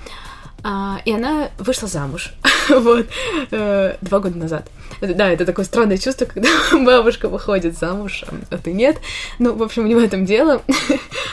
а, 0.62 1.00
и 1.04 1.12
она 1.12 1.50
вышла 1.58 1.88
замуж, 1.88 2.32
вот, 2.68 3.06
э, 3.50 3.96
два 4.00 4.20
года 4.20 4.36
назад. 4.36 4.68
Да, 5.00 5.30
это 5.30 5.46
такое 5.46 5.64
странное 5.64 5.96
чувство, 5.96 6.26
когда 6.26 6.48
бабушка 6.72 7.28
выходит 7.28 7.78
замуж, 7.78 8.24
а 8.50 8.58
ты 8.58 8.72
нет. 8.72 8.98
Ну, 9.38 9.54
в 9.54 9.62
общем, 9.62 9.86
не 9.86 9.94
в 9.94 9.98
этом 9.98 10.26
дело. 10.26 10.62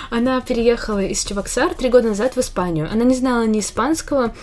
она 0.09 0.39
переехала 0.41 1.03
из 1.03 1.23
Чебоксар 1.23 1.73
три 1.73 1.89
года 1.89 2.09
назад 2.09 2.35
в 2.35 2.39
Испанию. 2.39 2.89
Она 2.91 3.03
не 3.03 3.15
знала 3.15 3.45
ни 3.45 3.59
испанского, 3.59 4.33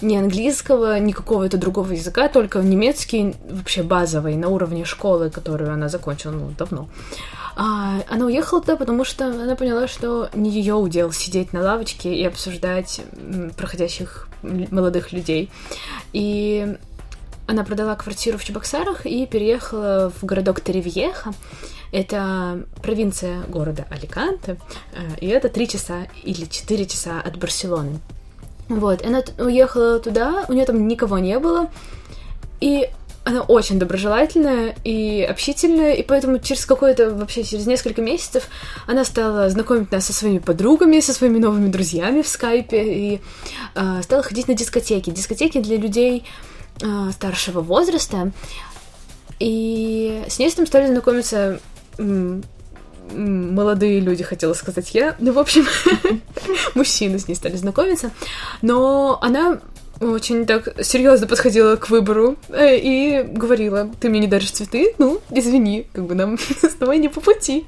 ни 0.00 0.16
английского, 0.16 0.98
ни 0.98 1.12
какого-то 1.12 1.56
другого 1.56 1.92
языка, 1.92 2.28
только 2.28 2.60
немецкий, 2.60 3.34
вообще 3.48 3.82
базовый, 3.82 4.36
на 4.36 4.48
уровне 4.48 4.84
школы, 4.84 5.30
которую 5.30 5.72
она 5.72 5.88
закончила, 5.88 6.32
ну, 6.32 6.50
давно. 6.58 6.88
А, 7.56 8.00
она 8.08 8.26
уехала 8.26 8.60
туда, 8.60 8.76
потому 8.76 9.04
что 9.04 9.26
она 9.26 9.54
поняла, 9.54 9.86
что 9.86 10.28
не 10.34 10.50
ее 10.50 10.74
удел 10.74 11.12
сидеть 11.12 11.52
на 11.52 11.62
лавочке 11.62 12.14
и 12.14 12.24
обсуждать 12.24 13.00
проходящих 13.56 14.28
молодых 14.42 15.12
людей. 15.12 15.50
И 16.12 16.76
она 17.46 17.64
продала 17.64 17.94
квартиру 17.94 18.38
в 18.38 18.44
Чебоксарах 18.44 19.06
и 19.06 19.26
переехала 19.26 20.12
в 20.20 20.24
городок 20.24 20.60
Теревьеха. 20.60 21.32
Это 21.92 22.64
провинция 22.82 23.42
города 23.44 23.86
Аликанте, 23.88 24.56
э, 24.92 25.18
и 25.20 25.28
это 25.28 25.48
три 25.48 25.68
часа 25.68 26.08
или 26.24 26.46
четыре 26.46 26.86
часа 26.86 27.20
от 27.20 27.36
Барселоны. 27.38 28.00
Вот, 28.68 29.04
она 29.04 29.22
уехала 29.38 29.98
туда, 30.00 30.44
у 30.48 30.52
нее 30.52 30.64
там 30.64 30.88
никого 30.88 31.18
не 31.18 31.38
было, 31.38 31.68
и 32.60 32.88
она 33.24 33.40
очень 33.40 33.78
доброжелательная 33.78 34.74
и 34.84 35.22
общительная, 35.22 35.94
и 35.94 36.02
поэтому 36.02 36.38
через 36.38 36.66
какое-то, 36.66 37.10
вообще 37.10 37.42
через 37.42 37.66
несколько 37.66 38.02
месяцев 38.02 38.48
она 38.86 39.04
стала 39.04 39.48
знакомить 39.48 39.90
нас 39.90 40.06
со 40.06 40.12
своими 40.12 40.38
подругами, 40.38 41.00
со 41.00 41.14
своими 41.14 41.38
новыми 41.38 41.70
друзьями 41.70 42.22
в 42.22 42.28
скайпе, 42.28 42.82
и 42.82 43.20
э, 43.74 44.02
стала 44.02 44.22
ходить 44.22 44.48
на 44.48 44.54
дискотеки. 44.54 45.10
Дискотеки 45.10 45.58
для 45.58 45.78
людей 45.78 46.24
э, 46.82 47.10
старшего 47.12 47.60
возраста, 47.60 48.32
и 49.40 50.22
с 50.28 50.38
ней 50.38 50.50
там 50.50 50.66
стали 50.66 50.86
знакомиться 50.88 51.60
молодые 53.12 54.00
люди, 54.00 54.22
хотела 54.22 54.54
сказать 54.54 54.94
я. 54.94 55.16
Ну, 55.18 55.32
в 55.32 55.38
общем, 55.38 55.66
мужчины 56.74 57.18
с 57.18 57.28
ней 57.28 57.34
стали 57.34 57.56
знакомиться. 57.56 58.10
Но 58.62 59.18
она 59.22 59.60
очень 60.00 60.46
так 60.46 60.84
серьезно 60.84 61.26
подходила 61.26 61.76
к 61.76 61.88
выбору 61.88 62.36
э, 62.48 62.76
и 62.78 63.22
говорила, 63.22 63.88
ты 64.00 64.08
мне 64.08 64.20
не 64.20 64.26
даришь 64.26 64.50
цветы, 64.50 64.94
ну, 64.98 65.20
извини, 65.30 65.86
как 65.92 66.04
бы 66.06 66.14
нам 66.14 66.38
с 66.62 66.74
тобой 66.74 66.98
не 66.98 67.08
по 67.08 67.20
пути. 67.20 67.66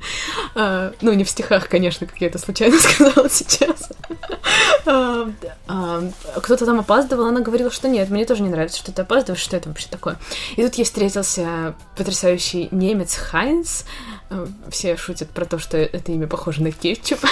А, 0.54 0.92
ну, 1.00 1.12
не 1.12 1.24
в 1.24 1.30
стихах, 1.30 1.68
конечно, 1.68 2.06
как 2.06 2.20
я 2.20 2.28
это 2.28 2.38
случайно 2.38 2.78
сказала 2.80 3.30
сейчас. 3.30 3.90
А, 4.86 5.30
а, 5.68 6.02
кто-то 6.36 6.66
там 6.66 6.80
опаздывал, 6.80 7.26
она 7.26 7.40
говорила, 7.40 7.70
что 7.70 7.88
нет, 7.88 8.10
мне 8.10 8.24
тоже 8.24 8.42
не 8.42 8.48
нравится, 8.48 8.78
что 8.78 8.92
ты 8.92 9.02
опаздываешь, 9.02 9.42
что 9.42 9.56
это 9.56 9.68
вообще 9.68 9.88
такое. 9.88 10.18
И 10.56 10.62
тут 10.62 10.74
ей 10.74 10.84
встретился 10.84 11.74
потрясающий 11.96 12.68
немец 12.70 13.16
Хайнс, 13.16 13.84
все 14.70 14.96
шутят 14.96 15.30
про 15.30 15.44
то, 15.44 15.58
что 15.58 15.76
это 15.76 16.12
имя 16.12 16.26
похоже 16.26 16.62
на 16.62 16.72
кетчуп. 16.72 17.20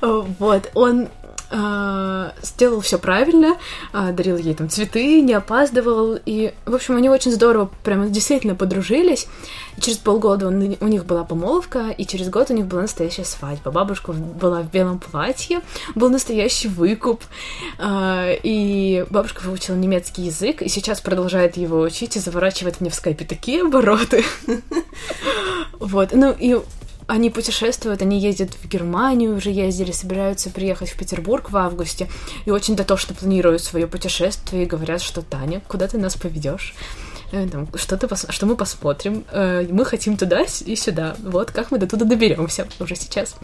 Вот, 0.00 0.70
он 0.74 1.08
э, 1.50 2.30
сделал 2.42 2.80
все 2.80 2.98
правильно, 2.98 3.56
э, 3.92 4.12
дарил 4.12 4.36
ей 4.36 4.54
там 4.54 4.68
цветы, 4.68 5.20
не 5.20 5.34
опаздывал, 5.34 6.18
и, 6.24 6.52
в 6.64 6.74
общем, 6.74 6.96
они 6.96 7.08
очень 7.08 7.32
здорово, 7.32 7.70
прямо 7.82 8.08
действительно 8.08 8.54
подружились. 8.54 9.26
И 9.76 9.80
через 9.80 9.98
полгода 9.98 10.48
он, 10.48 10.76
у 10.80 10.88
них 10.88 11.04
была 11.04 11.24
помолвка, 11.24 11.90
и 11.90 12.06
через 12.06 12.28
год 12.28 12.50
у 12.50 12.54
них 12.54 12.66
была 12.66 12.82
настоящая 12.82 13.24
свадьба. 13.24 13.70
Бабушка 13.70 14.12
была 14.12 14.62
в 14.62 14.70
белом 14.70 14.98
платье, 14.98 15.60
был 15.94 16.08
настоящий 16.08 16.68
выкуп, 16.68 17.22
э, 17.78 18.36
и 18.42 19.04
бабушка 19.10 19.42
выучила 19.42 19.76
немецкий 19.76 20.22
язык, 20.22 20.62
и 20.62 20.68
сейчас 20.68 21.00
продолжает 21.00 21.56
его 21.56 21.80
учить 21.80 22.16
и 22.16 22.20
заворачивает 22.20 22.80
мне 22.80 22.90
в 22.90 22.94
скайпе 22.94 23.24
такие 23.24 23.62
обороты. 23.62 24.24
Вот, 25.78 26.12
ну 26.12 26.34
и 26.38 26.56
они 27.06 27.30
путешествуют, 27.30 28.02
они 28.02 28.18
ездят 28.18 28.50
в 28.54 28.68
Германию, 28.68 29.36
уже 29.36 29.50
ездили, 29.50 29.92
собираются 29.92 30.50
приехать 30.50 30.90
в 30.90 30.98
Петербург 30.98 31.50
в 31.50 31.56
августе, 31.56 32.08
и 32.44 32.50
очень 32.50 32.76
дотошно 32.76 33.14
планируют 33.14 33.62
свое 33.62 33.86
путешествие 33.86 34.64
и 34.64 34.66
говорят, 34.66 35.00
что 35.00 35.22
Таня, 35.22 35.62
куда 35.68 35.86
ты 35.86 35.98
нас 35.98 36.16
поведешь? 36.16 36.74
Э, 37.32 37.46
там, 37.48 37.68
что, 37.74 37.96
ты 37.96 38.08
пос... 38.08 38.26
что 38.28 38.46
мы 38.46 38.56
посмотрим? 38.56 39.24
Э, 39.30 39.66
мы 39.70 39.84
хотим 39.84 40.16
туда 40.16 40.42
и 40.42 40.76
сюда. 40.76 41.16
Вот 41.22 41.50
как 41.50 41.70
мы 41.70 41.78
до 41.78 41.86
туда 41.86 42.04
доберемся 42.04 42.66
уже 42.78 42.94
сейчас. 42.96 43.36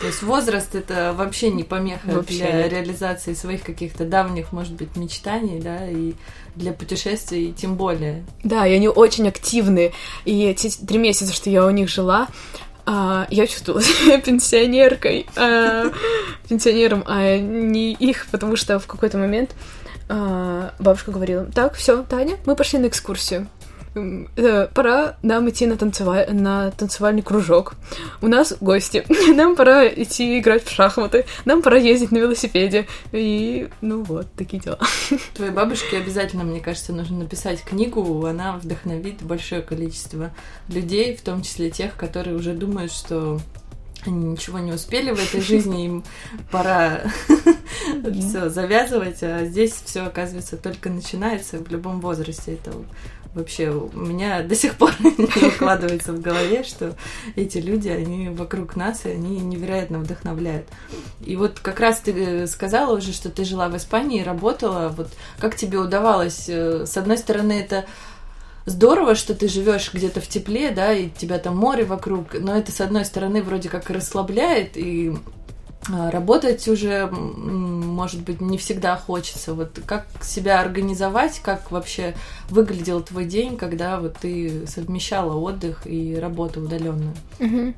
То 0.00 0.06
есть 0.06 0.22
возраст 0.22 0.74
это 0.74 1.14
вообще 1.16 1.50
не 1.50 1.64
помеха 1.64 2.08
вообще 2.08 2.38
для 2.38 2.62
нет. 2.64 2.72
реализации 2.72 3.32
своих 3.32 3.62
каких-то 3.62 4.04
давних, 4.04 4.52
может 4.52 4.74
быть, 4.74 4.94
мечтаний, 4.94 5.58
да, 5.58 5.88
и 5.88 6.12
для 6.54 6.72
путешествий 6.72 7.54
тем 7.56 7.76
более. 7.76 8.24
Да, 8.44 8.66
и 8.66 8.74
они 8.74 8.88
очень 8.88 9.26
активны. 9.28 9.92
И 10.26 10.52
те 10.54 10.68
три 10.68 10.98
месяца, 10.98 11.32
что 11.32 11.48
я 11.48 11.64
у 11.64 11.70
них 11.70 11.88
жила, 11.88 12.28
а, 12.86 13.26
я 13.30 13.46
чувствовала 13.46 13.82
себя 13.82 14.20
пенсионеркой, 14.24 15.26
а, 15.36 15.90
пенсионером, 16.48 17.02
а 17.06 17.36
не 17.36 17.92
их, 17.92 18.28
потому 18.30 18.56
что 18.56 18.78
в 18.78 18.86
какой-то 18.86 19.18
момент 19.18 19.54
а, 20.08 20.72
бабушка 20.78 21.10
говорила, 21.10 21.44
так, 21.46 21.74
все, 21.74 22.04
Таня, 22.04 22.36
мы 22.46 22.54
пошли 22.54 22.78
на 22.78 22.86
экскурсию. 22.86 23.48
Э, 23.96 24.68
пора 24.74 25.16
нам 25.22 25.48
идти 25.48 25.66
на, 25.66 25.76
танцеваль... 25.76 26.32
на 26.32 26.70
танцевальный 26.70 27.22
кружок. 27.22 27.74
У 28.20 28.28
нас 28.28 28.54
гости. 28.60 29.04
Нам 29.34 29.56
пора 29.56 29.86
идти 29.86 30.38
играть 30.38 30.64
в 30.64 30.70
шахматы. 30.70 31.24
Нам 31.44 31.62
пора 31.62 31.78
ездить 31.78 32.12
на 32.12 32.18
велосипеде. 32.18 32.86
И, 33.12 33.68
ну 33.80 34.02
вот, 34.02 34.26
такие 34.36 34.62
дела. 34.62 34.78
Твоей 35.34 35.52
бабушке 35.52 35.96
обязательно, 35.96 36.44
мне 36.44 36.60
кажется, 36.60 36.92
нужно 36.92 37.20
написать 37.20 37.62
книгу. 37.62 38.26
Она 38.26 38.56
вдохновит 38.58 39.22
большое 39.22 39.62
количество 39.62 40.30
людей, 40.68 41.16
в 41.16 41.22
том 41.22 41.42
числе 41.42 41.70
тех, 41.70 41.96
которые 41.96 42.36
уже 42.36 42.52
думают, 42.52 42.92
что 42.92 43.40
они 44.04 44.26
ничего 44.26 44.58
не 44.58 44.72
успели 44.72 45.10
в 45.10 45.18
этой 45.18 45.40
жизни, 45.40 45.86
им 45.86 46.04
пора 46.50 47.02
все 48.20 48.48
завязывать, 48.48 49.22
а 49.22 49.44
здесь 49.44 49.72
все 49.84 50.02
оказывается 50.02 50.56
только 50.56 50.90
начинается 50.90 51.58
в 51.58 51.68
любом 51.70 52.00
возрасте. 52.00 52.54
Это 52.54 52.72
вообще 53.36 53.68
у 53.68 53.90
меня 53.98 54.42
до 54.42 54.54
сих 54.54 54.74
пор 54.76 54.92
не 55.00 55.48
укладывается 55.48 56.12
в 56.12 56.20
голове, 56.20 56.64
что 56.64 56.96
эти 57.36 57.58
люди, 57.58 57.88
они 57.88 58.30
вокруг 58.30 58.74
нас, 58.74 59.04
и 59.04 59.10
они 59.10 59.38
невероятно 59.40 59.98
вдохновляют. 59.98 60.66
И 61.24 61.36
вот 61.36 61.60
как 61.60 61.78
раз 61.78 62.00
ты 62.00 62.12
э, 62.12 62.46
сказала 62.46 62.96
уже, 62.96 63.12
что 63.12 63.30
ты 63.30 63.44
жила 63.44 63.68
в 63.68 63.76
Испании, 63.76 64.22
работала. 64.22 64.88
Вот 64.88 65.08
как 65.38 65.54
тебе 65.54 65.78
удавалось? 65.78 66.46
Э, 66.48 66.86
с 66.86 66.96
одной 66.96 67.18
стороны, 67.18 67.52
это 67.52 67.84
здорово, 68.64 69.14
что 69.14 69.34
ты 69.34 69.48
живешь 69.48 69.92
где-то 69.92 70.20
в 70.20 70.26
тепле, 70.26 70.70
да, 70.70 70.92
и 70.92 71.10
тебя 71.10 71.38
там 71.38 71.56
море 71.56 71.84
вокруг, 71.84 72.34
но 72.34 72.56
это, 72.56 72.72
с 72.72 72.80
одной 72.80 73.04
стороны, 73.04 73.42
вроде 73.42 73.68
как 73.68 73.90
расслабляет, 73.90 74.76
и 74.76 75.14
работать 75.88 76.66
уже, 76.68 77.06
может 77.06 78.22
быть, 78.22 78.40
не 78.40 78.58
всегда 78.58 78.96
хочется. 78.96 79.54
Вот 79.54 79.80
как 79.86 80.06
себя 80.22 80.60
организовать, 80.60 81.40
как 81.42 81.70
вообще 81.70 82.14
выглядел 82.48 83.00
твой 83.02 83.24
день, 83.24 83.56
когда 83.56 84.00
вот 84.00 84.16
ты 84.20 84.66
совмещала 84.66 85.36
отдых 85.36 85.86
и 85.86 86.16
работу 86.16 86.60
удаленную? 86.60 87.14
Угу. 87.40 87.74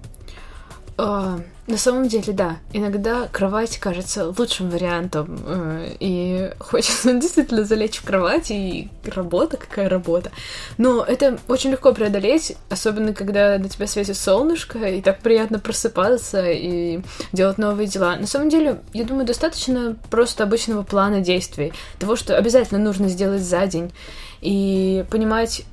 А, 1.01 1.39
на 1.69 1.77
самом 1.77 2.09
деле, 2.09 2.33
да. 2.33 2.57
Иногда 2.73 3.29
кровать 3.31 3.79
кажется 3.79 4.35
лучшим 4.37 4.69
вариантом. 4.69 5.39
Э, 5.47 5.93
и 6.01 6.51
хочется 6.59 7.13
действительно 7.21 7.63
залечь 7.63 7.99
в 7.99 8.05
кровать, 8.05 8.51
и 8.51 8.89
работа, 9.05 9.59
какая 9.59 9.89
работа. 9.89 10.33
Но 10.77 11.05
это 11.05 11.39
очень 11.47 11.71
легко 11.71 11.93
преодолеть, 11.93 12.57
особенно 12.69 13.15
когда 13.15 13.59
на 13.59 13.69
тебя 13.69 13.87
светит 13.87 14.17
солнышко, 14.17 14.79
и 14.89 15.01
так 15.01 15.21
приятно 15.21 15.61
просыпаться 15.61 16.51
и 16.51 17.01
делать 17.33 17.59
новые 17.59 17.87
дела. 17.87 18.17
На 18.17 18.27
самом 18.27 18.49
деле, 18.49 18.81
я 18.93 19.05
думаю, 19.05 19.25
достаточно 19.25 19.97
просто 20.11 20.43
обычного 20.43 20.83
плана 20.83 21.21
действий. 21.21 21.73
Того, 22.01 22.17
что 22.17 22.37
обязательно 22.37 22.81
нужно 22.81 23.09
сделать 23.09 23.43
за 23.43 23.65
день. 23.69 23.93
И 24.41 25.05
понимать, 25.11 25.65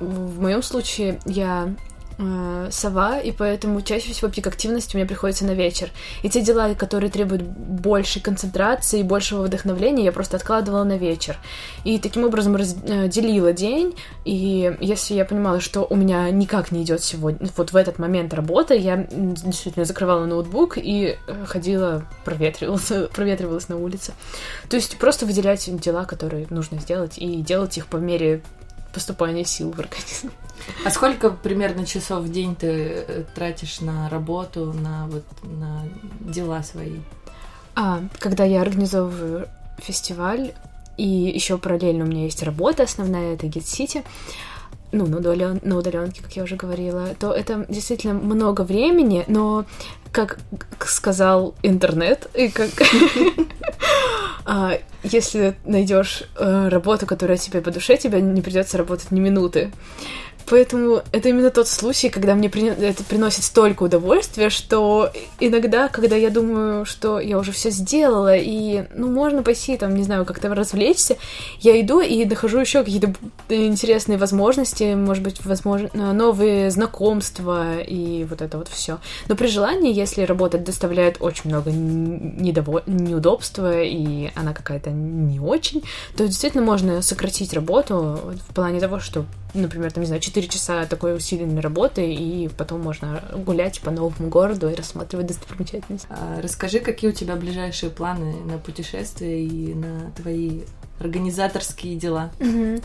в 0.00 0.40
моем 0.40 0.62
случае 0.64 1.20
я 1.24 1.68
э, 2.18 2.68
сова, 2.70 3.18
и 3.18 3.32
поэтому 3.32 3.80
чаще 3.82 4.12
всего 4.12 4.30
пик 4.30 4.46
активности 4.46 4.96
у 4.96 4.98
меня 4.98 5.06
приходится 5.06 5.44
на 5.44 5.52
вечер. 5.52 5.90
И 6.22 6.28
те 6.28 6.40
дела, 6.40 6.74
которые 6.74 7.10
требуют 7.10 7.42
большей 7.42 8.20
концентрации 8.22 9.00
и 9.00 9.02
большего 9.02 9.42
вдохновления, 9.42 10.04
я 10.04 10.12
просто 10.12 10.36
откладывала 10.36 10.84
на 10.84 10.96
вечер. 10.96 11.38
И 11.84 11.98
таким 11.98 12.24
образом 12.24 12.56
разделила 12.56 13.48
э, 13.48 13.54
день, 13.54 13.94
и 14.24 14.76
если 14.80 15.14
я 15.14 15.24
понимала, 15.24 15.60
что 15.60 15.86
у 15.88 15.96
меня 15.96 16.30
никак 16.30 16.72
не 16.72 16.82
идет 16.82 17.02
сегодня, 17.02 17.48
вот 17.56 17.72
в 17.72 17.76
этот 17.76 17.98
момент 17.98 18.34
работа, 18.34 18.74
я 18.74 19.06
действительно 19.10 19.84
закрывала 19.84 20.24
ноутбук 20.26 20.78
и 20.78 21.16
э, 21.26 21.44
ходила, 21.46 22.04
проветривалась, 22.24 22.92
проветривалась 23.14 23.68
на 23.68 23.76
улице. 23.76 24.12
То 24.68 24.76
есть 24.76 24.96
просто 24.98 25.26
выделять 25.26 25.68
дела, 25.80 26.04
которые 26.04 26.46
нужно 26.50 26.78
сделать, 26.80 27.18
и 27.18 27.42
делать 27.42 27.76
их 27.78 27.86
по 27.86 27.96
мере 27.96 28.42
поступания 28.94 29.44
сил 29.44 29.72
в 29.72 29.78
организм. 29.80 30.30
А 30.84 30.90
сколько 30.90 31.30
примерно 31.30 31.84
часов 31.84 32.22
в 32.24 32.32
день 32.32 32.54
ты 32.56 32.66
э, 32.66 33.24
тратишь 33.34 33.80
на 33.80 34.08
работу, 34.08 34.72
на 34.72 35.06
вот 35.08 35.24
на 35.42 35.82
дела 36.20 36.62
свои? 36.62 37.00
А, 37.74 38.02
когда 38.18 38.44
я 38.44 38.62
организовываю 38.62 39.48
фестиваль, 39.78 40.54
и 40.96 41.06
еще 41.06 41.58
параллельно 41.58 42.04
у 42.04 42.08
меня 42.08 42.24
есть 42.24 42.42
работа 42.42 42.84
основная, 42.84 43.34
это 43.34 43.46
Git 43.46 43.64
City, 43.64 44.04
ну, 44.94 45.06
на, 45.06 45.18
удален... 45.18 45.60
на 45.62 45.76
удаленке, 45.76 46.22
как 46.22 46.32
я 46.36 46.42
уже 46.44 46.56
говорила, 46.56 47.08
то 47.18 47.32
это 47.32 47.66
действительно 47.68 48.14
много 48.14 48.62
времени, 48.62 49.24
но, 49.26 49.64
как 50.12 50.38
сказал 50.86 51.54
интернет, 51.62 52.28
и 52.34 52.48
как 52.48 52.70
а, 54.44 54.78
если 55.02 55.56
найдешь 55.64 56.24
э, 56.36 56.68
работу, 56.68 57.06
которая 57.06 57.36
тебе 57.36 57.60
по 57.60 57.70
душе, 57.70 57.96
тебе 57.96 58.20
не 58.20 58.40
придется 58.40 58.78
работать 58.78 59.10
ни 59.10 59.20
минуты. 59.20 59.72
Поэтому 60.48 61.02
это 61.12 61.28
именно 61.28 61.50
тот 61.50 61.68
случай, 61.68 62.10
когда 62.10 62.34
мне 62.34 62.50
при... 62.50 62.66
это 62.66 63.02
приносит 63.04 63.44
столько 63.44 63.84
удовольствия, 63.84 64.50
что 64.50 65.10
иногда, 65.40 65.88
когда 65.88 66.16
я 66.16 66.30
думаю, 66.30 66.84
что 66.84 67.18
я 67.18 67.38
уже 67.38 67.52
все 67.52 67.70
сделала, 67.70 68.36
и, 68.36 68.84
ну, 68.94 69.10
можно 69.10 69.42
пойти, 69.42 69.76
там, 69.76 69.94
не 69.94 70.02
знаю, 70.02 70.24
как-то 70.24 70.54
развлечься, 70.54 71.16
я 71.60 71.80
иду 71.80 72.00
и 72.00 72.24
нахожу 72.24 72.58
еще 72.58 72.84
какие-то 72.84 73.14
интересные 73.48 74.18
возможности, 74.18 74.94
может 74.94 75.22
быть, 75.22 75.44
возможно, 75.44 76.12
новые 76.12 76.70
знакомства 76.70 77.80
и 77.80 78.24
вот 78.24 78.42
это 78.42 78.58
вот 78.58 78.68
все. 78.68 78.98
Но 79.28 79.36
при 79.36 79.46
желании, 79.46 79.94
если 79.94 80.22
работа 80.22 80.58
доставляет 80.58 81.16
очень 81.20 81.50
много 81.50 81.70
недово... 81.70 82.82
неудобства, 82.86 83.82
и 83.82 84.30
она 84.34 84.52
какая-то 84.52 84.90
не 84.90 85.40
очень, 85.40 85.82
то 86.16 86.26
действительно 86.26 86.62
можно 86.62 87.02
сократить 87.02 87.54
работу 87.54 88.20
в 88.48 88.54
плане 88.54 88.80
того, 88.80 89.00
что 89.00 89.24
например, 89.54 89.92
там, 89.92 90.02
не 90.02 90.06
знаю, 90.06 90.20
4 90.20 90.48
часа 90.48 90.84
такой 90.86 91.16
усиленной 91.16 91.60
работы, 91.60 92.12
и 92.12 92.48
потом 92.48 92.82
можно 92.82 93.22
гулять 93.34 93.80
по 93.80 93.90
новому 93.90 94.28
городу 94.28 94.68
и 94.68 94.74
рассматривать 94.74 95.26
достопримечательности. 95.26 96.06
А 96.10 96.40
расскажи, 96.42 96.80
какие 96.80 97.10
у 97.10 97.14
тебя 97.14 97.36
ближайшие 97.36 97.90
планы 97.90 98.34
на 98.44 98.58
путешествия 98.58 99.42
и 99.44 99.74
на 99.74 100.10
твои 100.16 100.62
организаторские 100.98 101.96
дела? 101.96 102.30
Угу. 102.40 102.82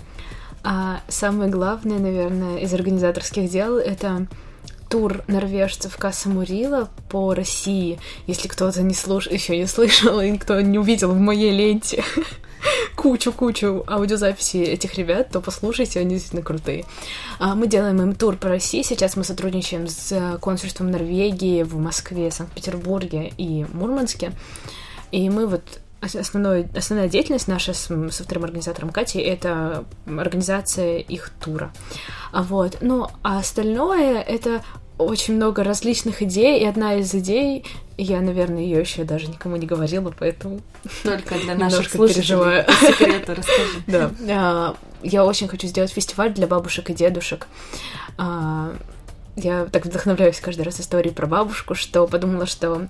А 0.64 1.02
самое 1.08 1.50
главное, 1.50 2.00
наверное, 2.00 2.58
из 2.58 2.74
организаторских 2.74 3.50
дел— 3.50 3.78
это 3.78 4.28
тур 4.90 5.24
норвежцев 5.28 5.96
Касса 5.98 6.30
Мурила 6.30 6.90
по 7.10 7.34
России. 7.34 8.00
Если 8.28 8.48
кто-то 8.48 8.82
не 8.82 8.94
слуш... 8.94 9.28
еще 9.28 9.58
не 9.58 9.68
слышал 9.68 10.20
и 10.20 10.38
кто 10.38 10.60
не 10.62 10.80
увидел 10.80 11.12
в 11.12 11.20
моей 11.20 11.52
ленте 11.52 12.04
кучу-кучу 12.96 13.84
аудиозаписей 13.88 14.64
этих 14.64 14.96
ребят, 14.96 15.30
то 15.32 15.42
послушайте, 15.42 16.00
они 16.00 16.12
действительно 16.12 16.44
крутые. 16.44 16.86
А, 17.40 17.56
мы 17.56 17.68
делаем 17.68 18.02
им 18.02 18.16
тур 18.16 18.36
по 18.36 18.50
России. 18.50 18.82
Сейчас 18.82 19.16
мы 19.16 19.24
сотрудничаем 19.24 19.88
с 19.88 20.38
консульством 20.42 20.92
Норвегии 20.92 21.64
в 21.64 21.78
Москве, 21.78 22.32
Санкт-Петербурге 22.32 23.32
и 23.38 23.66
Мурманске. 23.74 24.34
И 25.12 25.30
мы 25.30 25.48
вот 25.48 25.64
основной, 26.02 26.68
основная 26.76 27.10
деятельность 27.10 27.48
наша 27.48 27.74
с, 27.74 27.88
со 27.88 28.24
вторым 28.24 28.44
организатором 28.46 28.90
Катей— 28.90 29.22
это 29.24 29.86
организация 30.06 31.00
их 31.00 31.32
тура. 31.44 31.72
А 32.32 32.44
вот. 32.44 32.78
Ну, 32.82 33.08
а 33.24 33.40
остальное— 33.40 34.22
это 34.28 34.64
очень 35.00 35.36
много 35.36 35.64
различных 35.64 36.22
идей, 36.22 36.60
и 36.60 36.66
одна 36.66 36.96
из 36.96 37.16
идей, 37.16 37.66
я, 37.98 38.20
наверное, 38.20 38.62
ее 38.62 38.82
еще 38.82 39.06
даже 39.06 39.28
никому 39.28 39.56
не 39.56 39.66
говорила, 39.66 40.14
поэтому 40.18 40.60
только 41.04 41.36
для 41.40 41.56
наших 41.56 41.90
слушателей 41.90 42.64
по 42.64 42.74
секрету 42.74 43.36
расскажи. 43.36 43.70
Да, 43.88 44.12
а, 44.30 44.76
я 45.02 45.26
очень 45.26 45.48
хочу 45.48 45.68
сделать 45.68 45.92
фестиваль 45.92 46.34
для 46.34 46.48
бабушек 46.48 46.90
и 46.90 46.94
дедушек. 46.94 47.48
А, 48.18 48.76
я 49.38 49.66
так 49.66 49.86
вдохновляюсь 49.86 50.42
каждый 50.42 50.64
раз 50.64 50.82
историей 50.82 51.14
про 51.14 51.28
бабушку, 51.28 51.76
что 51.76 52.06
подумала, 52.06 52.46
что 52.46 52.90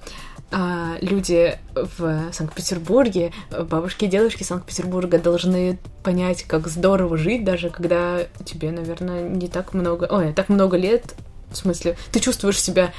а, 0.51 0.95
люди 1.01 1.60
в 1.76 2.32
Санкт-Петербурге, 2.34 3.32
бабушки 3.51 4.05
и 4.05 4.07
дедушки 4.07 4.41
Санкт-Петербурга 4.41 5.20
должны 5.20 5.78
понять, 6.03 6.41
как 6.43 6.68
здорово 6.68 7.18
жить, 7.18 7.43
даже 7.43 7.70
когда 7.70 8.22
тебе, 8.45 8.72
наверное, 8.72 9.30
не 9.30 9.47
так 9.47 9.76
много, 9.76 10.07
ой, 10.10 10.34
так 10.34 10.49
много 10.49 10.76
лет, 10.76 11.16
в 11.52 11.58
смысле, 11.58 11.97
ты 12.12 12.20
чувствуешь 12.20 12.62
себя 12.62 12.93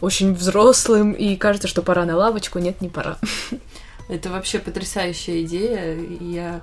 очень 0.00 0.34
взрослым, 0.34 1.12
и 1.12 1.36
кажется, 1.36 1.68
что 1.68 1.82
пора 1.82 2.04
на 2.04 2.16
лавочку. 2.16 2.58
Нет, 2.58 2.80
не 2.80 2.88
пора. 2.88 3.18
Это 4.08 4.30
вообще 4.30 4.58
потрясающая 4.58 5.42
идея. 5.42 5.96
Я 6.20 6.62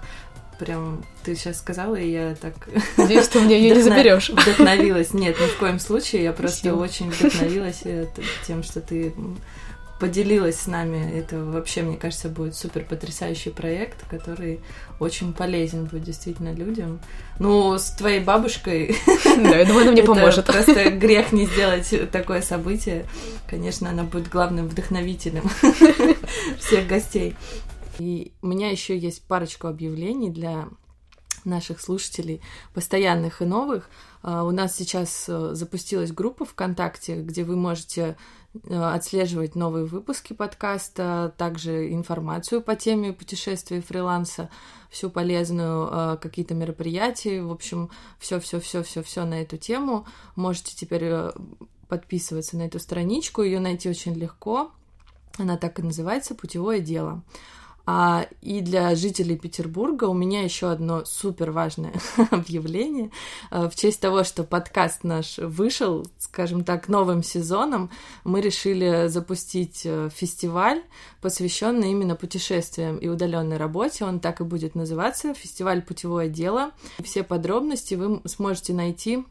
прям 0.60 1.04
ты 1.24 1.36
сейчас 1.36 1.60
сказала, 1.60 1.96
и 1.96 2.12
я 2.12 2.36
так... 2.36 2.54
Надеюсь, 2.98 3.30
ты 3.30 3.40
мне 3.40 3.60
ее 3.60 3.76
не 3.76 3.82
заберешь. 3.82 4.30
Вдохновилась. 4.30 5.14
Нет, 5.14 5.40
ни 5.40 5.48
в 5.48 5.58
коем 5.58 5.80
случае. 5.80 6.24
Я 6.24 6.34
просто 6.34 6.60
Спасибо. 6.60 6.76
очень 6.82 7.10
вдохновилась 7.10 7.82
э, 7.86 8.08
тем, 8.46 8.62
что 8.62 8.82
ты 8.82 9.14
поделилась 10.00 10.62
с 10.62 10.68
нами. 10.68 11.12
Это 11.18 11.44
вообще, 11.44 11.82
мне 11.82 11.98
кажется, 11.98 12.30
будет 12.30 12.56
супер 12.56 12.86
потрясающий 12.86 13.50
проект, 13.50 14.08
который 14.10 14.62
очень 15.00 15.34
полезен 15.34 15.86
будет 15.86 16.04
действительно 16.04 16.54
людям. 16.54 17.00
Ну, 17.40 17.78
с 17.78 17.92
твоей 17.92 18.22
бабушкой... 18.22 18.96
Да, 19.26 19.58
я 19.58 19.66
думаю, 19.66 19.84
она 19.84 19.92
мне 19.92 20.04
поможет. 20.06 20.46
просто 20.46 20.90
грех 20.92 21.32
не 21.32 21.46
сделать 21.46 21.94
такое 22.12 22.42
событие. 22.42 23.06
Конечно, 23.48 23.90
она 23.90 24.04
будет 24.04 24.30
главным 24.30 24.68
вдохновителем 24.68 25.44
всех 26.58 26.88
гостей. 26.88 27.36
И 28.00 28.32
у 28.42 28.48
меня 28.48 28.70
еще 28.70 28.98
есть 28.98 29.24
парочку 29.24 29.68
объявлений 29.68 30.30
для 30.30 30.68
наших 31.46 31.82
слушателей, 31.82 32.42
постоянных 32.74 33.42
и 33.42 33.46
новых. 33.46 33.90
А, 34.22 34.44
у 34.44 34.52
нас 34.52 34.76
сейчас 34.76 35.26
э, 35.28 35.52
запустилась 35.54 36.12
группа 36.12 36.46
ВКонтакте, 36.46 37.22
где 37.22 37.44
вы 37.44 37.56
можете 37.56 38.18
отслеживать 38.68 39.56
новые 39.56 39.86
выпуски 39.86 40.34
подкаста, 40.34 41.34
также 41.38 41.94
информацию 41.94 42.62
по 42.62 42.76
теме 42.76 43.14
путешествия 43.14 43.78
и 43.78 43.82
фриланса, 43.82 44.50
всю 44.90 45.10
полезную, 45.10 45.90
э, 45.92 46.18
какие-то 46.22 46.56
мероприятия, 46.56 47.42
в 47.42 47.52
общем, 47.52 47.90
все-все-все-все-все 48.20 49.26
на 49.26 49.42
эту 49.42 49.58
тему. 49.58 50.06
Можете 50.36 50.76
теперь 50.76 51.32
подписываться 51.88 52.58
на 52.58 52.64
эту 52.64 52.80
страничку, 52.80 53.44
ее 53.44 53.60
найти 53.60 53.90
очень 53.90 54.14
легко. 54.14 54.72
Она 55.38 55.58
так 55.58 55.80
и 55.80 55.84
называется 55.84 56.36
«Путевое 56.36 56.80
дело». 56.80 57.24
А, 57.86 58.28
и 58.42 58.62
для 58.62 58.96
жителей 58.96 59.38
Петербурга 59.38 60.06
у 60.06 60.14
меня 60.14 60.44
еще 60.44 60.70
одно 60.70 61.06
супер 61.06 61.52
важное 61.52 61.94
объявление. 62.32 63.12
А, 63.50 63.70
в 63.70 63.76
честь 63.76 64.00
того, 64.00 64.24
что 64.24 64.44
подкаст 64.44 65.04
наш 65.04 65.38
вышел, 65.38 66.06
скажем 66.20 66.64
так, 66.64 66.88
новым 66.88 67.24
сезоном, 67.24 67.90
мы 68.24 68.42
решили 68.42 69.08
запустить 69.08 69.82
э, 69.86 70.10
фестиваль, 70.14 70.84
посвященный 71.22 71.92
именно 71.92 72.16
путешествиям 72.16 72.98
и 72.98 73.08
удаленной 73.08 73.58
работе. 73.58 74.06
Он 74.06 74.20
так 74.20 74.42
и 74.42 74.44
будет 74.44 74.76
называться 74.76 75.34
фестиваль 75.34 75.82
Путевое 75.82 76.30
дело. 76.30 76.72
Все 77.04 77.24
подробности 77.24 77.96
вы 77.96 78.22
сможете 78.26 78.74
найти 78.74 79.26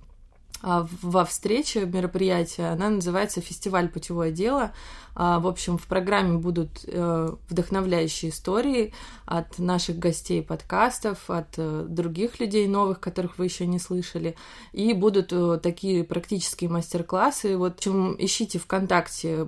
во 0.63 1.25
встрече 1.25 1.87
мероприятия. 1.87 2.73
Она 2.73 2.91
называется 2.91 3.41
«Фестиваль 3.41 3.89
путевое 3.89 4.33
дело». 4.33 4.73
А, 5.15 5.41
в 5.41 5.47
общем, 5.47 5.79
в 5.79 5.87
программе 5.87 6.39
будут 6.39 6.85
э, 6.85 7.29
вдохновляющие 7.49 8.31
истории 8.31 8.93
от 9.25 9.59
наших 9.59 9.99
гостей 9.99 10.43
подкастов, 10.43 11.29
от 11.29 11.55
э, 11.57 11.87
других 11.89 12.39
людей 12.41 12.69
новых, 12.69 13.01
которых 13.01 13.39
вы 13.39 13.47
еще 13.47 13.67
не 13.67 13.79
слышали. 13.79 14.37
И 14.73 14.93
будут 14.95 15.33
э, 15.33 15.59
такие 15.63 16.05
практические 16.05 16.71
мастер-классы. 16.71 17.57
Вот, 17.57 17.81
чем 17.81 18.15
ищите 18.19 18.59
ВКонтакте 18.59 19.47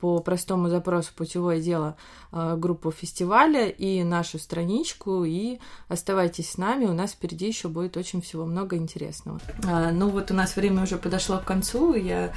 по 0.00 0.20
простому 0.20 0.68
запросу 0.68 1.12
«Путевое 1.14 1.60
дело» 1.60 1.96
э, 2.32 2.56
группу 2.56 2.90
фестиваля 2.90 3.68
и 3.68 4.02
нашу 4.04 4.38
страничку, 4.38 5.24
и 5.24 5.58
оставайтесь 5.88 6.50
с 6.50 6.58
нами, 6.58 6.86
у 6.86 6.92
нас 6.92 7.12
впереди 7.12 7.46
еще 7.46 7.68
будет 7.68 7.96
очень 7.96 8.20
всего 8.20 8.44
много 8.44 8.76
интересного. 8.76 9.40
А, 9.66 9.90
ну 9.92 10.08
вот 10.08 10.30
у 10.30 10.34
нас 10.34 10.56
время 10.56 10.82
уже 10.82 10.96
подошло 10.96 11.38
к 11.38 11.44
концу, 11.44 11.94
я 11.94 12.32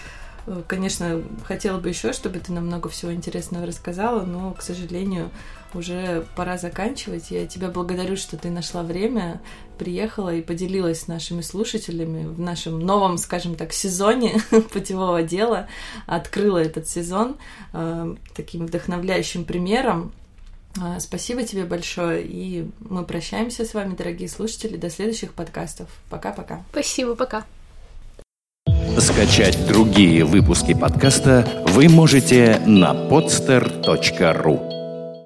э, 0.47 0.63
Конечно, 0.67 1.21
хотела 1.45 1.79
бы 1.79 1.89
еще, 1.89 2.13
чтобы 2.13 2.39
ты 2.39 2.51
нам 2.51 2.65
много 2.65 2.89
всего 2.89 3.13
интересного 3.13 3.65
рассказала, 3.65 4.23
но, 4.23 4.53
к 4.53 4.61
сожалению, 4.61 5.29
уже 5.75 6.25
пора 6.35 6.57
заканчивать. 6.57 7.31
Я 7.31 7.47
тебя 7.47 7.69
благодарю, 7.69 8.15
что 8.15 8.37
ты 8.37 8.49
нашла 8.49 8.83
время, 8.83 9.41
приехала 9.77 10.33
и 10.33 10.41
поделилась 10.41 11.01
с 11.01 11.07
нашими 11.07 11.41
слушателями 11.41 12.25
в 12.25 12.39
нашем 12.39 12.79
новом, 12.79 13.17
скажем 13.17 13.55
так, 13.55 13.73
сезоне 13.73 14.41
путевого 14.73 15.23
дела. 15.23 15.67
Открыла 16.05 16.59
этот 16.59 16.87
сезон 16.87 17.37
э, 17.73 18.15
таким 18.35 18.67
вдохновляющим 18.67 19.45
примером. 19.45 20.11
Э, 20.77 20.99
спасибо 20.99 21.43
тебе 21.43 21.65
большое, 21.65 22.23
и 22.23 22.69
мы 22.79 23.03
прощаемся 23.03 23.65
с 23.65 23.73
вами, 23.73 23.95
дорогие 23.95 24.29
слушатели, 24.29 24.77
до 24.77 24.89
следующих 24.89 25.33
подкастов. 25.33 25.89
Пока-пока. 26.09 26.63
Спасибо, 26.71 27.15
пока. 27.15 27.45
Скачать 28.97 29.57
другие 29.67 30.25
выпуски 30.25 30.73
подкаста 30.73 31.63
вы 31.67 31.89
можете 31.89 32.61
на 32.65 32.93
podster.ru 32.93 34.80